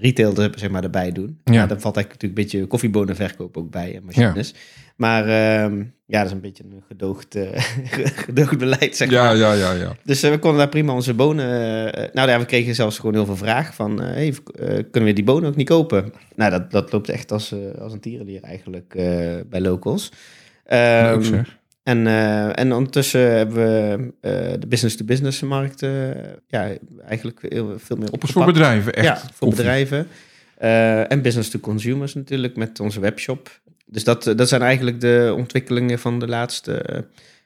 retail 0.00 0.36
er, 0.36 0.50
zeg 0.56 0.70
maar, 0.70 0.82
erbij 0.82 1.12
doen. 1.12 1.38
Ja. 1.44 1.52
Ja. 1.52 1.66
dan 1.66 1.80
valt 1.80 1.96
eigenlijk 1.96 2.08
natuurlijk 2.22 2.22
een 2.52 2.58
beetje 2.58 2.66
koffiebonenverkoop 2.66 3.56
ook 3.56 3.70
bij 3.70 3.94
en 3.96 4.04
machines. 4.04 4.54
Maar 5.00 5.28
ehm, 5.28 5.82
ja, 6.06 6.18
dat 6.18 6.26
is 6.26 6.32
een 6.32 6.40
beetje 6.40 6.64
een 6.64 6.82
gedoogd, 6.88 7.34
eh, 7.34 7.48
gedoogd 8.26 8.58
beleid, 8.58 8.96
zeg 8.96 9.10
Ja, 9.10 9.22
maar. 9.24 9.36
ja, 9.36 9.52
ja, 9.52 9.72
ja. 9.72 9.96
Dus 10.04 10.22
eh, 10.22 10.30
we 10.30 10.38
konden 10.38 10.58
daar 10.58 10.68
prima 10.68 10.92
onze 10.92 11.14
bonen... 11.14 11.92
eh, 11.92 12.08
nou 12.12 12.28
ja, 12.28 12.38
we 12.38 12.44
kregen 12.44 12.74
zelfs 12.74 12.98
gewoon 12.98 13.14
heel 13.14 13.24
veel 13.26 13.36
vraag 13.36 13.74
van... 13.74 14.00
hey, 14.00 14.34
kunnen 14.90 15.04
we 15.04 15.12
die 15.12 15.24
bonen 15.24 15.48
ook 15.48 15.56
niet 15.56 15.68
kopen? 15.68 16.12
Nou, 16.34 16.50
dat, 16.50 16.70
dat 16.70 16.92
loopt 16.92 17.08
echt 17.08 17.32
als, 17.32 17.54
als 17.78 17.92
een 17.92 18.00
tierenlier 18.00 18.42
eigenlijk 18.42 18.88
bij 19.50 19.60
locals. 19.60 20.12
Zeg. 20.66 21.58
en, 21.82 22.06
eh, 22.06 22.58
en 22.58 22.72
ondertussen 22.72 23.36
hebben 23.36 23.54
we 23.54 24.56
de 24.58 24.66
business-to-business 24.68 25.40
markt 25.40 25.80
ja, 26.46 26.68
eigenlijk 27.06 27.46
heel, 27.48 27.74
veel 27.78 27.96
meer 27.96 28.12
opgepakt. 28.12 28.32
voor 28.32 28.44
bedrijven 28.44 28.94
echt. 28.94 29.06
Ja, 29.06 29.16
voor 29.16 29.28
koffie. 29.38 29.56
bedrijven. 29.56 30.06
En 31.08 31.22
business-to-consumers 31.22 32.14
natuurlijk 32.14 32.56
met 32.56 32.80
onze 32.80 33.00
webshop. 33.00 33.60
Dus 33.90 34.04
dat, 34.04 34.26
eh, 34.26 34.36
dat 34.36 34.48
zijn 34.48 34.62
eigenlijk 34.62 35.00
de 35.00 35.34
ontwikkelingen 35.36 35.98
van 35.98 36.18
de 36.18 36.28
laatste 36.28 36.74
eh, 36.74 37.02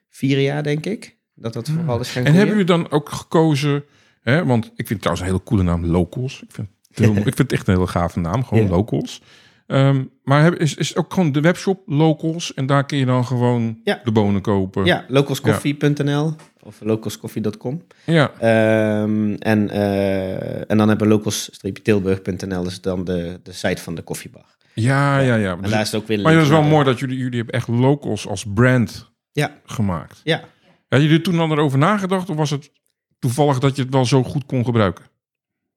vier 0.08 0.40
jaar, 0.40 0.62
denk 0.62 0.86
ik. 0.86 1.16
Dat 1.34 1.52
dat 1.52 1.68
vooral 1.68 2.00
is 2.00 2.10
gaan 2.10 2.22
Hmm. 2.22 2.30
En 2.32 2.38
hebben 2.38 2.56
jullie 2.56 2.70
dan 2.72 2.90
ook 2.90 3.08
gekozen, 3.08 3.84
hè, 4.22 4.44
want 4.44 4.64
ik 4.64 4.72
vind 4.86 4.88
het 4.88 4.98
trouwens 5.00 5.26
een 5.26 5.32
hele 5.32 5.44
coole 5.44 5.62
naam, 5.62 5.86
Locals. 5.86 6.42
Ik 6.42 6.52
vind 6.52 6.68
het, 6.88 6.98
heel, 6.98 7.16
ik 7.16 7.22
vind 7.22 7.38
het 7.38 7.52
echt 7.52 7.68
een 7.68 7.74
hele 7.74 7.86
gave 7.86 8.20
naam, 8.20 8.44
gewoon 8.44 8.64
Ja. 8.64 8.70
Locals. 8.70 9.22
Ehm, 9.66 10.04
maar 10.22 10.42
heb, 10.42 10.54
is, 10.54 10.74
is 10.74 10.96
ook 10.96 11.12
gewoon 11.12 11.32
de 11.32 11.40
webshop 11.40 11.82
Locals 11.86 12.54
en 12.54 12.66
daar 12.66 12.86
kun 12.86 12.98
je 12.98 13.04
dan 13.06 13.24
gewoon 13.26 13.80
Ja. 13.84 14.00
de 14.04 14.12
bonen 14.12 14.40
kopen? 14.40 14.84
Ja, 14.84 15.04
localscoffee.nl 15.08 16.34
of 16.62 16.80
localscoffee.com. 16.80 17.82
Ja, 18.04 18.32
Ehm, 18.38 19.34
en, 19.34 19.70
eh, 19.70 20.70
en 20.70 20.76
dan 20.78 20.88
hebben 20.88 21.08
we 21.08 21.14
locals-tilburg.nl, 21.14 22.66
is 22.66 22.80
dan 22.80 23.04
de, 23.04 23.40
de 23.42 23.52
site 23.52 23.82
van 23.82 23.94
de 23.94 24.02
koffiebar. 24.02 24.53
Ja, 24.74 25.18
ja. 25.18 25.34
ja. 25.34 25.56
En 25.62 25.70
daar 25.70 25.80
is 25.80 25.90
het 25.92 26.00
ook 26.00 26.06
weer 26.08 26.20
maar 26.20 26.32
dat 26.34 26.42
is 26.42 26.48
wel 26.48 26.62
mooi 26.62 26.84
dat 26.84 26.98
jullie, 26.98 27.18
jullie 27.18 27.36
hebben 27.36 27.54
echt 27.54 27.68
Locals 27.68 28.26
als 28.26 28.44
brand 28.54 29.12
Ja. 29.32 29.50
gemaakt. 29.64 30.20
Ja, 30.24 30.40
Had 30.88 31.00
jullie 31.00 31.20
toen 31.20 31.36
dan 31.36 31.50
erover 31.52 31.78
nagedacht 31.78 32.30
of 32.30 32.36
was 32.36 32.50
het 32.50 32.70
toevallig 33.18 33.58
dat 33.58 33.76
je 33.76 33.82
het 33.82 33.92
wel 33.92 34.04
zo 34.04 34.22
goed 34.24 34.46
kon 34.46 34.64
gebruiken? 34.64 35.04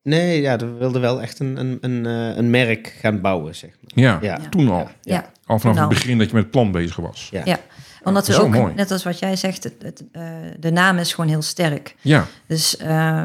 nee, 0.03 0.41
ja, 0.41 0.57
we 0.57 0.65
wilden 0.71 1.01
wel 1.01 1.21
echt 1.21 1.39
een, 1.39 1.57
een, 1.57 1.77
een, 1.81 2.05
eh, 2.05 2.37
een 2.37 2.49
merk 2.49 2.95
gaan 2.99 3.21
bouwen, 3.21 3.55
zeg 3.55 3.69
maar. 3.81 4.03
Ja, 4.03 4.17
Ja. 4.21 4.39
toen 4.49 4.69
al. 4.69 4.77
Ja. 4.77 4.89
ja. 5.01 5.31
Al 5.45 5.59
vanaf 5.59 5.79
het 5.79 5.89
begin 5.89 6.17
dat 6.17 6.27
je 6.27 6.33
met 6.33 6.43
het 6.43 6.51
plan 6.51 6.71
bezig 6.71 6.95
was. 6.95 7.27
Ja. 7.31 7.41
Ja. 7.45 7.59
Omdat 8.03 8.25
dat 8.25 8.35
we 8.37 8.41
ook, 8.41 8.49
mooi. 8.49 8.73
net 8.73 8.91
als 8.91 9.03
wat 9.03 9.19
jij 9.19 9.35
zegt, 9.35 9.63
het, 9.63 9.73
het, 9.81 10.03
eh, 10.11 10.23
de 10.59 10.71
naam 10.71 10.97
is 10.97 11.13
gewoon 11.13 11.29
heel 11.29 11.41
sterk. 11.41 11.95
Ja, 12.01 12.25
Dus 12.47 12.77
eh, 12.77 13.23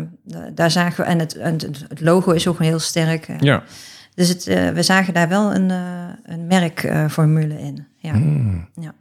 daar 0.55 0.71
zagen 0.71 1.05
we, 1.05 1.11
en 1.11 1.19
het, 1.19 1.37
en 1.37 1.53
het 1.89 2.01
logo 2.01 2.31
is 2.31 2.47
ook 2.49 2.59
heel 2.59 2.79
sterk. 2.79 3.29
ja. 3.41 3.63
Dus 4.15 4.29
het, 4.29 4.47
eh, 4.47 4.71
we 4.71 4.83
zagen 4.83 5.15
daar 5.15 5.29
wel 5.29 5.55
een, 5.55 5.71
eh, 5.71 6.09
een 6.23 6.47
merkformule 6.47 7.59
in. 7.59 7.87
Ja. 7.97 8.13
Mm. 8.13 8.69
Ja. 8.81 8.95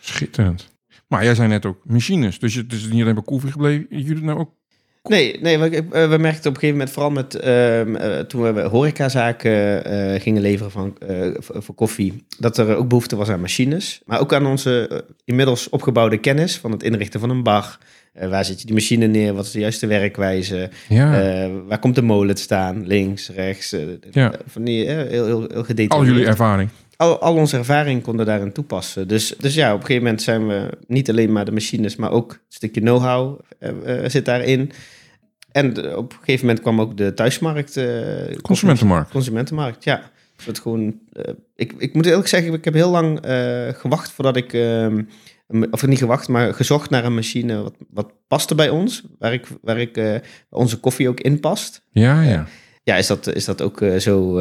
Schitterend. 0.00 0.70
Maar 1.06 1.24
jij 1.24 1.34
zei 1.34 1.48
net 1.48 1.66
ook 1.66 1.84
machines, 1.84 2.38
dus 2.38 2.54
het 2.54 2.72
is 2.72 2.88
niet 2.88 3.02
alleen 3.02 3.14
bij 3.14 3.22
koffie 3.22 3.50
gebleven. 3.50 3.86
Jullie 3.88 4.22
nou 4.22 4.38
ook? 4.38 4.54
Nee, 5.02 5.38
nee 5.40 5.58
we, 5.58 5.84
eh, 5.90 6.10
we 6.10 6.18
merkten 6.18 6.50
op 6.50 6.54
een 6.54 6.60
gegeven 6.60 6.70
moment, 6.70 6.90
vooral 6.90 7.10
met, 7.10 7.34
ehm, 7.34 7.96
eh, 7.96 8.18
toen 8.18 8.54
we 8.54 8.60
horecazaken 8.60 9.84
eh 9.84 10.20
gingen 10.20 10.42
leveren 10.42 10.70
van, 10.70 10.96
voor, 11.38 11.74
koffie, 11.74 12.24
dat 12.38 12.58
er 12.58 12.76
ook 12.76 12.88
behoefte 12.88 13.16
was 13.16 13.28
aan 13.28 13.40
machines. 13.40 14.00
Maar 14.06 14.20
ook 14.20 14.34
aan 14.34 14.46
onze 14.46 15.04
inmiddels 15.24 15.68
opgebouwde 15.68 16.18
kennis 16.18 16.58
van 16.58 16.70
het 16.70 16.82
inrichten 16.82 17.20
van 17.20 17.30
een 17.30 17.42
bar. 17.42 17.78
Waar 18.28 18.44
zet 18.44 18.60
je 18.60 18.66
die 18.66 18.74
machine 18.74 19.06
neer? 19.06 19.34
Wat 19.34 19.44
is 19.44 19.50
de 19.50 19.60
juiste 19.60 19.86
werkwijze? 19.86 20.70
Ja. 20.88 21.48
Waar 21.66 21.78
komt 21.78 21.94
de 21.94 22.02
molen 22.02 22.34
te 22.34 22.42
staan? 22.42 22.86
Links, 22.86 23.28
rechts? 23.28 23.76
Ja. 24.10 24.32
Van 24.46 24.64
die, 24.64 24.86
heel, 24.86 25.06
heel, 25.06 25.26
heel 25.26 25.46
gedetailleerd. 25.48 25.92
Al 25.92 26.04
jullie 26.04 26.26
ervaring. 26.26 26.70
Al, 26.96 27.20
al 27.20 27.34
onze 27.34 27.56
ervaring 27.56 28.02
konden 28.02 28.26
daarin 28.26 28.52
toepassen. 28.52 29.08
Dus, 29.08 29.34
dus 29.38 29.54
ja, 29.54 29.68
op 29.68 29.80
een 29.80 29.86
gegeven 29.86 30.02
moment 30.02 30.22
zijn 30.22 30.46
we 30.46 30.68
niet 30.86 31.10
alleen 31.10 31.32
maar 31.32 31.44
de 31.44 31.52
machines, 31.52 31.96
maar 31.96 32.10
ook 32.10 32.32
een 32.32 32.38
stukje 32.48 32.80
know-how 32.80 33.40
eh, 33.58 34.04
eh, 34.04 34.10
zit 34.10 34.24
daarin. 34.24 34.72
En 35.52 35.96
op 35.96 36.12
een 36.12 36.18
gegeven 36.18 36.46
moment 36.46 36.60
kwam 36.60 36.80
ook 36.80 36.96
de 36.96 37.14
thuismarkt. 37.14 37.76
eh, 37.76 38.36
Consumentenmarkt. 38.42 39.10
Consumentenmarkt, 39.10 39.84
ja. 39.84 40.10
Het 40.44 40.58
gewoon, 40.58 41.00
ik, 41.54 41.72
ik 41.78 41.94
moet 41.94 42.06
eerlijk 42.06 42.28
zeggen, 42.28 42.52
ik 42.52 42.64
heb 42.64 42.74
heel 42.74 42.90
lang 42.90 43.18
gewacht 43.76 44.10
voordat 44.10 44.36
ik, 44.36 44.52
ehm, 44.52 45.02
of 45.70 45.86
niet 45.86 45.98
gewacht, 45.98 46.28
maar 46.28 46.54
gezocht 46.54 46.90
naar 46.90 47.04
een 47.04 47.14
machine 47.14 47.62
wat, 47.62 47.74
wat 47.90 48.12
paste 48.28 48.54
bij 48.54 48.68
ons, 48.68 49.02
waar, 49.18 49.32
ik, 49.32 49.46
waar 49.60 49.78
ik, 49.78 50.20
onze 50.50 50.80
koffie 50.80 51.08
ook 51.08 51.20
in 51.20 51.40
past. 51.40 51.82
Ja, 51.90 52.22
ja. 52.22 52.46
Ja, 52.82 52.96
is 52.96 53.06
dat, 53.06 53.34
is 53.34 53.44
dat 53.44 53.62
ook 53.62 53.84
zo 53.98 54.38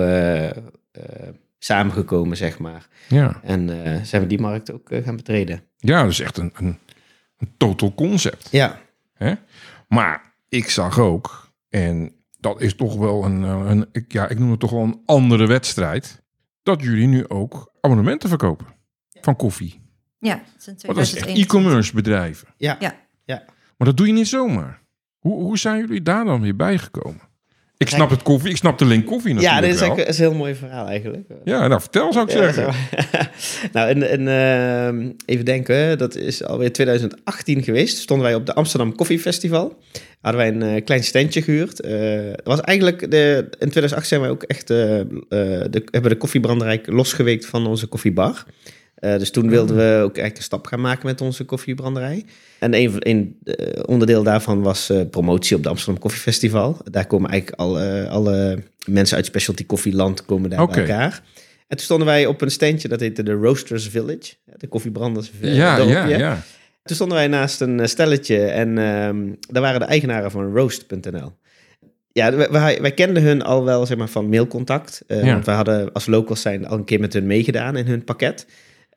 samengekomen, 1.63 2.37
zeg 2.37 2.59
maar. 2.59 2.87
Ja, 3.07 3.39
En 3.43 3.83
eh, 3.83 4.03
zijn 4.03 4.21
we 4.21 4.27
die 4.27 4.39
markt 4.39 4.71
ook 4.71 4.89
eh, 4.89 5.03
gaan 5.03 5.15
betreden. 5.15 5.63
ja 5.77 6.01
dat 6.01 6.11
is 6.11 6.19
echt 6.19 6.37
een, 6.37 6.51
een, 6.55 6.77
een 7.37 7.51
total 7.57 7.93
concept. 7.93 8.47
Ja, 8.51 8.79
Hè? 9.13 9.33
Maar 9.87 10.33
ik 10.49 10.69
zag 10.69 10.99
ook, 10.99 11.51
en 11.69 12.13
dat 12.39 12.61
is 12.61 12.75
toch 12.75 12.95
wel 12.95 13.25
een, 13.25 13.43
eh, 13.43 13.61
een 13.65 13.87
ik, 13.91 14.11
ja, 14.11 14.27
ik 14.29 14.39
noem 14.39 14.51
het 14.51 14.59
toch 14.59 14.71
wel 14.71 14.83
een 14.83 15.01
andere 15.05 15.47
wedstrijd, 15.47 16.21
dat 16.63 16.81
jullie 16.81 17.07
nu 17.07 17.27
ook 17.27 17.71
abonnementen 17.81 18.29
verkopen 18.29 18.67
van 19.21 19.35
koffie. 19.35 19.81
Ja, 20.19 20.35
dat 20.35 20.43
is 20.57 20.67
echt 20.67 20.79
2021. 20.79 21.43
e-commerce 21.45 21.93
bedrijven. 21.93 22.47
ja, 22.57 22.77
Ja. 22.79 22.95
ja. 23.25 23.43
Maar 23.77 23.87
dat 23.87 23.97
doe 23.97 24.07
je 24.07 24.13
niet 24.13 24.27
zomaar. 24.27 24.81
Hoe, 25.19 25.41
hoe 25.43 25.57
zijn 25.57 25.79
jullie 25.79 26.01
daar 26.01 26.25
dan 26.25 26.41
weer 26.41 26.55
bijgekomen? 26.55 27.21
Ik 27.81 27.89
snap 27.89 28.09
het 28.09 28.21
koffie, 28.21 28.49
ik 28.49 28.57
snap 28.57 28.77
de 28.77 28.85
link 28.85 29.05
koffie 29.05 29.29
Ja, 29.29 29.35
natuurlijk 29.35 29.61
dit 29.65 29.73
is, 29.73 29.79
wel. 29.79 29.87
eigenlijk- 29.87 30.09
is 30.09 30.19
een 30.19 30.29
heel 30.29 30.39
mooi 30.39 30.55
verhaal 30.55 30.87
eigenlijk. 30.87 31.23
Ja, 31.43 31.67
nou 31.67 31.81
vertel 31.81 32.13
zou 32.13 32.25
ik 32.25 32.31
Ja, 32.33 32.51
zeggen. 32.51 32.73
nou, 33.73 33.89
en, 33.89 34.09
en, 34.09 34.27
ehm, 34.27 35.09
even 35.25 35.45
denken, 35.45 35.97
dat 35.97 36.15
is 36.15 36.43
alweer 36.43 36.71
2018 36.73 37.63
geweest. 37.63 37.97
Stonden 37.97 38.25
wij 38.25 38.35
op 38.35 38.45
de 38.45 38.53
Amsterdam 38.53 38.95
Coffee 38.95 39.19
Festival. 39.19 39.77
Hadden 40.21 40.41
wij 40.41 40.51
een 40.51 40.75
eh, 40.75 40.83
klein 40.85 41.03
standje 41.03 41.41
gehuurd. 41.41 41.79
Eh, 41.79 42.19
was 42.43 42.61
eigenlijk 42.61 43.11
de, 43.11 43.37
in 43.59 43.69
2008 43.69 44.07
zijn 44.07 44.21
wij 44.21 44.29
ook 44.29 44.43
echt 44.43 44.69
eh, 44.69 44.77
de, 45.27 45.83
hebben 45.91 46.11
de 46.11 46.17
koffiebranderij 46.17 46.81
losgeweekt 46.85 47.45
van 47.45 47.67
onze 47.67 47.87
koffiebar. 47.87 48.43
Eh, 49.01 49.17
dus 49.17 49.31
toen 49.31 49.49
wilden 49.49 49.75
we 49.75 49.83
ook 49.83 50.15
eigenlijk 50.15 50.37
een 50.37 50.43
stap 50.43 50.65
gaan 50.65 50.81
maken 50.81 51.05
met 51.05 51.21
onze 51.21 51.43
koffiebranderij. 51.43 52.25
En 52.61 52.73
een, 52.73 53.37
eh, 53.43 53.83
onderdeel 53.85 54.23
daarvan 54.23 54.61
was 54.61 54.89
eh, 54.89 55.01
promotie 55.09 55.55
op 55.55 55.63
de 55.63 55.69
Amsterdam 55.69 56.01
Coffee 56.01 56.19
Festival. 56.19 56.77
Daar 56.83 57.07
komen 57.07 57.29
eigenlijk 57.29 57.61
al, 57.61 57.79
eh, 57.79 58.09
alle 58.09 58.63
mensen 58.85 59.15
uit 59.15 59.25
specialty 59.25 59.65
koffieland 59.65 60.25
komen 60.25 60.49
daar 60.49 60.67
bij 60.67 60.77
elkaar. 60.77 61.23
En 61.67 61.77
toen 61.77 61.85
stonden 61.85 62.07
wij 62.07 62.25
op 62.25 62.41
een 62.41 62.51
standje, 62.51 62.87
dat 62.87 62.99
heette 62.99 63.23
de 63.23 63.33
Roasters 63.33 63.87
Village. 63.87 64.33
De 64.57 64.67
koffiebranders 64.67 65.31
Ja, 65.41 65.75
dorpje. 65.75 65.93
ja, 65.93 66.05
ja. 66.07 66.43
Toen 66.83 66.95
stonden 66.95 67.17
wij 67.17 67.27
naast 67.27 67.61
een 67.61 67.89
stelletje 67.89 68.45
en 68.45 68.77
ehm, 68.77 69.17
daar 69.49 69.61
waren 69.61 69.79
de 69.79 69.85
eigenaren 69.85 70.31
van 70.31 70.53
Roast.nl. 70.53 71.33
Ja, 72.11 72.35
wij, 72.35 72.81
wij, 72.81 72.91
kenden 72.93 73.23
hun 73.23 73.41
al 73.41 73.65
wel 73.65 73.85
zeg 73.85 73.97
maar, 73.97 74.09
van 74.09 74.29
mailcontact. 74.29 75.03
Ja. 75.07 75.25
Want 75.25 75.45
we 75.45 75.51
hadden 75.51 75.91
als 75.93 76.05
locals 76.05 76.41
zijn 76.41 76.67
al 76.67 76.77
een 76.77 76.83
keer 76.83 76.99
met 76.99 77.13
hun 77.13 77.25
meegedaan 77.25 77.77
in 77.77 77.85
hun 77.85 78.03
pakket. 78.03 78.45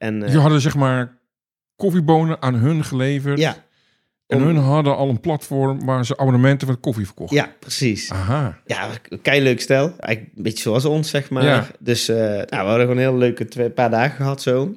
En, 0.04 0.22
eh, 0.22 0.32
Je 0.32 0.38
hadden 0.38 0.60
zeg 0.60 0.74
maar 0.76 1.18
koffiebonen 1.76 2.42
aan 2.42 2.54
hun 2.54 2.84
geleverd. 2.84 3.38
ja, 3.38 3.56
En 4.26 4.36
om- 4.36 4.42
hun 4.46 4.56
hadden 4.56 4.96
al 4.96 5.08
een 5.08 5.20
platform 5.20 5.84
waar 5.84 6.06
ze 6.06 6.16
abonnementen 6.16 6.66
van 6.66 6.80
koffie 6.80 7.04
verkochten. 7.06 7.36
ja, 7.36 7.52
precies. 7.58 8.10
Aha. 8.10 8.58
Ja, 8.66 8.88
kei 9.22 9.42
leuk 9.42 9.60
stel. 9.60 9.94
Eigenlijk 9.98 10.36
een 10.36 10.42
beetje 10.42 10.62
zoals 10.62 10.84
ons, 10.84 11.10
zeg 11.10 11.30
maar. 11.30 11.44
Ja. 11.44 11.66
Dus 11.78 12.08
eh, 12.08 12.16
nou, 12.16 12.44
we 12.48 12.56
hadden 12.56 12.80
gewoon 12.80 12.96
een 12.96 13.02
heel 13.08 13.16
leuke 13.18 13.44
twee, 13.48 13.70
paar 13.70 13.90
dagen 13.90 14.16
gehad 14.16 14.42
zo. 14.42 14.74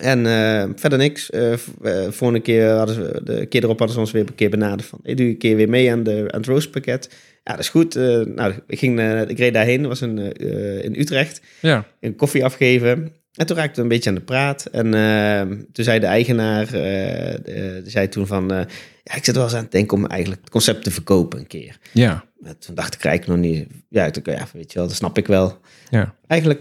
En 0.00 0.26
eh, 0.26 0.68
verder 0.76 0.98
niks. 0.98 1.26
V- 1.26 1.66
eh, 1.82 2.02
volgende 2.10 2.40
keer 2.40 2.70
hadden 2.70 2.94
ze, 2.94 3.20
de 3.24 3.46
keer 3.46 3.62
erop 3.62 3.78
hadden 3.78 3.94
ze 3.96 4.00
ons 4.02 4.10
weer 4.12 4.26
een 4.26 4.34
keer 4.34 4.50
benaderd 4.50 4.84
van... 4.84 4.98
Hey, 5.02 5.14
doe 5.14 5.26
je 5.26 5.32
een 5.32 5.38
keer 5.38 5.56
weer 5.56 5.68
mee 5.68 5.92
aan, 5.92 6.02
de, 6.02 6.28
aan 6.30 6.38
het 6.40 6.46
roastpakket? 6.46 7.10
Ja, 7.44 7.50
dat 7.52 7.60
is 7.60 7.68
goed. 7.68 7.94
Nou, 8.34 8.54
ik, 8.66 8.78
ging, 8.78 9.00
ik 9.28 9.38
reed 9.38 9.54
daarheen. 9.54 9.78
Dat 9.80 9.88
was 9.88 10.02
in, 10.02 10.18
eh, 10.18 10.84
in 10.84 10.94
Utrecht. 11.00 11.42
Ja. 11.60 11.84
Een 12.00 12.16
koffie 12.16 12.44
afgeven. 12.44 13.12
En 13.32 13.46
toen 13.46 13.56
raakten 13.56 13.76
we 13.76 13.82
een 13.82 13.88
beetje 13.88 14.10
aan 14.10 14.16
de 14.16 14.22
praat. 14.22 14.66
En 14.66 14.94
eh, 14.94 15.58
toen 15.72 15.84
zei 15.84 15.98
de 16.00 16.06
eigenaar... 16.06 16.74
eh, 16.74 17.82
zei 17.84 18.08
toen 18.08 18.26
van... 18.26 18.52
eh, 18.52 18.64
ja, 19.02 19.14
ik 19.14 19.24
zit 19.24 19.34
wel 19.34 19.44
eens 19.44 19.54
aan 19.54 19.62
het 19.62 19.72
denken 19.72 19.96
om 19.96 20.06
eigenlijk 20.06 20.40
het 20.40 20.50
concept 20.50 20.84
te 20.84 20.90
verkopen 20.90 21.38
een 21.38 21.46
keer. 21.46 21.78
Ja. 21.92 22.24
Toen 22.58 22.74
dacht 22.74 22.94
ik 22.94 23.04
eigenlijk 23.04 23.40
nog 23.40 23.50
niet. 23.50 23.68
Ja, 23.88 24.10
toen, 24.10 24.22
ja, 24.26 24.46
weet 24.52 24.72
je 24.72 24.78
wel, 24.78 24.88
dat 24.88 24.96
snap 24.96 25.18
ik 25.18 25.26
wel. 25.26 25.58
Ja. 25.90 26.14
Eigenlijk 26.26 26.60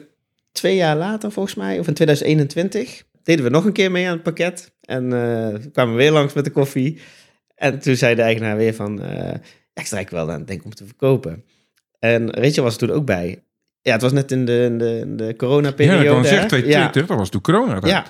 twee 0.52 0.76
jaar 0.76 0.98
later, 0.98 1.32
volgens 1.32 1.56
mij, 1.56 1.80
of 1.80 1.88
in 1.88 1.94
2021, 1.94 3.04
deden 3.24 3.46
we 3.46 3.52
nog 3.52 3.66
een 3.66 3.74
keer 3.74 3.92
mee 3.92 4.06
aan 4.08 4.14
het 4.14 4.24
pakket. 4.24 4.72
En 4.82 5.04
eh, 5.14 5.60
kwamen 5.72 5.96
we 5.96 6.02
weer 6.02 6.12
langs 6.12 6.34
met 6.34 6.46
de 6.46 6.52
koffie. 6.52 7.00
En 7.56 7.80
toen 7.80 7.96
zei 7.96 8.16
de 8.16 8.22
eigenaar 8.22 8.58
weer 8.58 8.74
van, 8.74 8.96
ja, 9.02 9.34
ik 9.74 9.86
sta 9.86 9.96
eigenlijk 9.96 10.10
wel 10.10 10.32
aan 10.32 10.40
het 10.40 10.48
denken 10.48 10.66
om 10.66 10.74
te 10.74 10.86
verkopen. 10.86 11.44
En 12.00 12.32
Rachel 12.32 12.64
was 12.64 12.74
er 12.74 12.80
toen 12.80 12.92
ook 12.92 13.06
bij. 13.06 13.44
Ja, 13.82 13.92
het 13.92 14.02
was 14.02 14.12
net 14.12 14.32
in 14.32 14.46
de, 14.46 14.64
in 14.64 14.78
de, 14.78 14.98
in 15.00 15.18
de 15.18 15.24
Ja, 15.26 15.34
coronaperiode. 15.34 16.04
dat 16.04 16.14
kan 16.14 16.22
hè? 16.22 16.28
zeggen. 16.28 16.48
2020, 16.48 17.02
ja, 17.02 17.08
dat 17.08 17.18
was 17.18 17.30
toen 17.30 17.42
corona. 17.42 17.80
ja. 17.88 18.06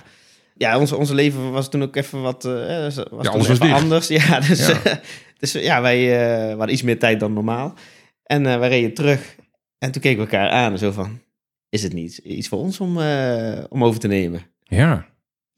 Ja, 0.56 0.80
ons, 0.80 0.92
onze 0.92 1.16
leven 1.16 1.52
was 1.52 1.70
toen 1.70 1.82
ook 1.84 1.96
even 1.96 2.22
wat, 2.22 2.46
eh, 2.46 2.84
was 2.84 2.96
toen 2.96 3.28
alles 3.28 3.48
was 3.48 3.60
anders. 3.60 4.08
Ja, 4.08 4.40
dus 4.48 4.68
Ja. 4.68 4.80
ja, 4.84 5.00
dus, 5.38 5.52
ja 5.52 5.82
wij 5.82 6.26
eh, 6.40 6.50
hadden 6.50 6.72
iets 6.74 6.82
meer 6.82 7.00
tijd 7.00 7.20
dan 7.20 7.34
normaal. 7.34 7.74
En 8.24 8.46
eh 8.46 8.60
wij 8.60 8.70
reden 8.70 8.94
terug. 8.94 9.36
En 9.78 9.92
toen 9.92 10.02
keken 10.02 10.18
we 10.26 10.32
elkaar 10.32 10.50
aan. 10.50 10.78
Zo 10.78 10.92
van, 10.92 11.20
is 11.70 11.84
het 11.84 11.94
niet 11.94 12.18
iets 12.18 12.48
voor 12.48 12.60
ons 12.60 12.80
om, 12.80 13.02
eh, 13.02 13.64
om 13.70 13.84
over 13.84 14.00
te 14.00 14.08
nemen? 14.08 14.42
Ja. 14.64 15.06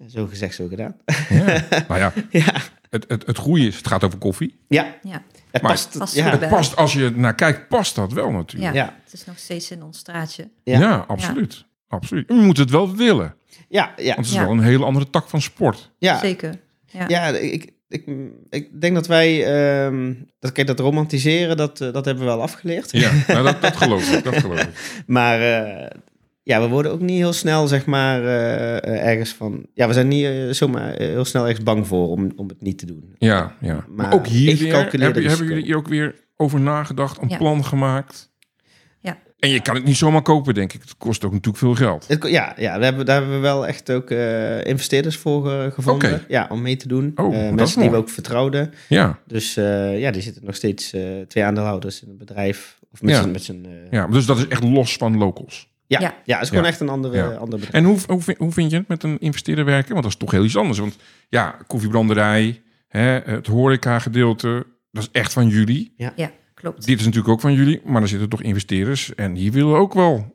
Zo 0.07 0.25
gezegd, 0.27 0.55
zo 0.55 0.67
gedaan. 0.67 0.95
ja. 1.29 1.65
nou 1.87 1.99
ja, 1.99 2.13
ja, 2.45 2.53
het, 2.93 3.05
het, 3.07 3.25
het 3.25 3.37
goede 3.37 3.67
is, 3.67 3.75
het 3.75 3.87
gaat 3.87 4.03
over 4.03 4.17
koffie. 4.19 4.57
ja. 4.67 4.95
Ja, 5.03 5.21
Het 5.51 5.61
Maar- 5.61 5.71
past. 5.71 5.97
Past 5.97 6.15
ja, 6.15 6.29
goed 6.31 6.39
Het 6.41 6.49
past, 6.49 6.75
als 6.75 6.93
je 6.93 7.11
naar 7.15 7.35
kijkt, 7.35 7.67
past 7.67 7.95
dat 7.95 8.11
wel 8.13 8.31
natuurlijk. 8.31 8.73
ja. 8.73 8.83
Ja. 8.83 8.95
het 9.03 9.13
is 9.13 9.25
nog 9.25 9.37
steeds 9.37 9.71
in 9.71 9.83
ons 9.83 9.97
straatje. 9.97 10.49
Ja, 10.63 10.79
Ja. 10.79 11.05
absoluut. 11.07 11.65
absoluut. 11.87 12.25
Je 12.27 12.33
moet 12.33 12.57
het 12.57 12.69
wel 12.69 12.95
willen. 12.95 13.35
ja, 13.69 13.93
ja, 13.97 14.03
Want 14.05 14.17
het 14.17 14.25
is 14.25 14.33
Ja. 14.33 14.41
wel 14.41 14.51
een 14.51 14.63
hele 14.63 14.85
andere 14.85 15.09
tak 15.09 15.29
van 15.29 15.41
sport. 15.41 15.91
ja. 15.97 16.19
Zeker. 16.19 16.59
Ja. 16.85 17.05
Ja, 17.07 17.27
ik, 17.27 17.71
ik, 17.87 18.05
ik 18.49 18.81
denk 18.81 18.95
dat 18.95 19.07
wij, 19.07 19.45
ehm, 19.45 20.13
dat, 20.39 20.51
kijk, 20.51 20.67
dat 20.67 20.79
romantiseren, 20.79 21.57
dat, 21.57 21.81
eh, 21.81 21.93
dat 21.93 22.05
hebben 22.05 22.23
we 22.23 22.29
wel 22.29 22.41
afgeleerd. 22.41 22.91
Ja, 22.91 23.11
nou, 23.27 23.43
dat, 23.43 23.61
dat 23.61 23.75
geloof 23.83 24.11
ik. 24.13 24.23
Dat 24.23 24.35
geloof 24.37 24.61
ik. 24.61 25.03
Maar 25.07 25.41
eh, 25.41 25.89
ja, 26.43 26.61
we 26.61 26.67
worden 26.67 26.91
ook 26.91 26.99
niet 26.99 27.17
heel 27.17 27.33
snel, 27.33 27.67
zeg 27.67 27.85
maar, 27.85 28.23
eh, 28.23 28.77
eh, 28.77 29.07
ergens 29.07 29.33
van... 29.33 29.65
Ja, 29.73 29.87
we 29.87 29.93
zijn 29.93 30.07
niet 30.07 30.25
eh, 30.25 30.49
zomaar 30.49 30.93
heel 30.97 31.25
snel 31.25 31.43
ergens 31.47 31.63
bang 31.63 31.87
voor 31.87 32.09
om, 32.09 32.31
om 32.35 32.47
het 32.47 32.61
niet 32.61 32.77
te 32.77 32.85
doen. 32.85 33.15
Ja, 33.17 33.55
ja. 33.61 33.73
Maar, 33.73 33.83
Maar 33.89 34.13
ook 34.13 34.27
hier 34.27 34.57
weer, 34.57 34.75
hebben, 35.01 35.21
jullie 35.21 35.63
hier 35.63 35.75
ook 35.75 35.87
weer 35.87 36.15
over 36.37 36.59
nagedacht, 36.59 37.21
een 37.21 37.29
Ja. 37.29 37.37
plan 37.37 37.65
gemaakt? 37.65 38.31
Ja. 38.99 39.17
En 39.39 39.49
je 39.49 39.61
kan 39.61 39.75
het 39.75 39.83
niet 39.83 39.95
zomaar 39.97 40.21
kopen, 40.21 40.53
denk 40.53 40.73
ik. 40.73 40.81
Het 40.81 40.97
kost 40.97 41.23
ook 41.25 41.31
natuurlijk 41.31 41.57
veel 41.57 41.75
geld. 41.75 42.07
Het, 42.07 42.23
ja, 42.27 42.53
ja 42.57 42.73
daar, 42.73 42.83
hebben, 42.83 43.05
daar 43.05 43.15
hebben 43.17 43.35
we 43.35 43.41
wel 43.41 43.67
echt 43.67 43.91
ook 43.91 44.09
eh, 44.09 44.65
investeerders 44.65 45.17
voor 45.17 45.71
gevonden. 45.73 46.13
Oké. 46.13 46.23
Ja, 46.27 46.47
om 46.51 46.61
mee 46.61 46.75
te 46.75 46.87
doen. 46.87 47.11
Oh, 47.15 47.25
Eh, 47.35 47.41
dat 47.41 47.49
is 47.49 47.55
mensen 47.55 47.81
die 47.81 47.89
we 47.89 47.95
ook 47.95 48.09
vertrouwden. 48.09 48.73
Ja, 48.89 49.19
Dus 49.27 49.57
eh, 49.57 49.99
ja, 49.99 50.11
die 50.11 50.21
zitten 50.21 50.45
nog 50.45 50.55
steeds 50.55 50.93
eh, 50.93 51.01
twee 51.27 51.43
aandeelhouders 51.43 52.01
in 52.01 52.07
het 52.09 52.17
bedrijf. 52.17 52.79
Of 52.91 53.01
met 53.01 53.13
Ja. 53.15 53.21
z'n... 53.21 53.31
Met 53.31 53.43
z'n, 53.43 53.65
eh, 53.65 53.91
ja, 53.91 54.07
dus 54.07 54.25
dat 54.25 54.37
is 54.37 54.47
echt 54.47 54.63
los 54.63 54.95
van 54.97 55.17
locals. 55.17 55.71
Ja, 55.99 55.99
ja. 56.07 56.13
Ja. 56.25 56.33
het 56.33 56.43
is 56.43 56.49
gewoon 56.49 56.63
Ja. 56.63 56.69
echt 56.69 56.79
een 56.79 56.89
andere, 56.89 57.15
Ja. 57.17 57.23
ander 57.25 57.59
bedrijf. 57.59 57.71
En 57.73 57.83
hoe, 57.83 57.97
hoe, 58.07 58.21
vind- 58.21 58.37
hoe 58.37 58.51
vind 58.51 58.71
je 58.71 58.77
het 58.77 58.87
met 58.87 59.03
een 59.03 59.19
investeerder 59.19 59.65
werken? 59.65 59.91
Want 59.91 60.03
dat 60.03 60.11
is 60.11 60.17
toch 60.19 60.31
heel 60.31 60.43
iets 60.43 60.57
anders. 60.57 60.79
Want 60.79 60.95
ja, 61.29 61.55
koffiebranderij, 61.67 62.61
hè, 62.87 63.19
het 63.19 63.47
horeca 63.47 63.99
gedeelte, 63.99 64.65
dat 64.91 65.03
is 65.03 65.09
echt 65.11 65.33
van 65.33 65.47
jullie. 65.47 65.93
Ja, 65.97 66.13
klopt. 66.53 66.85
Dit 66.85 66.99
is 66.99 67.05
natuurlijk 67.05 67.33
ook 67.33 67.41
van 67.41 67.53
jullie, 67.53 67.81
maar 67.85 68.01
er 68.01 68.07
zitten 68.07 68.29
toch 68.29 68.41
investeerders. 68.41 69.15
En 69.15 69.33
die 69.33 69.51
willen 69.51 69.75
ook 69.77 69.93
wel 69.93 70.31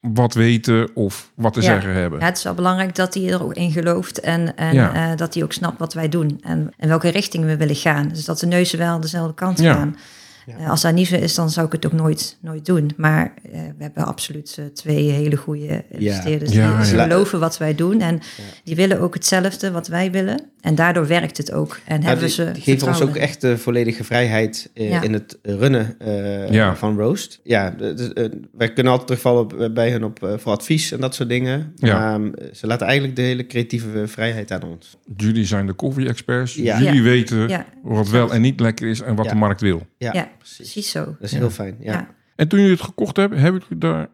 wat 0.00 0.34
weten 0.34 0.90
of 0.96 1.32
wat 1.34 1.52
te 1.52 1.60
Ja. 1.60 1.66
zeggen 1.66 1.94
hebben. 1.94 2.18
Ja, 2.20 2.24
het 2.24 2.36
is 2.36 2.42
wel 2.42 2.54
belangrijk 2.54 2.94
dat 2.94 3.14
hij 3.14 3.30
er 3.32 3.42
ook 3.42 3.54
in 3.54 3.70
gelooft 3.72 4.20
en, 4.20 4.56
en 4.56 4.74
Ja. 4.74 5.10
eh, 5.10 5.16
dat 5.16 5.34
hij 5.34 5.42
ook 5.42 5.52
snapt 5.52 5.78
wat 5.78 5.94
wij 5.94 6.08
doen 6.08 6.38
en 6.40 6.72
in 6.78 6.88
welke 6.88 7.08
richting 7.08 7.44
we 7.44 7.56
willen 7.56 7.74
gaan. 7.76 8.08
Dus 8.08 8.24
dat 8.24 8.38
de 8.38 8.46
neuzen 8.46 8.78
wel 8.78 9.00
dezelfde 9.00 9.34
kant 9.34 9.58
Ja. 9.60 9.74
gaan. 9.74 9.96
Ja. 10.46 10.56
Eh, 10.58 10.70
als 10.70 10.80
dat 10.82 10.94
niet 10.94 11.06
zo 11.06 11.16
is, 11.16 11.34
dan 11.34 11.50
zou 11.50 11.66
ik 11.66 11.72
het 11.72 11.86
ook 11.86 11.92
nooit, 11.92 12.38
nooit 12.40 12.66
doen. 12.66 12.90
Maar 12.96 13.34
eh, 13.42 13.50
we 13.52 13.82
hebben 13.82 14.04
absoluut 14.04 14.56
eh, 14.58 14.64
twee 14.64 15.10
hele 15.10 15.36
goede 15.36 15.84
investeerders 15.90 16.52
Ja, 16.52 16.80
die 16.82 16.96
ja. 16.96 17.02
geloven 17.04 17.40
wat 17.40 17.58
wij 17.58 17.74
doen. 17.74 18.00
En 18.00 18.20
die 18.64 18.76
willen 18.76 19.00
ook 19.00 19.14
hetzelfde 19.14 19.70
wat 19.70 19.88
wij 19.88 20.10
willen. 20.10 20.40
En 20.60 20.74
daardoor 20.74 21.06
werkt 21.06 21.36
het 21.36 21.52
ook. 21.52 21.80
En 21.86 22.00
Ja, 22.00 22.06
hebben 22.06 22.24
die, 22.26 22.34
ze 22.34 22.50
die 22.52 22.62
geven 22.62 22.88
ons 22.88 23.00
ook 23.00 23.16
echt 23.16 23.40
de 23.40 23.58
volledige 23.58 24.04
vrijheid 24.04 24.70
eh, 24.74 24.88
Ja. 24.90 25.02
in 25.02 25.12
het 25.12 25.38
runnen 25.42 25.94
eh, 25.98 26.50
Ja. 26.50 26.76
van 26.76 26.96
Roast. 26.98 27.40
Ja, 27.42 27.74
eh, 27.78 28.24
wij 28.52 28.72
kunnen 28.72 28.92
altijd 28.92 29.06
terugvallen 29.08 29.42
op, 29.42 29.70
bij 29.74 29.90
hun 29.90 30.04
op, 30.04 30.18
voor 30.38 30.52
advies 30.52 30.92
en 30.92 31.00
dat 31.00 31.14
soort 31.14 31.28
dingen. 31.28 31.72
Ja. 31.76 32.18
Maar 32.18 32.30
eh, 32.30 32.46
ze 32.52 32.66
laten 32.66 32.86
eigenlijk 32.86 33.16
de 33.16 33.22
hele 33.22 33.46
creatieve 33.46 34.06
vrijheid 34.08 34.50
aan 34.50 34.62
ons. 34.62 34.96
Jullie 35.16 35.44
zijn 35.46 35.66
de 35.66 35.72
koffie-experts. 35.72 36.54
Ja. 36.54 36.78
Jullie 36.78 36.94
Ja. 36.94 37.02
weten 37.02 37.48
Ja. 37.48 37.66
wat 37.82 38.08
wel 38.08 38.32
en 38.32 38.40
niet 38.40 38.60
lekker 38.60 38.88
is 38.88 39.00
en 39.00 39.14
wat 39.14 39.24
Ja. 39.24 39.30
de 39.32 39.38
markt 39.38 39.60
wil. 39.60 39.86
Ja, 39.98 40.10
Ja, 40.12 40.28
precies. 40.42 40.56
precies 40.72 40.90
zo. 40.90 41.04
Dat 41.04 41.16
is 41.20 41.30
Ja. 41.30 41.38
heel 41.38 41.50
fijn. 41.50 41.76
Ja. 41.80 41.92
Ja. 41.92 42.08
En 42.36 42.48
toen 42.48 42.58
jullie 42.60 42.74
het 42.74 42.84
gekocht 42.84 43.16
hebben, 43.16 43.38
hebben 43.38 43.62
jullie 43.62 43.78
daar 43.78 44.08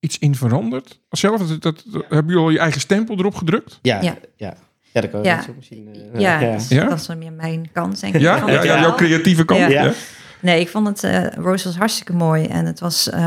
iets 0.00 0.18
in 0.18 0.34
veranderd? 0.34 1.00
Zelf, 1.10 1.40
dat, 1.40 1.62
dat, 1.62 1.82
dat- 1.86 2.04
hebben 2.08 2.26
jullie 2.26 2.42
al 2.44 2.50
je 2.50 2.58
eigen 2.58 2.80
stempel 2.80 3.18
erop 3.18 3.34
gedrukt? 3.34 3.78
Ja, 3.82 4.00
ja. 4.02 4.16
Ja. 4.36 4.56
ja. 4.92 5.00
dat 5.00 5.10
kan 5.10 5.20
je 5.22 5.26
Ja. 5.28 5.34
net 5.36 5.44
zo 5.44 5.52
misschien. 5.56 5.88
eh, 6.12 6.20
Ja, 6.20 6.40
ja. 6.40 6.52
dus 6.52 6.68
dat 6.68 6.92
is 7.00 7.06
dan 7.06 7.18
meer 7.18 7.32
mijn 7.32 7.68
kant, 7.72 8.00
denk 8.00 8.14
ik. 8.14 8.20
Ja, 8.20 8.50
ja, 8.50 8.64
jouw 8.80 8.94
creatieve 8.94 9.44
kant. 9.44 9.70
Ja. 9.72 9.92
Nee, 10.40 10.60
ik 10.60 10.68
vond 10.68 10.86
het, 10.86 11.04
eh 11.04 11.26
Rose 11.34 11.64
was 11.64 11.76
hartstikke 11.76 12.12
mooi. 12.12 12.44
En 12.46 12.66
het 12.66 12.80
was, 12.80 13.08
eh, 13.10 13.20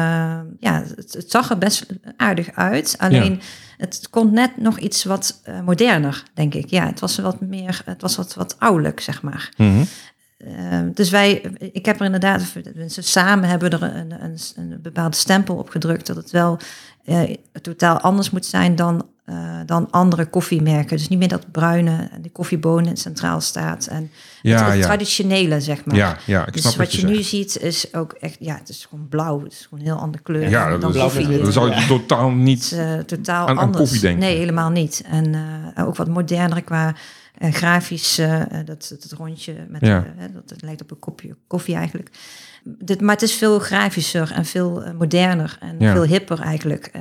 ja, 0.59 0.83
het, 0.95 1.13
het 1.13 1.31
zag 1.31 1.49
er 1.49 1.57
best 1.57 1.85
aardig 2.17 2.51
uit. 2.55 2.95
Alleen, 2.97 3.41
het 3.77 4.07
kon 4.09 4.33
net 4.33 4.57
nog 4.57 4.79
iets 4.79 5.03
wat 5.03 5.41
eh, 5.43 5.61
moderner, 5.61 6.23
denk 6.33 6.53
ik. 6.53 6.69
Ja, 6.69 6.85
het 6.85 6.99
was 6.99 7.17
wat 7.17 7.41
meer, 7.41 7.81
het 7.85 8.01
was 8.01 8.15
wat, 8.15 8.33
wat 8.33 8.59
ouderlijk, 8.59 8.99
zeg 8.99 9.21
maar. 9.21 9.49
Mhm. 9.57 9.83
Eh, 10.39 10.79
dus 10.93 11.09
wij, 11.09 11.41
ik 11.71 11.85
heb 11.85 11.99
er 11.99 12.05
inderdaad, 12.05 12.41
ze 12.87 13.01
samen 13.01 13.49
hebben 13.49 13.69
er 13.71 13.83
een, 13.83 14.23
een, 14.23 14.37
een 14.55 14.79
bepaalde 14.81 15.15
stempel 15.15 15.55
op 15.55 15.69
gedrukt 15.69 16.07
dat 16.07 16.15
het 16.15 16.31
wel 16.31 16.59
eh, 17.05 17.35
totaal 17.61 17.99
anders 17.99 18.29
moet 18.29 18.45
zijn 18.45 18.75
dan, 18.75 19.05
eh, 19.25 19.35
dan 19.65 19.91
andere 19.91 20.25
koffiemerken. 20.25 20.97
Dus 20.97 21.07
niet 21.07 21.19
meer 21.19 21.27
dat 21.27 21.51
bruine 21.51 22.09
en 22.11 22.21
de 22.21 22.29
koffiebonen 22.29 22.97
centraal 22.97 23.41
staat 23.41 23.85
en 23.87 24.11
Ja, 24.41 24.57
het, 24.57 24.65
het 24.69 24.77
ja. 24.77 24.85
traditionele, 24.85 25.61
zeg 25.61 25.85
maar. 25.85 25.95
Ja, 25.95 26.17
ja, 26.25 26.47
ik 26.47 26.53
dus 26.53 26.61
snap 26.61 26.75
wat 26.75 26.85
wat 26.85 26.95
je, 26.95 27.07
je 27.07 27.13
nu 27.13 27.21
ziet 27.23 27.57
is 27.61 27.93
ook 27.93 28.11
echt, 28.13 28.37
ja, 28.39 28.55
het 28.55 28.69
is 28.69 28.85
gewoon 28.89 29.07
blauw. 29.09 29.43
Het 29.43 29.51
is 29.51 29.63
gewoon 29.69 29.79
een 29.79 29.91
heel 29.91 30.01
andere 30.01 30.23
kleur 30.23 30.49
Ja, 30.49 30.69
dan 30.77 30.79
dat, 30.93 31.01
koffie. 31.01 31.37
dat 31.41 31.53
zou 31.53 31.75
je 31.75 31.85
totaal 31.87 32.29
niet... 32.31 32.71
eh, 32.71 32.97
totaal 32.97 33.41
aan- 33.47 33.49
aan 33.49 33.57
anders. 33.57 33.77
koffie 33.79 33.99
denken. 33.99 34.19
Nee, 34.19 34.37
helemaal 34.37 34.69
niet. 34.69 35.03
En 35.11 35.35
eh, 35.75 35.87
ook 35.87 35.95
wat 35.95 36.07
moderner 36.07 36.63
qua 36.63 36.95
eh, 37.39 37.53
grafisch, 37.53 38.17
eh, 38.17 38.41
eh, 38.41 38.47
dat, 38.65 38.95
dat 38.99 39.11
rondje 39.11 39.53
met, 39.69 39.81
Ja. 39.85 40.05
eh, 40.17 40.25
dat 40.45 40.61
lijkt 40.61 40.81
op 40.81 40.91
een 40.91 40.99
kopje 40.99 41.35
koffie 41.47 41.75
eigenlijk. 41.75 42.09
Dit, 42.63 43.01
maar 43.01 43.13
het 43.13 43.23
is 43.23 43.33
veel 43.33 43.59
grafischer 43.59 44.31
en 44.31 44.45
veel 44.45 44.83
moderner 44.97 45.57
en 45.59 45.75
Ja. 45.79 45.91
veel 45.93 46.03
hipper 46.03 46.39
eigenlijk. 46.39 46.91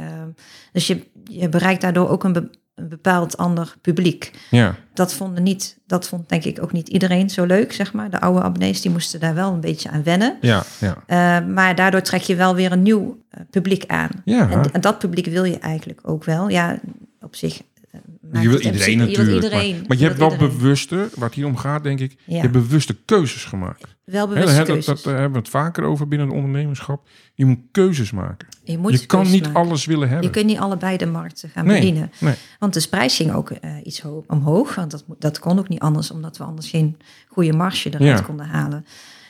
Dus 0.73 0.87
je, 0.87 1.07
je 1.25 1.49
bereikt 1.49 1.81
daardoor 1.81 2.09
ook 2.09 2.25
een, 2.25 2.33
be- 2.33 2.51
een 2.75 2.89
bepaald 2.89 3.37
ander 3.37 3.75
publiek. 3.81 4.31
Ja, 4.51 4.75
Dat, 4.95 5.15
vonden 5.15 5.43
niet, 5.43 5.79
dat 5.87 6.09
vond 6.09 6.29
denk 6.29 6.45
ik 6.45 6.63
ook 6.63 6.73
niet 6.73 6.89
iedereen 6.89 7.31
zo 7.31 7.45
leuk, 7.45 7.73
zeg 7.73 7.93
maar. 7.93 8.11
De 8.11 8.21
oude 8.21 8.43
abonnees 8.43 8.81
die 8.81 8.91
moesten 8.91 9.21
daar 9.21 9.35
wel 9.35 9.53
een 9.53 9.61
beetje 9.61 9.91
aan 9.91 10.03
wennen. 10.03 10.37
ja, 10.41 10.63
ja. 11.07 11.41
Maar 11.41 11.75
daardoor 11.75 12.03
trek 12.03 12.21
je 12.23 12.37
wel 12.37 12.55
weer 12.55 12.73
een 12.73 12.83
nieuw 12.83 13.23
publiek 13.51 13.85
aan. 13.87 14.11
Ja. 14.25 14.51
En, 14.51 14.73
en 14.73 14.81
dat 14.81 14.99
publiek 14.99 15.27
wil 15.27 15.45
je 15.45 15.59
eigenlijk 15.59 16.01
ook 16.03 16.25
wel. 16.25 16.49
Ja, 16.49 16.79
op 17.21 17.37
zich. 17.37 17.61
Eh, 17.91 18.43
Je 18.43 18.49
wil 18.49 18.61
iedereen 18.61 18.99
natuurlijk. 18.99 19.17
Je 19.17 19.25
wil 19.25 19.35
iedereen. 19.35 19.77
maar, 19.77 19.85
maar 19.89 19.97
je 19.97 20.05
hebt 20.05 20.19
wel 20.19 20.31
iedereen. 20.33 20.57
bewuste, 20.59 21.09
waar 21.15 21.27
het 21.27 21.35
hier 21.35 21.47
om 21.47 21.57
gaat, 21.57 21.83
denk 21.83 22.01
ik, 22.01 22.17
je 22.27 22.37
hebt 22.37 22.53
bewuste 22.53 22.97
keuzes 23.05 23.45
gemaakt. 23.45 23.97
Wel 24.05 24.29
bewuste 24.29 24.63
keuzes. 24.63 24.85
dat, 24.85 25.03
daar 25.03 25.15
hebben 25.15 25.33
we 25.33 25.39
het 25.39 25.49
vaker 25.49 25.85
over 25.85 26.09
binnen 26.09 26.27
het 26.29 26.37
ondernemerschap. 26.37 27.09
Je 27.35 27.45
moet 27.45 27.59
keuzes 27.73 28.11
maken. 28.11 28.49
je 28.65 28.79
moet 28.79 29.01
je 29.01 29.07
kan 29.07 29.31
niet 29.31 29.43
maken. 29.45 29.61
alles 29.61 29.85
willen 29.85 30.09
hebben. 30.09 30.27
Je 30.27 30.33
kunt 30.33 30.47
niet 30.47 30.59
allebei 30.59 30.97
de 30.97 31.07
markten 31.07 31.49
gaan 31.49 31.67
Nee, 31.67 31.79
bedienen. 31.81 32.11
nee. 32.21 32.35
Want 32.59 32.75
de 32.75 32.87
prijs 32.91 33.17
ging 33.17 33.33
ook 33.33 33.51
eh, 33.51 33.71
iets 33.83 34.01
ho- 34.01 34.25
omhoog. 34.27 34.75
Want 34.75 34.91
dat, 34.91 35.05
dat 35.19 35.39
kon 35.39 35.59
ook 35.59 35.69
niet 35.69 35.81
anders, 35.81 36.11
omdat 36.11 36.37
we 36.37 36.45
anders 36.45 36.69
geen 36.71 36.97
goede 37.29 37.53
marge 37.53 37.89
eruit 37.89 38.19
Ja. 38.19 38.25
konden 38.25 38.47
halen. 38.47 38.85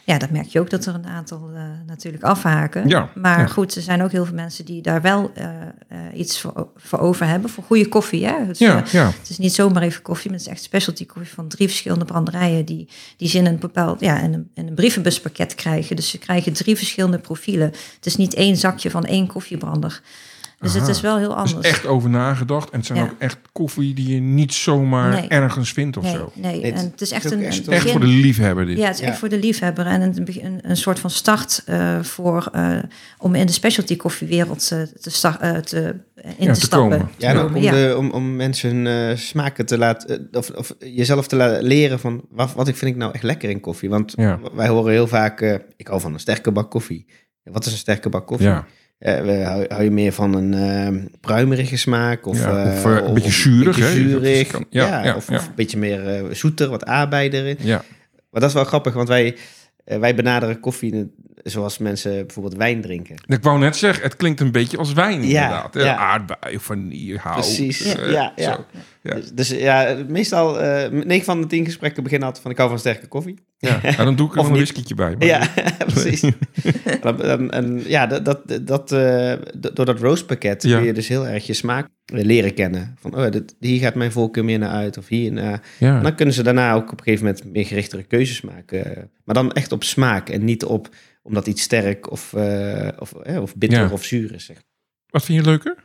Ja, 0.08 0.18
dat 0.18 0.30
merk 0.30 0.46
je 0.46 0.60
ook 0.60 0.70
dat 0.70 0.86
er 0.86 0.94
een 0.94 1.06
aantal 1.06 1.50
eh, 1.54 1.62
natuurlijk 1.86 2.22
afhaken. 2.22 2.88
Ja, 2.88 3.10
Maar 3.14 3.38
ja. 3.38 3.46
goed, 3.46 3.74
er 3.74 3.82
zijn 3.82 4.02
ook 4.02 4.12
heel 4.12 4.24
veel 4.24 4.34
mensen 4.34 4.64
die 4.64 4.82
daar 4.82 5.02
wel 5.02 5.30
eh, 5.34 5.46
eh, 5.88 5.98
iets 6.14 6.40
voor, 6.40 6.68
voor 6.76 6.98
over 6.98 7.26
hebben. 7.26 7.50
Voor 7.50 7.64
goede 7.64 7.88
koffie. 7.88 8.26
Hè? 8.26 8.34
Ja, 8.52 8.84
eh, 8.84 8.92
ja. 8.92 9.06
Het 9.06 9.28
is 9.28 9.38
niet 9.38 9.54
zomaar 9.54 9.82
even 9.82 10.02
koffie, 10.02 10.30
maar 10.30 10.38
het 10.38 10.48
is 10.48 10.52
echt 10.54 10.62
specialty 10.62 11.06
koffie 11.06 11.34
van 11.34 11.48
drie 11.48 11.68
verschillende 11.68 12.04
branderijen 12.04 12.64
die, 12.64 12.88
die 13.16 13.28
ze 13.28 13.38
in 13.38 13.46
een 13.46 13.58
bepaald, 13.58 14.00
ja, 14.00 14.20
in 14.20 14.32
een, 14.32 14.50
in 14.54 14.66
een 14.66 14.74
brievenbuspakket 14.74 15.54
krijgen. 15.54 15.96
Dus 15.96 16.10
ze 16.10 16.18
krijgen 16.18 16.52
drie 16.52 16.76
verschillende 16.76 17.18
profielen. 17.18 17.68
Het 17.94 18.06
is 18.06 18.16
niet 18.16 18.34
één 18.34 18.56
zakje 18.56 18.90
van 18.90 19.04
één 19.04 19.26
koffiebrander. 19.26 20.00
Dus 20.60 20.70
Aha. 20.74 20.80
het 20.80 20.88
is 20.96 21.00
wel 21.00 21.18
heel 21.18 21.30
Er 21.30 21.36
anders. 21.36 21.66
is 21.66 21.70
echt 21.72 21.86
over 21.86 22.10
nagedacht. 22.10 22.70
En 22.70 22.76
het 22.78 22.86
zijn 22.86 22.98
Ja. 22.98 23.04
ook 23.04 23.14
echt 23.18 23.38
koffie 23.52 23.94
die 23.94 24.14
je 24.14 24.20
niet 24.20 24.54
zomaar 24.54 25.10
Nee. 25.10 25.28
ergens 25.28 25.72
vindt 25.72 25.96
of 25.96 26.02
nee, 26.02 26.12
zo. 26.12 26.32
nee. 26.34 26.52
Nee, 26.60 26.64
het 26.72 26.80
en 26.80 26.90
het 26.90 27.00
is 27.00 27.10
echt 27.10 27.24
is 27.24 27.32
ook 27.32 27.38
een, 27.38 27.44
echt 27.44 27.56
een 27.58 27.64
een- 27.66 27.72
Echt 27.72 27.84
begin. 27.84 28.00
voor 28.00 28.08
de 28.10 28.14
liefhebber 28.16 28.66
dit. 28.66 28.78
Ja, 28.78 28.86
het 28.86 28.94
is 28.94 29.00
Ja. 29.00 29.06
echt 29.06 29.18
voor 29.18 29.28
de 29.28 29.38
liefhebber 29.38 29.86
en 29.86 30.00
een, 30.02 30.28
een, 30.44 30.58
een 30.70 30.76
soort 30.76 30.98
van 30.98 31.10
start 31.10 31.62
eh, 31.66 32.00
voor 32.02 32.48
eh, 32.52 32.78
om 33.18 33.34
in 33.34 33.46
de 33.46 33.52
specialty 33.52 33.96
koffiewereld 33.96 34.70
eh, 34.72 34.82
te, 34.82 35.10
te, 35.64 35.94
in 36.14 36.34
Ja, 36.38 36.52
te, 36.52 36.58
te 36.58 36.66
stappen. 36.66 36.90
komen. 36.98 37.08
Ja, 37.16 37.28
en 37.30 37.36
ook 37.38 37.54
om, 37.54 37.60
de, 37.62 37.94
om, 37.98 38.10
om 38.10 38.36
mensen 38.36 38.76
hun 38.76 39.10
eh, 39.10 39.16
smaken 39.16 39.66
te 39.66 39.78
laten, 39.78 40.28
of, 40.32 40.50
of 40.50 40.74
jezelf 40.78 41.26
te 41.28 41.36
laten 41.36 41.62
leren 41.62 42.00
van 42.00 42.24
wat, 42.30 42.52
wat 42.54 42.68
ik 42.68 42.76
vind 42.76 42.90
ik 42.90 42.96
nou 42.96 43.12
echt 43.14 43.22
lekker 43.22 43.50
in 43.50 43.60
koffie. 43.60 43.88
Want 43.88 44.12
Ja. 44.16 44.38
wij 44.54 44.68
horen 44.68 44.92
heel 44.92 45.06
vaak, 45.06 45.40
ik 45.76 45.86
hou 45.86 46.00
van 46.00 46.12
een 46.12 46.20
sterke 46.20 46.50
bak 46.52 46.70
koffie. 46.70 47.06
Wat 47.42 47.66
is 47.66 47.72
een 47.72 47.78
sterke 47.78 48.08
bak 48.08 48.26
koffie? 48.26 48.52
We- 48.98 49.42
hou, 49.44 49.64
hou 49.68 49.82
je 49.82 49.90
meer 49.90 50.12
van 50.12 50.34
een 50.34 50.54
eh, 50.54 51.04
pruimerige 51.20 51.76
smaak? 51.76 52.26
Of, 52.26 52.38
Ja, 52.38 52.64
eh, 52.64 52.72
of, 52.72 52.84
eh, 52.84 53.06
een 53.06 53.14
beetje 53.14 53.30
zuurig, 53.30 53.76
Een 53.76 53.82
beetje 53.82 54.02
hè? 54.02 54.08
zuurig. 54.08 54.46
Kan- 54.48 54.64
ja, 54.70 54.86
ja, 54.86 55.04
ja, 55.04 55.16
of, 55.16 55.28
een 55.28 55.40
beetje 55.54 55.78
meer 55.78 56.26
zoeter, 56.30 56.68
wat 56.68 56.84
aardbei 56.84 57.28
erin. 57.28 57.56
Ja. 57.60 57.82
Maar 58.30 58.40
dat 58.40 58.48
is 58.50 58.54
wel 58.54 58.64
grappig, 58.64 58.92
want 58.94 59.08
wij, 59.08 59.36
wij 59.84 60.14
benaderen 60.14 60.60
koffie 60.60 61.12
zoals 61.44 61.78
mensen 61.78 62.12
bijvoorbeeld 62.26 62.56
wijn 62.56 62.80
drinken. 62.80 63.16
Ik 63.26 63.42
wou 63.42 63.58
net 63.58 63.76
zeggen, 63.76 64.02
het 64.02 64.16
klinkt 64.16 64.40
een 64.40 64.52
beetje 64.52 64.76
als 64.78 64.92
wijn 64.92 65.20
inderdaad. 65.22 65.74
ja. 65.74 65.96
Aardbei 65.96 66.56
of 66.56 66.62
vanille, 66.62 67.18
hout. 67.18 67.34
Precies, 67.34 67.94
eh, 67.94 68.10
ja, 68.12 68.32
ja. 68.36 68.66
Ja. 69.02 69.14
Dus, 69.14 69.30
dus 69.32 69.48
ja, 69.48 69.96
meestal, 70.08 70.60
eh 70.60 70.90
9 71.04 71.24
van 71.24 71.40
de 71.40 71.46
10 71.46 71.64
gesprekken 71.64 72.02
beginnen 72.02 72.26
altijd 72.26 72.42
van 72.44 72.52
ik 72.52 72.58
hou 72.58 72.70
van 72.70 72.78
sterke 72.78 73.06
koffie. 73.06 73.38
Ja. 73.58 73.78
Ja, 73.82 74.04
dan 74.04 74.16
doe 74.16 74.26
ik 74.26 74.32
er 74.32 74.38
een 74.38 74.46
niet. 74.46 74.54
whiskietje 74.56 74.94
bij. 74.94 75.14
maar- 75.18 75.26
Ja, 75.26 75.48
precies. 75.94 76.22
en, 77.02 77.20
en, 77.22 77.50
en 77.50 77.82
ja, 77.86 78.06
dat, 78.06 78.24
dat, 78.24 78.66
dat, 78.66 78.92
eh, 78.92 79.32
door 79.72 79.84
dat 79.84 80.00
roastpakket 80.00 80.62
Ja. 80.62 80.76
kun 80.76 80.86
je 80.86 80.92
dus 80.92 81.08
heel 81.08 81.26
erg 81.26 81.46
je 81.46 81.52
smaak 81.52 81.88
leren 82.04 82.54
kennen. 82.54 82.96
Van, 83.00 83.16
oh, 83.16 83.30
dit, 83.30 83.54
hier 83.60 83.80
gaat 83.80 83.94
mijn 83.94 84.12
voorkeur 84.12 84.44
meer 84.44 84.58
naar 84.58 84.70
uit 84.70 84.98
of 84.98 85.08
hier 85.08 85.32
naar... 85.32 85.62
Ja. 85.78 85.96
En 85.96 86.02
dan 86.02 86.14
kunnen 86.14 86.34
ze 86.34 86.42
daarna 86.42 86.72
ook 86.72 86.92
op 86.92 86.98
een 86.98 87.04
gegeven 87.04 87.24
moment 87.26 87.44
meer 87.52 87.66
gerichtere 87.66 88.02
keuzes 88.02 88.40
maken. 88.40 89.10
Maar 89.24 89.34
dan 89.34 89.52
echt 89.52 89.72
op 89.72 89.84
smaak 89.84 90.28
en 90.28 90.44
niet 90.44 90.64
op 90.64 90.88
omdat 91.28 91.46
iets 91.46 91.62
sterk 91.62 92.10
of, 92.10 92.32
eh, 92.34 92.88
of, 92.98 93.12
eh, 93.12 93.42
of 93.42 93.56
bitter 93.56 93.78
Ja. 93.80 93.90
of 93.92 94.04
zuur 94.04 94.34
is. 94.34 94.44
Zeg. 94.44 94.56
Wat 95.10 95.24
vind 95.24 95.38
je 95.38 95.44
leuker? 95.44 95.76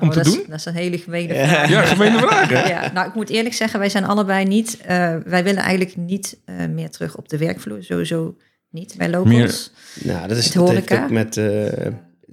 Om 0.00 0.06
Oh, 0.08 0.12
te 0.12 0.18
dat 0.18 0.26
is- 0.26 0.34
doen? 0.34 0.44
dat 0.48 0.58
is 0.58 0.64
een 0.64 0.74
hele 0.74 0.98
gemene 0.98 1.34
vraag. 1.34 1.68
Ja, 1.68 1.82
gemene 1.82 2.18
vraag, 2.18 2.48
hè? 2.48 2.68
Ja, 2.68 2.92
nou, 2.92 3.08
ik 3.08 3.14
moet 3.14 3.28
eerlijk 3.30 3.54
zeggen, 3.54 3.78
wij 3.78 3.88
zijn 3.88 4.04
allebei 4.04 4.44
niet... 4.44 4.76
eh, 4.80 5.16
wij 5.24 5.44
willen 5.44 5.62
eigenlijk 5.62 5.96
niet 5.96 6.38
eh, 6.44 6.66
meer 6.66 6.90
terug 6.90 7.16
op 7.16 7.28
de 7.28 7.38
werkvloer. 7.38 7.82
Sowieso 7.84 8.36
niet 8.70 8.94
bij 8.98 9.08
locals. 9.10 9.72
Nou, 9.94 10.28
dat 10.28 10.36
is 10.36 10.44
Het 10.44 10.54
horeca. 10.54 11.02
ook 11.04 11.10
met... 11.10 11.36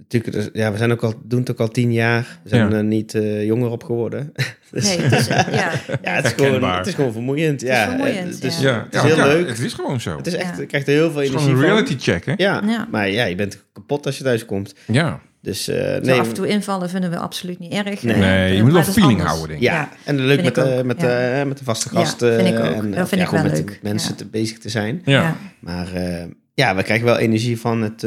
natuurlijk, 0.10 0.34
dus- 0.34 0.50
ja, 0.62 0.72
we 0.72 0.78
zijn 0.78 0.92
ook 0.92 1.04
al, 1.04 1.14
doen 1.24 1.40
het 1.40 1.52
ook 1.52 1.60
al 1.60 1.68
tien 1.68 1.94
jaar. 1.94 2.40
We 2.44 2.50
zijn 2.50 2.70
Ja. 2.70 2.76
er 2.78 2.84
niet 2.84 3.14
eh, 3.16 3.46
jonger 3.46 3.70
op 3.70 3.84
geworden. 3.84 4.32
Dus- 4.72 4.84
Nee, 4.98 5.00
het 5.02 5.12
is, 5.20 5.28
ja, 5.28 5.46
Ja, 6.02 6.12
het 6.16 6.26
is, 6.26 6.32
gewoon, 6.32 6.64
het 6.78 6.88
is 6.88 6.94
gewoon 6.94 7.12
vermoeiend. 7.12 7.64
is 7.64 7.70
ja, 7.70 7.88
vermoeiend, 7.90 8.34
het 8.34 8.44
is, 8.44 8.60
ja. 8.60 8.70
Ja, 8.72 8.84
het 8.86 8.94
is 8.96 9.02
heel 9.02 9.16
ja, 9.16 9.26
leuk. 9.28 9.48
Het 9.48 9.60
is 9.60 9.74
gewoon 9.74 10.02
zo. 10.02 10.18
Het 10.18 10.28
is 10.28 10.34
echt, 10.34 10.56
Ja. 10.56 10.60
je 10.62 10.66
krijgt 10.66 10.88
er 10.88 10.94
heel 10.94 11.12
veel 11.12 11.20
Het 11.20 11.30
is 11.30 11.36
energie 11.36 11.50
gewoon 11.56 11.64
een 11.64 11.70
van. 11.70 11.78
reality 11.86 12.04
check, 12.12 12.26
hè? 12.26 12.34
Ja, 12.38 12.62
Ja. 12.66 12.88
maar 12.92 13.10
ja, 13.10 13.26
je 13.26 13.36
bent 13.36 13.64
kapot 13.74 14.06
als 14.06 14.18
je 14.18 14.24
thuis 14.24 14.46
komt. 14.46 14.74
Ja. 14.86 15.20
Dus 15.42 15.68
eh, 15.68 15.94
Zo 15.94 16.00
nee, 16.02 16.20
af 16.20 16.28
en 16.28 16.34
toe 16.34 16.48
invallen 16.48 16.90
vinden 16.90 17.10
we 17.10 17.18
absoluut 17.18 17.60
niet 17.60 17.74
erg. 17.74 18.04
Nee. 18.04 18.14
Eh, 18.14 18.20
Nee, 18.20 18.56
je 18.56 18.64
moet 18.64 18.72
wel 18.72 18.84
feeling 18.84 19.06
anders. 19.12 19.30
houden, 19.30 19.48
denk 19.48 19.60
ik. 19.62 19.68
ja, 19.68 19.90
en 20.06 20.16
leuk 20.16 20.40
vind 20.42 20.56
met, 20.56 20.66
ik 20.68 20.78
de, 20.78 20.84
met, 20.84 21.02
ja. 21.02 21.40
de, 21.40 21.46
met 21.46 21.58
de 21.58 21.64
vaste 21.64 21.90
Ja, 21.92 22.00
gasten. 22.00 22.36
vind 22.36 22.48
ik 22.48 22.60
ook. 22.60 22.66
En, 22.66 22.92
Dat 22.92 23.00
eh, 23.00 23.06
vind 23.06 23.10
ja, 23.10 23.10
ik 23.10 23.10
wel 23.10 23.26
gewoon 23.26 23.44
met, 23.44 23.54
leuk, 23.58 23.66
met 23.70 23.82
mensen 23.82 24.10
ja. 24.10 24.16
te 24.16 24.26
bezig 24.26 24.58
te 24.60 24.70
zijn. 24.70 25.02
Ja. 25.06 25.22
Ja. 25.22 25.36
Maar 25.60 25.94
eh, 25.94 26.24
ja, 26.54 26.76
we 26.76 26.84
krijgen 26.84 27.06
wel 27.06 27.18
energie 27.18 27.60
van 27.60 27.82
het, 27.82 28.04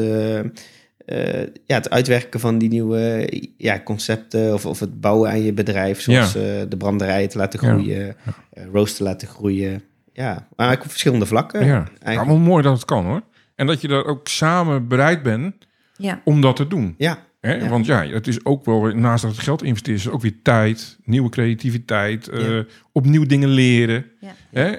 eh, 1.08 1.46
ja, 1.66 1.74
het 1.74 1.90
uitwerken 1.90 2.40
van 2.40 2.58
die 2.58 2.68
nieuwe 2.68 2.98
eh, 3.00 3.42
ja, 3.56 3.80
concepten. 3.84 4.54
Of, 4.54 4.66
of 4.66 4.80
het 4.80 5.00
bouwen 5.00 5.30
aan 5.30 5.42
je 5.42 5.52
bedrijf. 5.52 6.00
Zoals 6.00 6.34
eh, 6.34 6.42
de 6.68 6.76
branderijen 6.78 7.28
te 7.28 7.38
laten 7.38 7.60
Ja. 7.66 7.72
groeien. 7.72 8.16
eh 8.52 8.64
roast 8.72 8.96
te 8.96 9.02
laten 9.02 9.28
groeien. 9.28 9.82
Ja, 10.12 10.48
maar 10.56 10.72
ook 10.76 10.82
op 10.84 10.90
verschillende 10.90 11.26
vlakken. 11.26 11.64
Ja. 11.66 11.74
eigenlijk. 11.74 12.14
Ja, 12.14 12.24
maar 12.24 12.36
mooi 12.48 12.62
dat 12.62 12.72
het 12.74 12.84
kan, 12.84 13.04
hoor. 13.04 13.22
En 13.54 13.66
dat 13.66 13.80
je 13.80 13.88
daar 13.88 14.04
ook 14.04 14.28
samen 14.28 14.88
bereid 14.88 15.22
bent 15.22 15.54
Ja. 15.96 16.20
om 16.24 16.40
dat 16.40 16.56
te 16.56 16.66
doen. 16.66 16.94
Ja, 16.98 17.26
Hè? 17.40 17.54
Ja. 17.54 17.68
Want 17.68 17.86
ja, 17.86 18.06
het 18.06 18.26
is 18.26 18.44
ook 18.44 18.64
wel, 18.64 18.82
weer- 18.82 18.96
naast 18.96 19.22
dat 19.22 19.32
het 19.32 19.40
geld 19.40 19.62
investeren, 19.62 19.98
is 19.98 20.04
het 20.04 20.12
ook 20.14 20.20
weer 20.22 20.42
tijd, 20.42 20.98
nieuwe 21.04 21.28
creativiteit, 21.28 22.28
eh, 22.28 22.58
opnieuw 22.92 23.26
dingen 23.26 23.48
leren. 23.48 24.04
Ja. 24.20 24.34
Hè? 24.50 24.76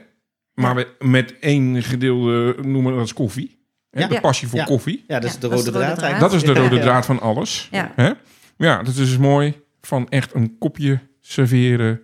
Maar 0.53 0.75
we- 0.75 0.87
met 0.99 1.35
één 1.39 1.83
gedeelde, 1.83 2.55
noemen 2.61 2.83
we 2.83 2.89
dat 2.91 2.99
als 2.99 3.13
koffie. 3.13 3.58
Hè? 3.91 4.01
Ja. 4.01 4.07
De 4.07 4.19
passie 4.21 4.47
voor 4.47 4.59
Ja. 4.59 4.65
koffie. 4.65 5.03
ja, 5.07 5.19
dat 5.19 5.29
is 5.29 5.33
Ja, 5.35 5.39
de 5.39 5.47
dat 5.49 5.59
is 5.59 5.65
rode 5.65 5.71
de 5.71 5.77
rode 5.85 5.93
draad 5.95 6.09
draad. 6.09 6.19
Dat 6.19 6.33
is 6.33 6.43
de 6.43 6.53
rode 6.53 6.79
draad 6.79 7.05
van 7.05 7.19
alles. 7.21 7.67
Ja. 7.71 7.91
Hè? 7.95 8.11
Ja, 8.57 8.77
dat 8.77 8.87
is 8.87 8.95
dus 8.95 9.17
mooi. 9.17 9.61
Van 9.81 10.09
echt 10.09 10.33
een 10.35 10.55
kopje 10.59 10.99
serveren 11.21 12.01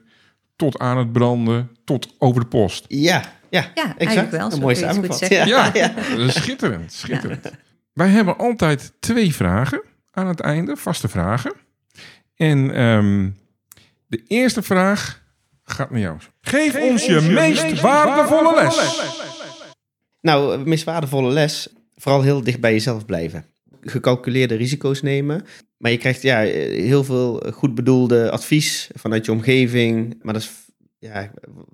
tot 0.56 0.80
aan 0.80 0.98
het 0.98 1.12
branden, 1.12 1.72
tot 1.86 2.16
over 2.20 2.42
de 2.42 2.48
post. 2.48 2.86
Ja, 2.88 3.22
ja, 3.50 3.60
Ja, 3.60 3.84
exact. 3.84 3.98
eigenlijk 3.98 4.32
wel. 4.32 4.46
Een 4.46 4.52
Zo 4.52 4.60
mooie 4.60 4.76
samenvatting. 4.76 5.30
zeggen. 5.32 5.48
Ja, 5.48 5.70
Ja, 5.74 5.94
ja. 6.10 6.16
dat 6.18 6.28
is 6.28 6.34
schitterend, 6.34 6.94
schitterend. 6.94 7.52
Wij 7.94 8.08
hebben 8.10 8.38
altijd 8.38 8.94
twee 9.00 9.36
vragen 9.36 9.82
aan 10.12 10.28
het 10.28 10.40
einde, 10.40 10.76
vaste 10.78 11.08
vragen. 11.08 11.54
En 12.36 12.74
ehm, 12.76 13.30
de 14.08 14.24
eerste 14.28 14.62
vraag 14.62 15.22
gaat 15.64 15.90
naar 15.90 16.00
jou. 16.00 16.18
Geef, 16.42 16.76
ons 16.76 17.06
je, 17.06 17.22
meest, 17.22 17.82
waardevolle 17.82 18.56
les. 18.56 18.76
Nou, 20.26 20.54
eh, 20.54 20.64
meest 20.66 20.84
waardevolle 20.84 21.32
les. 21.32 21.68
Vooral 21.96 22.22
heel 22.22 22.44
dicht 22.44 22.60
bij 22.60 22.72
jezelf 22.72 23.06
blijven. 23.06 23.46
Gecalculeerde 23.82 24.56
risico's 24.56 25.02
nemen. 25.02 25.46
Maar 25.78 25.92
je 25.92 25.98
krijgt 25.98 26.22
ja, 26.22 26.40
heel 26.40 27.04
veel 27.04 27.44
goed 27.54 27.76
bedoelde 27.76 28.32
advies 28.32 28.90
vanuit 28.94 29.26
je 29.26 29.32
omgeving. 29.32 30.20
Maar 30.22 30.34
dat 30.34 30.42
is, 30.42 30.52
ja, 31.00 31.32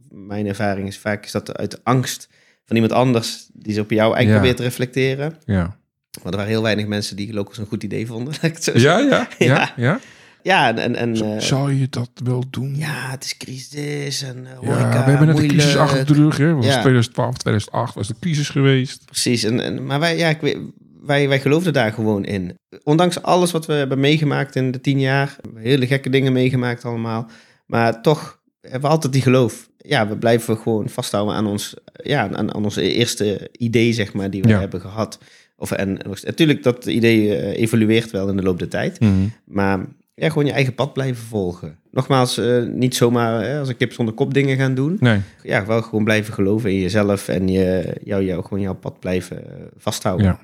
mijn 0.09 0.45
ervaring 0.47 0.87
is 0.87 0.97
vaak 0.97 1.25
is 1.25 1.31
dat 1.31 1.57
uit 1.57 1.83
angst 1.83 2.29
van 2.65 2.75
iemand 2.75 2.93
anders 2.93 3.47
die 3.53 3.73
ze 3.73 3.81
op 3.81 3.89
jou 3.89 4.15
eigenlijk 4.15 4.29
Ja. 4.29 4.35
probeert 4.35 4.57
te 4.57 4.63
reflecteren. 4.63 5.37
Ja. 5.45 5.79
Maar 6.23 6.31
er 6.31 6.37
waren 6.37 6.51
heel 6.51 6.61
weinig 6.61 6.87
mensen 6.87 7.15
die 7.15 7.33
locals 7.33 7.57
een 7.57 7.65
goed 7.65 7.83
idee 7.83 8.07
vonden. 8.07 8.33
ja, 8.73 8.99
ja, 8.99 9.27
Ja. 9.37 9.73
ja. 9.75 9.99
Ja, 10.43 10.77
en, 10.77 10.95
en, 10.95 11.15
eh, 11.15 11.39
Zou 11.39 11.73
je 11.73 11.87
dat 11.89 12.09
wel 12.23 12.43
doen? 12.49 12.75
ja, 12.77 13.09
het 13.09 13.23
is 13.23 13.37
crisis 13.37 14.21
en 14.23 14.37
uh, 14.37 14.69
Ja, 14.69 14.89
we 15.05 15.09
hebben 15.11 15.27
net 15.27 15.37
de 15.37 15.45
crisis 15.45 15.75
achter 15.77 16.05
de 16.05 16.13
rug. 16.13 16.37
Hè. 16.37 16.53
Was 16.53 16.65
Ja. 16.65 16.71
2012, 16.71 17.37
2008 17.37 17.93
was 17.95 18.07
de 18.07 18.15
crisis 18.19 18.49
geweest. 18.49 19.05
Precies, 19.05 19.43
en, 19.43 19.59
en, 19.59 19.85
maar 19.85 19.99
wij, 19.99 20.17
ja, 20.17 20.29
ik 20.29 20.41
weet, 20.41 20.57
wij, 21.01 21.27
wij 21.27 21.39
geloofden 21.39 21.73
daar 21.73 21.93
gewoon 21.93 22.25
in. 22.25 22.55
Ondanks 22.83 23.21
alles 23.21 23.51
wat 23.51 23.65
we 23.65 23.73
hebben 23.73 23.99
meegemaakt 23.99 24.55
in 24.55 24.71
de 24.71 24.81
tien 24.81 24.99
jaar, 24.99 25.35
hele 25.55 25.87
gekke 25.87 26.09
dingen 26.09 26.33
meegemaakt 26.33 26.85
allemaal, 26.85 27.29
maar 27.65 28.01
toch 28.01 28.39
hebben 28.61 28.81
we 28.81 28.87
altijd 28.87 29.13
die 29.13 29.21
geloof. 29.21 29.69
Ja, 29.77 30.07
we 30.07 30.17
blijven 30.17 30.57
gewoon 30.57 30.89
vasthouden 30.89 31.35
aan 31.35 31.47
ons, 31.47 31.73
ja, 32.03 32.29
aan, 32.33 32.53
aan 32.53 32.63
ons 32.63 32.75
eerste 32.75 33.49
idee, 33.51 33.93
zeg 33.93 34.13
maar, 34.13 34.29
die 34.29 34.41
we 34.41 34.47
Ja. 34.47 34.59
hebben 34.59 34.81
gehad. 34.81 35.19
Of, 35.55 35.71
en 35.71 35.99
natuurlijk, 36.23 36.63
dat 36.63 36.85
idee 36.85 37.35
eh, 37.35 37.61
evolueert 37.61 38.11
wel 38.11 38.29
in 38.29 38.35
de 38.37 38.43
loop 38.43 38.59
der 38.59 38.67
tijd. 38.69 38.99
Maar 39.45 39.79
ja, 40.13 40.27
gewoon 40.27 40.45
je 40.45 40.51
eigen 40.51 40.75
pad 40.75 40.93
blijven 40.93 41.23
volgen. 41.25 41.79
Nogmaals, 41.91 42.37
eh, 42.37 42.63
niet 42.63 42.95
zomaar 42.95 43.43
hè, 43.43 43.59
als 43.59 43.67
een 43.69 43.77
kip 43.77 43.93
zonder 43.93 44.13
kop 44.13 44.33
dingen 44.33 44.57
gaan 44.57 44.73
doen. 44.75 44.97
Nee, 44.99 45.19
Ja, 45.43 45.65
wel 45.65 45.81
gewoon 45.81 46.03
blijven 46.03 46.33
geloven 46.33 46.69
in 46.71 46.79
jezelf 46.79 47.27
en 47.27 47.47
je, 47.47 47.97
jou, 48.03 48.23
jou, 48.23 48.43
gewoon 48.43 48.61
jouw 48.61 48.75
pad 48.75 48.99
blijven 48.99 49.45
eh, 49.51 49.65
vasthouden. 49.77 50.25
ja. 50.25 50.39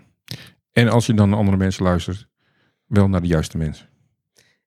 En 0.71 0.87
als 0.89 1.05
je 1.05 1.13
dan 1.13 1.29
naar 1.29 1.37
andere 1.39 1.57
mensen 1.57 1.83
luistert, 1.83 2.27
wel 2.85 3.07
naar 3.09 3.21
de 3.21 3.27
juiste 3.27 3.57
mensen. 3.57 3.85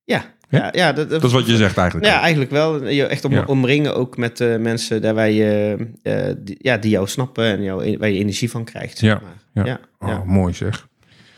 Ja, 0.05 0.24
Ja? 0.48 0.68
ja, 0.72 0.92
dat, 0.92 1.11
Dat 1.11 1.24
is 1.24 1.32
wat 1.32 1.46
je 1.46 1.57
zegt 1.57 1.76
eigenlijk. 1.76 2.07
Ja, 2.11 2.20
eigenlijk 2.20 2.51
wel. 2.51 2.86
Je 2.88 3.07
echt 3.07 3.24
om, 3.24 3.32
Ja. 3.32 3.44
omringen 3.46 3.94
ook 3.96 4.16
met 4.16 4.40
eh, 4.40 4.57
mensen 4.57 5.03
daar 5.03 5.14
waar 5.14 5.30
je, 5.30 5.76
eh, 6.03 6.24
die, 6.38 6.57
ja, 6.59 6.76
die 6.78 6.90
jou 6.90 7.07
snappen 7.09 7.44
en 7.44 7.62
jou, 7.62 7.96
waar 7.98 8.09
je 8.09 8.18
energie 8.18 8.51
van 8.51 8.64
krijgt. 8.64 8.98
Zeg 8.98 9.11
Ja, 9.11 9.20
maar. 9.22 9.64
ja. 9.66 9.72
ja, 10.01 10.09
ja. 10.09 10.18
Oh, 10.18 10.24
mooi 10.26 10.55
zeg. 10.55 10.88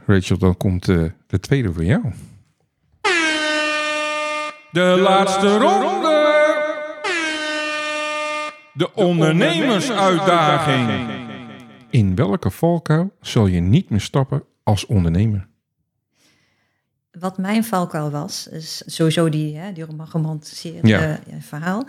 Rachel, 0.06 0.38
dan 0.38 0.56
komt 0.56 0.84
de 0.84 1.40
tweede 1.40 1.72
voor 1.72 1.84
jou. 1.84 2.02
De 4.72 4.96
laatste 5.00 5.56
ronde. 5.58 6.40
De 8.72 8.94
ondernemersuitdaging. 8.94 11.10
In 11.90 12.14
welke 12.14 12.50
valkuil 12.50 13.12
zal 13.20 13.46
je 13.46 13.60
niet 13.60 13.90
meer 13.90 14.00
stappen 14.00 14.42
als 14.62 14.86
ondernemer? 14.86 15.46
Wat 17.18 17.38
mijn 17.38 17.64
valkuil 17.64 18.10
was, 18.10 18.46
is 18.48 18.82
sowieso 18.86 19.28
die, 19.28 19.56
hè, 19.56 19.72
die 19.72 19.84
rom- 19.84 20.06
geromantiseerde 20.06 20.88
Ja. 20.88 21.00
eh, 21.00 21.14
verhaal. 21.40 21.84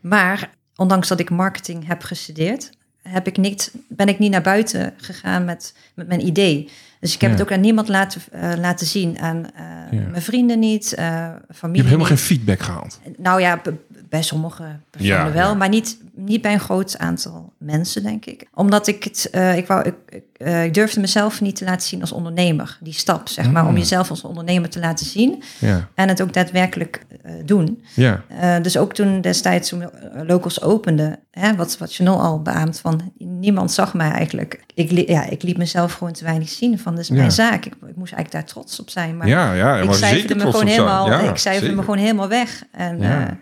Maar 0.00 0.50
ondanks 0.76 1.08
dat 1.08 1.20
ik 1.20 1.30
marketing 1.30 1.86
heb 1.86 2.02
gestudeerd, 2.02 2.70
heb 3.02 3.26
ik 3.26 3.36
niet, 3.36 3.74
ben 3.88 4.08
ik 4.08 4.18
niet 4.18 4.30
naar 4.30 4.42
buiten 4.42 4.94
gegaan 4.96 5.44
met, 5.44 5.74
met 5.94 6.08
mijn 6.08 6.26
idee. 6.26 6.70
Dus 7.00 7.14
ik 7.14 7.20
heb 7.20 7.30
Ja. 7.30 7.36
het 7.36 7.44
ook 7.46 7.52
aan 7.52 7.60
niemand 7.60 7.88
laten, 7.88 8.20
eh, 8.32 8.52
laten 8.58 8.86
zien. 8.86 9.18
Aan 9.18 9.44
eh, 9.54 9.98
Ja. 10.00 10.06
mijn 10.10 10.22
vrienden 10.22 10.58
niet, 10.58 10.94
eh, 10.94 11.06
Je 11.06 11.54
familie 11.54 11.76
hebt 11.80 11.84
helemaal 11.88 12.06
geen 12.16 12.18
feedback 12.26 12.60
gehaald. 12.60 13.00
Nou 13.16 13.40
ja, 13.40 13.60
bij 14.08 14.22
sommige 14.22 14.64
personen 14.90 15.16
Ja, 15.16 15.32
wel, 15.32 15.48
ja. 15.48 15.54
maar 15.54 15.68
niet, 15.68 15.98
niet 16.14 16.42
bij 16.42 16.52
een 16.52 16.60
groot 16.60 16.98
aantal 16.98 17.52
mensen, 17.58 18.02
denk 18.02 18.24
ik. 18.26 18.46
Omdat 18.54 18.86
ik 18.86 19.04
het, 19.04 19.28
eh, 19.30 19.56
ik, 19.56 19.66
wou, 19.66 19.82
ik, 19.88 19.94
ik, 20.08 20.22
eh, 20.36 20.64
ik 20.64 20.74
durfde 20.74 21.00
mezelf 21.00 21.40
niet 21.40 21.56
te 21.56 21.64
laten 21.64 21.88
zien 21.88 22.00
als 22.00 22.12
ondernemer. 22.12 22.78
Die 22.80 22.92
stap, 22.92 23.28
zeg 23.28 23.50
maar, 23.50 23.64
om 23.64 23.70
Mm. 23.70 23.76
jezelf 23.78 24.10
als 24.10 24.22
ondernemer 24.22 24.68
te 24.70 24.78
laten 24.80 25.06
zien 25.06 25.42
Ja, 25.58 25.88
en 25.94 26.08
het 26.08 26.22
ook 26.22 26.32
daadwerkelijk 26.32 27.06
eh, 27.22 27.32
doen. 27.44 27.82
ja, 27.94 28.22
Eh, 28.28 28.56
dus 28.62 28.76
ook 28.76 28.94
toen 28.94 29.20
destijds 29.20 29.68
toen 29.68 29.90
Locals 30.26 30.62
opende, 30.62 31.18
hè, 31.30 31.56
wat, 31.56 31.78
wat 31.78 31.94
je 31.94 32.08
al 32.08 32.42
beaamt, 32.42 32.80
van 32.80 33.12
niemand 33.18 33.72
zag 33.72 33.94
mij 33.94 34.10
eigenlijk. 34.10 34.60
Ik, 34.74 34.90
li- 34.90 35.04
ja, 35.06 35.24
ik 35.28 35.42
liet 35.42 35.56
mezelf 35.56 35.92
gewoon 35.92 36.12
te 36.12 36.24
weinig 36.24 36.48
zien 36.48 36.78
van, 36.78 36.89
dit 36.94 37.00
is 37.00 37.08
Ja. 37.08 37.14
mijn 37.14 37.30
zaak. 37.32 37.64
Ik, 37.64 37.72
ik 37.72 37.96
moest 37.96 38.12
eigenlijk 38.12 38.30
daar 38.32 38.44
trots 38.44 38.80
op 38.80 38.90
zijn. 38.90 39.16
Maar 39.16 39.28
ja, 39.28 39.52
ja. 39.52 39.76
ik 39.78 39.84
maar 39.84 39.94
cijferde 39.94 40.20
zeker 40.28 40.36
me 40.44 40.50
gewoon 40.50 40.66
helemaal, 40.66 41.06
Ja, 41.06 41.18
ik 41.20 41.36
cijferde 41.36 41.58
zeker. 41.58 41.76
me 41.76 41.80
gewoon 41.82 41.98
helemaal 41.98 42.28
weg. 42.28 42.62
En, 42.72 42.98
Ja. 43.00 43.26
eh, 43.26 43.32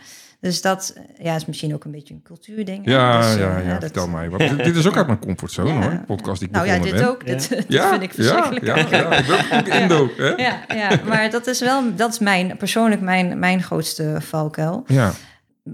dus 0.40 0.62
dat 0.62 0.94
ja, 1.22 1.34
is 1.34 1.44
misschien 1.46 1.74
ook 1.74 1.84
een 1.84 1.90
beetje 1.90 2.14
een 2.14 2.22
cultuurding. 2.22 2.80
Ja, 2.84 3.18
Dus, 3.20 3.34
eh, 3.34 3.40
ja, 3.40 3.58
ja, 3.58 3.72
dat- 3.72 3.80
vertel 3.82 4.08
mij. 4.08 4.28
dit 4.56 4.76
is 4.76 4.86
ook 4.86 4.96
uit 4.96 5.06
mijn 5.06 5.18
comfortzone 5.18 5.72
Ja. 5.72 5.80
hoor. 5.80 6.00
Podcast 6.06 6.38
die 6.38 6.48
ik 6.48 6.54
Nou 6.54 6.66
ja, 6.66 6.78
dit 6.78 6.92
ben. 6.92 7.08
ook. 7.08 7.26
Dit, 7.26 7.48
dit 7.48 7.64
Ja, 7.68 7.90
vind 7.90 8.02
ik 8.02 8.12
verschrikkelijk. 8.14 8.66
Ja, 8.66 8.76
ja, 8.76 8.86
ja. 8.90 9.12
Ik 9.16 9.26
ben 9.26 9.34
ook 9.38 9.44
goed 9.44 9.68
Indo. 9.80 10.10
Hè? 10.16 10.26
Ja, 10.28 10.58
ja, 10.74 10.90
maar 11.06 11.30
dat 11.30 11.46
is 11.46 11.60
wel, 11.60 11.82
dat 11.96 12.10
is 12.12 12.18
mijn, 12.18 12.56
persoonlijk 12.56 13.00
mijn, 13.00 13.38
mijn 13.38 13.62
grootste 13.62 14.16
valkuil. 14.20 14.84
Ja, 14.86 15.12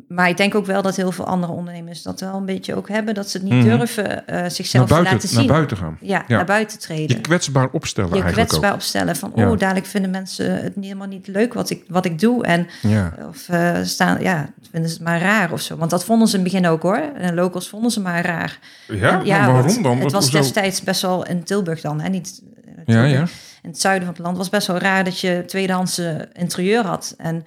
Maar 0.08 0.28
ik 0.28 0.36
denk 0.36 0.54
ook 0.54 0.66
wel 0.66 0.82
dat 0.82 0.96
heel 0.96 1.12
veel 1.12 1.26
andere 1.26 1.52
ondernemers 1.52 2.02
dat 2.02 2.20
wel 2.20 2.34
een 2.34 2.44
beetje 2.44 2.74
ook 2.74 2.88
hebben. 2.88 3.14
Dat 3.14 3.28
ze 3.30 3.36
het 3.38 3.46
niet 3.46 3.54
Mhm. 3.64 3.76
durven 3.78 4.26
eh, 4.26 4.48
zichzelf 4.50 4.88
te 4.88 5.02
laten 5.02 5.28
zien. 5.28 5.38
naar 5.38 5.46
buiten 5.46 5.76
gaan. 5.76 5.96
Ja, 6.00 6.24
Ja. 6.28 6.36
naar 6.36 6.44
buiten 6.44 6.76
Je 6.80 6.86
treden. 6.86 7.20
kwetsbaar 7.20 7.68
opstellen 7.72 8.08
Je 8.10 8.14
eigenlijk 8.22 8.48
kwetsbaar 8.48 8.70
ook. 8.70 8.76
opstellen 8.76 9.16
van, 9.16 9.32
Ja. 9.34 9.50
oh, 9.50 9.58
dadelijk 9.58 9.86
vinden 9.86 10.10
mensen 10.10 10.62
het 10.62 10.72
helemaal 10.80 11.06
niet 11.06 11.26
leuk 11.26 11.54
wat 11.54 11.70
ik, 11.70 11.84
wat 11.88 12.04
ik 12.04 12.18
doe. 12.18 12.44
En, 12.44 12.66
Ja, 12.82 13.12
of 13.28 13.48
eh, 13.48 13.76
staan, 13.82 14.20
ja, 14.20 14.48
vinden 14.70 14.90
ze 14.90 14.96
het 14.96 15.04
maar 15.04 15.20
raar 15.20 15.52
of 15.52 15.60
zo. 15.60 15.76
Want 15.76 15.90
dat 15.90 16.04
vonden 16.04 16.28
ze 16.28 16.36
in 16.36 16.42
het 16.42 16.52
begin 16.52 16.68
ook 16.68 16.82
hoor. 16.82 17.02
En 17.16 17.34
locals 17.34 17.68
vonden 17.68 17.90
ze 17.90 18.00
maar 18.00 18.24
raar. 18.24 18.58
ja, 18.86 19.22
waarom 19.52 19.82
dan? 19.82 20.00
Het 20.00 20.12
was 20.12 20.30
destijds 20.30 20.82
best 20.82 21.02
wel 21.02 21.26
in 21.26 21.42
Tilburg 21.44 21.80
dan, 21.80 22.00
hè? 22.00 22.08
Niet 22.08 22.42
eh, 22.86 22.94
Ja, 22.94 23.04
ja. 23.04 23.24
In 23.62 23.70
het 23.70 23.80
zuiden 23.80 24.04
van 24.06 24.14
het 24.14 24.24
land 24.24 24.36
was 24.36 24.48
best 24.48 24.66
wel 24.66 24.78
raar 24.78 25.04
dat 25.04 25.20
je 25.20 25.42
tweedehandse 25.46 26.28
interieur 26.32 26.86
had. 26.86 27.14
En, 27.18 27.44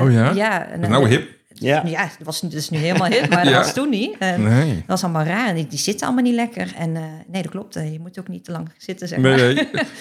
Oh 0.00 0.12
ja? 0.34 0.66
en, 0.68 0.80
nou 0.80 1.08
hip? 1.08 1.28
Ja. 1.62 1.82
Ja, 1.86 2.02
dat 2.02 2.26
was 2.26 2.40
dus 2.40 2.70
nu 2.70 2.78
helemaal 2.78 3.08
hip, 3.08 3.28
maar 3.30 3.44
Ja. 3.44 3.50
dat 3.52 3.64
was 3.64 3.74
toen 3.74 3.88
niet. 3.90 4.16
En 4.18 4.42
Nee. 4.42 4.74
Dat 4.74 4.82
was 4.86 5.02
allemaal 5.04 5.24
raar 5.24 5.48
en 5.48 5.54
die, 5.54 5.66
die 5.66 5.78
zitten 5.78 6.06
allemaal 6.06 6.24
niet 6.24 6.34
lekker. 6.34 6.72
En 6.76 6.96
eh, 6.96 7.02
nee, 7.26 7.42
dat 7.42 7.50
klopt. 7.50 7.76
eh, 7.76 7.92
Je 7.92 8.00
moet 8.00 8.18
ook 8.18 8.28
niet 8.28 8.44
te 8.44 8.52
lang 8.52 8.68
zitten, 8.78 9.08
zeg 9.08 9.18
Nee, 9.18 9.36
maar. 9.36 9.40
nee. 9.54 9.54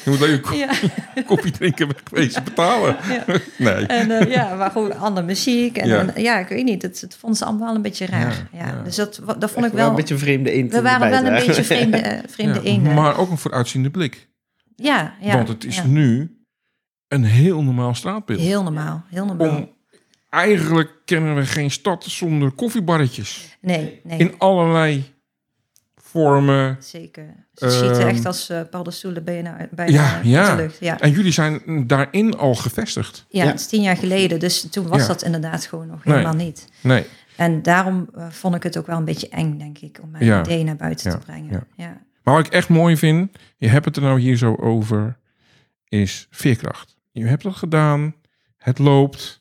Je 0.03 0.09
moet 0.09 0.21
alleen 0.21 0.31
een 0.33 0.41
ko- 0.41 0.55
Ja, 0.65 0.69
koffie 1.25 1.51
drinken 1.51 1.87
wegwezen 1.87 2.43
betalen. 2.43 2.95
ja. 3.09 3.23
Nee. 3.57 3.85
En 3.85 4.11
eh, 4.11 4.31
ja, 4.31 4.55
maar 4.55 4.71
gewoon 4.71 4.97
andere 4.97 5.25
muziek. 5.25 5.77
En 5.77 5.87
Ja. 5.87 5.95
ja, 6.01 6.13
en, 6.13 6.21
ja 6.21 6.39
ik 6.39 6.47
weet 6.47 6.63
niet. 6.65 6.81
Het, 6.81 7.01
het 7.01 7.15
vonden 7.15 7.37
ze 7.39 7.45
allemaal 7.45 7.75
een 7.75 7.81
beetje 7.81 8.05
raar. 8.05 8.47
Ja. 8.51 8.81
Dus 8.83 8.95
dat, 8.95 9.21
dat 9.25 9.51
vond 9.51 9.57
ik 9.57 9.63
Echt 9.63 9.71
wel 9.71 9.71
wel... 9.73 9.89
een 9.89 9.95
beetje 9.95 10.17
vreemde 10.17 10.51
eend. 10.51 10.71
we 10.73 10.81
waren 10.81 11.09
wel 11.09 11.25
een 11.25 11.45
beetje 11.45 11.63
vreemde, 11.63 11.97
eh, 12.07 12.19
vreemde 12.27 12.53
Ja, 12.53 12.61
eenden. 12.61 12.93
Maar 12.93 13.17
ook 13.17 13.29
een 13.31 13.37
vooruitziende 13.37 13.89
blik. 13.89 14.29
Ja, 14.75 15.13
ja. 15.21 15.35
Want 15.35 15.47
het 15.47 15.65
is 15.65 15.75
ja. 15.75 15.85
nu 15.85 16.35
een 17.07 17.23
heel 17.23 17.63
normaal 17.63 17.95
straatbeeld. 17.95 18.39
Heel 18.39 18.63
normaal, 18.63 19.03
heel 19.09 19.25
normaal. 19.25 19.55
Om, 19.57 19.69
eigenlijk 20.31 20.91
kennen 21.05 21.35
we 21.35 21.45
geen 21.45 21.71
stad 21.71 22.03
zonder 22.03 22.51
koffiebarretjes. 22.51 23.57
Nee, 23.61 23.99
nee. 24.03 24.19
In 24.19 24.33
allerlei 24.37 25.03
vormen. 25.95 26.77
Zeker. 26.79 27.47
Ze 27.53 27.69
schieten 27.69 27.99
Ehm, 27.99 28.07
echt 28.07 28.25
als 28.25 28.49
uh, 28.49 28.61
paddenstoelen 28.69 29.23
bijna, 29.23 29.67
bijna 29.71 29.91
Ja, 29.93 30.15
uit 30.15 30.25
ja. 30.25 30.55
de 30.55 30.61
lucht. 30.61 30.77
Ja. 30.79 30.99
En 30.99 31.11
jullie 31.11 31.31
zijn 31.31 31.87
daarin 31.87 32.37
al 32.37 32.55
gevestigd. 32.55 33.25
Ja, 33.29 33.43
Ja. 33.43 33.49
het 33.51 33.59
is 33.59 33.67
tien 33.67 33.81
jaar 33.81 33.97
geleden. 33.97 34.39
Dus 34.39 34.61
toen 34.71 34.87
was 34.87 35.01
Ja. 35.01 35.07
dat 35.07 35.21
inderdaad 35.23 35.65
gewoon 35.65 35.87
nog 35.87 36.03
Nee. 36.05 36.15
helemaal 36.15 36.35
niet. 36.45 36.67
Nee. 36.81 37.05
En 37.35 37.61
daarom 37.61 38.09
eh, 38.15 38.27
vond 38.29 38.55
ik 38.55 38.63
het 38.63 38.77
ook 38.77 38.87
wel 38.87 38.97
een 38.97 39.05
beetje 39.05 39.29
eng, 39.29 39.57
denk 39.57 39.77
ik, 39.77 39.99
om 40.01 40.11
mijn 40.11 40.25
Ja. 40.25 40.39
idee 40.39 40.63
naar 40.63 40.75
buiten 40.75 41.11
Ja, 41.11 41.17
te 41.17 41.25
brengen. 41.25 41.51
ja. 41.51 41.63
Ja. 41.75 42.01
Maar 42.23 42.35
wat 42.35 42.45
ik 42.45 42.51
echt 42.53 42.69
mooi 42.69 42.97
vind, 42.97 43.37
je 43.57 43.67
hebt 43.67 43.85
het 43.85 43.95
er 43.95 44.01
nou 44.01 44.19
hier 44.19 44.37
zo 44.37 44.55
over, 44.55 45.17
is 45.87 46.27
veerkracht. 46.29 46.97
Je 47.11 47.25
hebt 47.25 47.43
dat 47.43 47.55
gedaan, 47.55 48.15
het 48.57 48.79
loopt, 48.79 49.40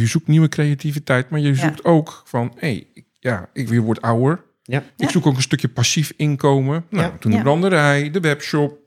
je 0.00 0.06
zoekt 0.06 0.26
nieuwe 0.26 0.48
creativiteit, 0.48 1.30
maar 1.30 1.40
je 1.40 1.54
zoekt 1.54 1.84
ook 1.84 2.22
van, 2.26 2.52
hé, 2.56 2.68
hey, 2.68 3.04
ja, 3.20 3.48
ik 3.52 3.68
weer 3.68 3.80
word 3.80 4.00
ouder. 4.02 4.44
Ja. 4.62 4.82
Ik 4.96 5.10
zoek 5.10 5.26
ook 5.26 5.36
een 5.36 5.42
stukje 5.42 5.68
passief 5.68 6.12
inkomen. 6.16 6.84
Nou, 6.90 7.02
Ja. 7.12 7.18
toen 7.18 7.30
de 7.30 7.36
Ja. 7.36 7.42
branderij, 7.42 8.10
de 8.10 8.20
webshop 8.20 8.78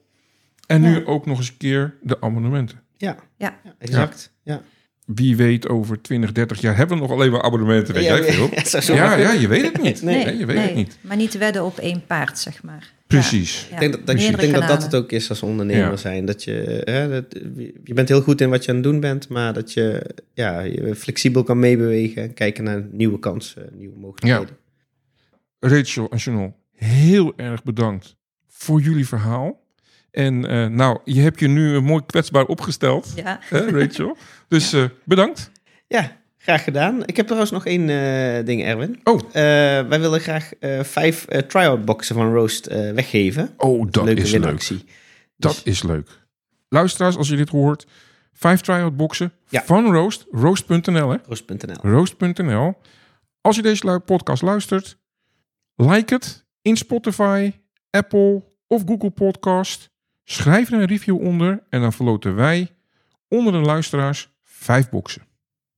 en 0.67 0.81
nu 0.81 1.05
ook 1.05 1.25
nog 1.25 1.37
eens 1.37 1.49
een 1.49 1.57
keer 1.57 1.97
de 2.01 2.21
abonnementen. 2.21 2.81
Ja. 2.97 3.15
Ja. 3.37 3.59
Ja, 3.63 3.75
exact. 3.77 4.33
Ja. 4.43 4.61
Wie 5.05 5.35
weet, 5.35 5.67
over 5.69 6.01
20, 6.01 6.31
30 6.31 6.61
jaar 6.61 6.77
hebben 6.77 6.95
we 6.97 7.01
nog 7.03 7.11
alleen 7.11 7.31
maar 7.31 7.41
abonnementen, 7.41 7.93
weet 7.93 8.03
Ja, 8.03 8.17
jij 8.17 8.33
veel. 8.33 8.95
ja, 8.95 9.31
je 9.31 9.47
weet 9.47 9.61
het 9.61 9.81
niet. 9.81 10.01
Nee. 10.11 10.25
Nee, 10.25 10.37
je 10.37 10.45
weet 10.45 10.61
het 10.61 10.75
niet. 10.75 10.97
Maar 11.01 11.17
niet 11.17 11.37
wedden 11.37 11.63
op 11.63 11.77
één 11.77 12.05
paard, 12.05 12.39
zeg 12.39 12.63
maar. 12.63 12.93
Precies. 13.07 13.67
Ja, 13.69 13.73
Ik 13.73 13.79
denk 13.79 13.91
dat, 13.91 14.05
dat, 14.05 14.19
ik 14.19 14.39
denk 14.39 14.53
dat 14.53 14.67
dat 14.67 14.83
het 14.83 14.95
ook 14.95 15.11
is 15.11 15.29
als 15.29 15.41
ondernemer 15.43 15.89
Ja. 15.89 15.95
zijn. 15.97 16.25
Dat 16.25 16.43
je, 16.43 16.81
hè, 16.83 17.09
dat, 17.09 17.25
je 17.83 17.93
bent 17.93 18.07
heel 18.09 18.21
goed 18.21 18.41
in 18.41 18.49
wat 18.49 18.63
je 18.65 18.69
aan 18.69 18.75
het 18.75 18.83
doen 18.83 18.99
bent, 18.99 19.29
maar 19.29 19.53
dat 19.53 19.73
je, 19.73 20.15
ja, 20.33 20.59
je 20.59 20.95
flexibel 20.95 21.43
kan 21.43 21.59
meebewegen 21.59 22.21
en 22.23 22.33
kijken 22.33 22.63
naar 22.63 22.85
nieuwe 22.91 23.19
kansen, 23.19 23.69
nieuwe 23.73 23.97
mogelijkheden. 23.99 24.57
Rachel 25.59 26.09
en 26.09 26.19
Chanel, 26.19 26.55
heel 26.71 27.33
erg 27.35 27.63
bedankt 27.63 28.15
voor 28.47 28.81
jullie 28.81 29.07
verhaal. 29.07 29.63
En 30.15 30.45
eh, 30.49 30.65
nou, 30.67 30.99
je 31.03 31.21
hebt 31.21 31.39
je 31.39 31.47
nu 31.47 31.79
mooi 31.81 32.01
kwetsbaar 32.05 32.45
opgesteld, 32.45 33.11
Ja. 33.15 33.39
hè, 33.41 33.69
Rachel. 33.79 34.17
Dus 34.47 34.73
eh, 34.73 34.83
bedankt. 35.03 35.51
Ja, 35.87 36.17
graag 36.37 36.63
gedaan. 36.63 37.05
Ik 37.05 37.15
heb 37.15 37.25
trouwens 37.25 37.51
nog 37.51 37.65
één 37.65 37.89
eh, 37.89 38.45
ding, 38.45 38.63
Erwin. 38.63 38.99
Oh. 39.03 39.19
Eh, 39.19 39.31
wij 39.87 39.99
willen 39.99 40.19
graag 40.19 40.53
eh, 40.53 40.83
vijf 40.83 41.25
eh, 41.25 41.39
try-out 41.41 41.85
boxen 41.85 42.15
van 42.15 42.33
Roast 42.33 42.65
eh, 42.65 42.91
weggeven. 42.91 43.53
Oh, 43.57 43.87
dat 43.91 44.03
Leuke 44.05 44.21
is 44.21 44.31
leuk. 44.31 44.69
Dat 45.37 45.51
Dus- 45.53 45.63
is 45.63 45.83
leuk. 45.83 46.09
Luisteraars, 46.69 47.17
als 47.17 47.27
je 47.29 47.35
dit 47.35 47.49
hoort, 47.49 47.85
vijf 48.33 48.61
try-out 48.61 48.95
boxen 48.97 49.31
Ja. 49.49 49.63
van 49.63 49.91
Roast, 49.93 50.25
roast.nl 50.31 51.09
hè, 51.09 51.17
Roast.nl. 51.27 51.91
roast.nl. 51.91 52.73
Als 53.41 53.55
je 53.55 53.61
deze 53.61 54.01
podcast 54.05 54.41
luistert, 54.41 54.97
like 55.75 56.13
het 56.13 56.45
in 56.61 56.77
Spotify, 56.77 57.51
Apple 57.89 58.43
of 58.67 58.83
Google 58.85 59.09
Podcast. 59.11 59.89
Schrijf 60.25 60.71
er 60.71 60.79
een 60.79 60.85
review 60.85 61.21
onder 61.21 61.63
en 61.69 61.81
dan 61.81 61.93
verloten 61.93 62.35
wij 62.35 62.75
onder 63.27 63.53
de 63.53 63.59
luisteraars 63.59 64.29
vijf 64.43 64.89
boxen. 64.89 65.21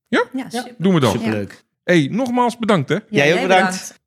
Ja, 0.08 0.24
super. 0.48 0.74
Doen 0.78 0.94
we 0.94 1.00
dan. 1.00 1.12
Superleuk. 1.12 1.64
hey, 1.84 2.08
nogmaals 2.10 2.58
bedankt 2.58 2.88
hè. 2.88 2.98
Jij 3.10 3.34
ook 3.34 3.40
bedankt. 3.40 4.00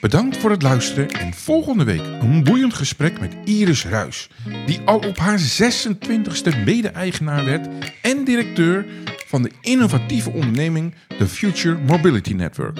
Bedankt 0.00 0.36
voor 0.36 0.50
het 0.50 0.62
luisteren 0.62 1.08
en 1.08 1.34
volgende 1.34 1.84
week 1.84 2.02
een 2.20 2.44
boeiend 2.44 2.74
gesprek 2.74 3.20
met 3.20 3.36
Iris 3.44 3.84
Ruis, 3.84 4.30
die 4.66 4.80
al 4.84 4.98
op 4.98 5.16
haar 5.16 5.38
26e 5.38 6.64
mede-eigenaar 6.64 7.44
werd 7.44 7.68
en 8.02 8.24
directeur 8.24 8.86
van 9.26 9.42
de 9.42 9.50
innovatieve 9.60 10.30
onderneming 10.30 10.94
The 11.18 11.26
Future 11.26 11.78
Mobility 11.78 12.32
Network. 12.32 12.78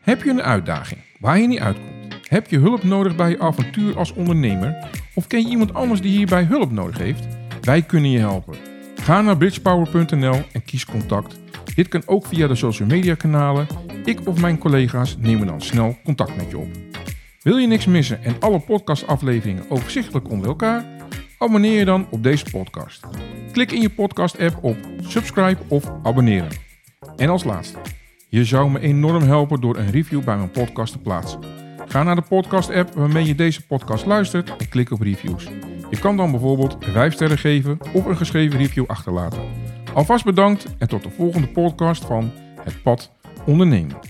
Heb 0.00 0.22
je 0.22 0.30
een 0.30 0.42
uitdaging 0.42 1.00
waar 1.18 1.38
je 1.38 1.46
niet 1.46 1.60
uitkomt? 1.60 1.99
Heb 2.30 2.50
je 2.50 2.58
hulp 2.58 2.82
nodig 2.82 3.16
bij 3.16 3.30
je 3.30 3.38
avontuur 3.38 3.98
als 3.98 4.12
ondernemer? 4.12 4.88
Of 5.14 5.26
ken 5.26 5.42
je 5.42 5.48
iemand 5.48 5.74
anders 5.74 6.00
die 6.00 6.16
hierbij 6.16 6.44
hulp 6.44 6.70
nodig 6.70 6.98
heeft? 6.98 7.26
Wij 7.60 7.82
kunnen 7.82 8.10
je 8.10 8.18
helpen. 8.18 8.56
Ga 8.94 9.20
naar 9.20 9.36
bridgepower.nl 9.36 10.42
en 10.52 10.64
kies 10.64 10.84
contact. 10.84 11.40
Dit 11.74 11.88
kan 11.88 12.02
ook 12.06 12.26
via 12.26 12.46
de 12.46 12.54
social 12.54 12.88
media 12.88 13.14
kanalen. 13.14 13.66
Ik 14.04 14.28
of 14.28 14.40
mijn 14.40 14.58
collega's 14.58 15.16
nemen 15.18 15.46
dan 15.46 15.60
snel 15.60 15.96
contact 16.04 16.36
met 16.36 16.50
je 16.50 16.58
op. 16.58 16.68
Wil 17.42 17.56
je 17.56 17.66
niks 17.66 17.86
missen 17.86 18.22
en 18.22 18.36
alle 18.40 18.60
podcastafleveringen 18.60 19.70
overzichtelijk 19.70 20.30
onder 20.30 20.48
elkaar? 20.48 20.84
Abonneer 21.38 21.78
je 21.78 21.84
dan 21.84 22.06
op 22.10 22.22
deze 22.22 22.44
podcast. 22.50 23.06
Klik 23.52 23.72
in 23.72 23.80
je 23.80 23.90
podcast-app 23.90 24.64
op 24.64 24.76
subscribe 25.00 25.60
of 25.68 25.92
abonneren. 26.02 26.50
En 27.16 27.28
als 27.28 27.44
laatste, 27.44 27.78
je 28.28 28.44
zou 28.44 28.70
me 28.70 28.80
enorm 28.80 29.22
helpen 29.22 29.60
door 29.60 29.76
een 29.76 29.90
review 29.90 30.24
bij 30.24 30.36
mijn 30.36 30.50
podcast 30.50 30.92
te 30.92 30.98
plaatsen. 30.98 31.68
Ga 31.90 32.02
naar 32.02 32.14
de 32.14 32.22
podcast-app 32.22 32.94
waarmee 32.94 33.24
je 33.24 33.34
deze 33.34 33.66
podcast 33.66 34.06
luistert 34.06 34.56
en 34.56 34.68
klik 34.68 34.90
op 34.90 35.00
reviews. 35.00 35.48
Je 35.90 35.98
kan 35.98 36.16
dan 36.16 36.30
bijvoorbeeld 36.30 36.76
5 36.80 37.12
sterren 37.12 37.38
geven 37.38 37.78
of 37.92 38.04
een 38.04 38.16
geschreven 38.16 38.58
review 38.58 38.84
achterlaten. 38.86 39.42
Alvast 39.94 40.24
bedankt 40.24 40.66
en 40.78 40.88
tot 40.88 41.02
de 41.02 41.10
volgende 41.10 41.48
podcast 41.48 42.04
van 42.04 42.32
Het 42.64 42.82
Pad 42.82 43.10
Ondernemen. 43.46 44.09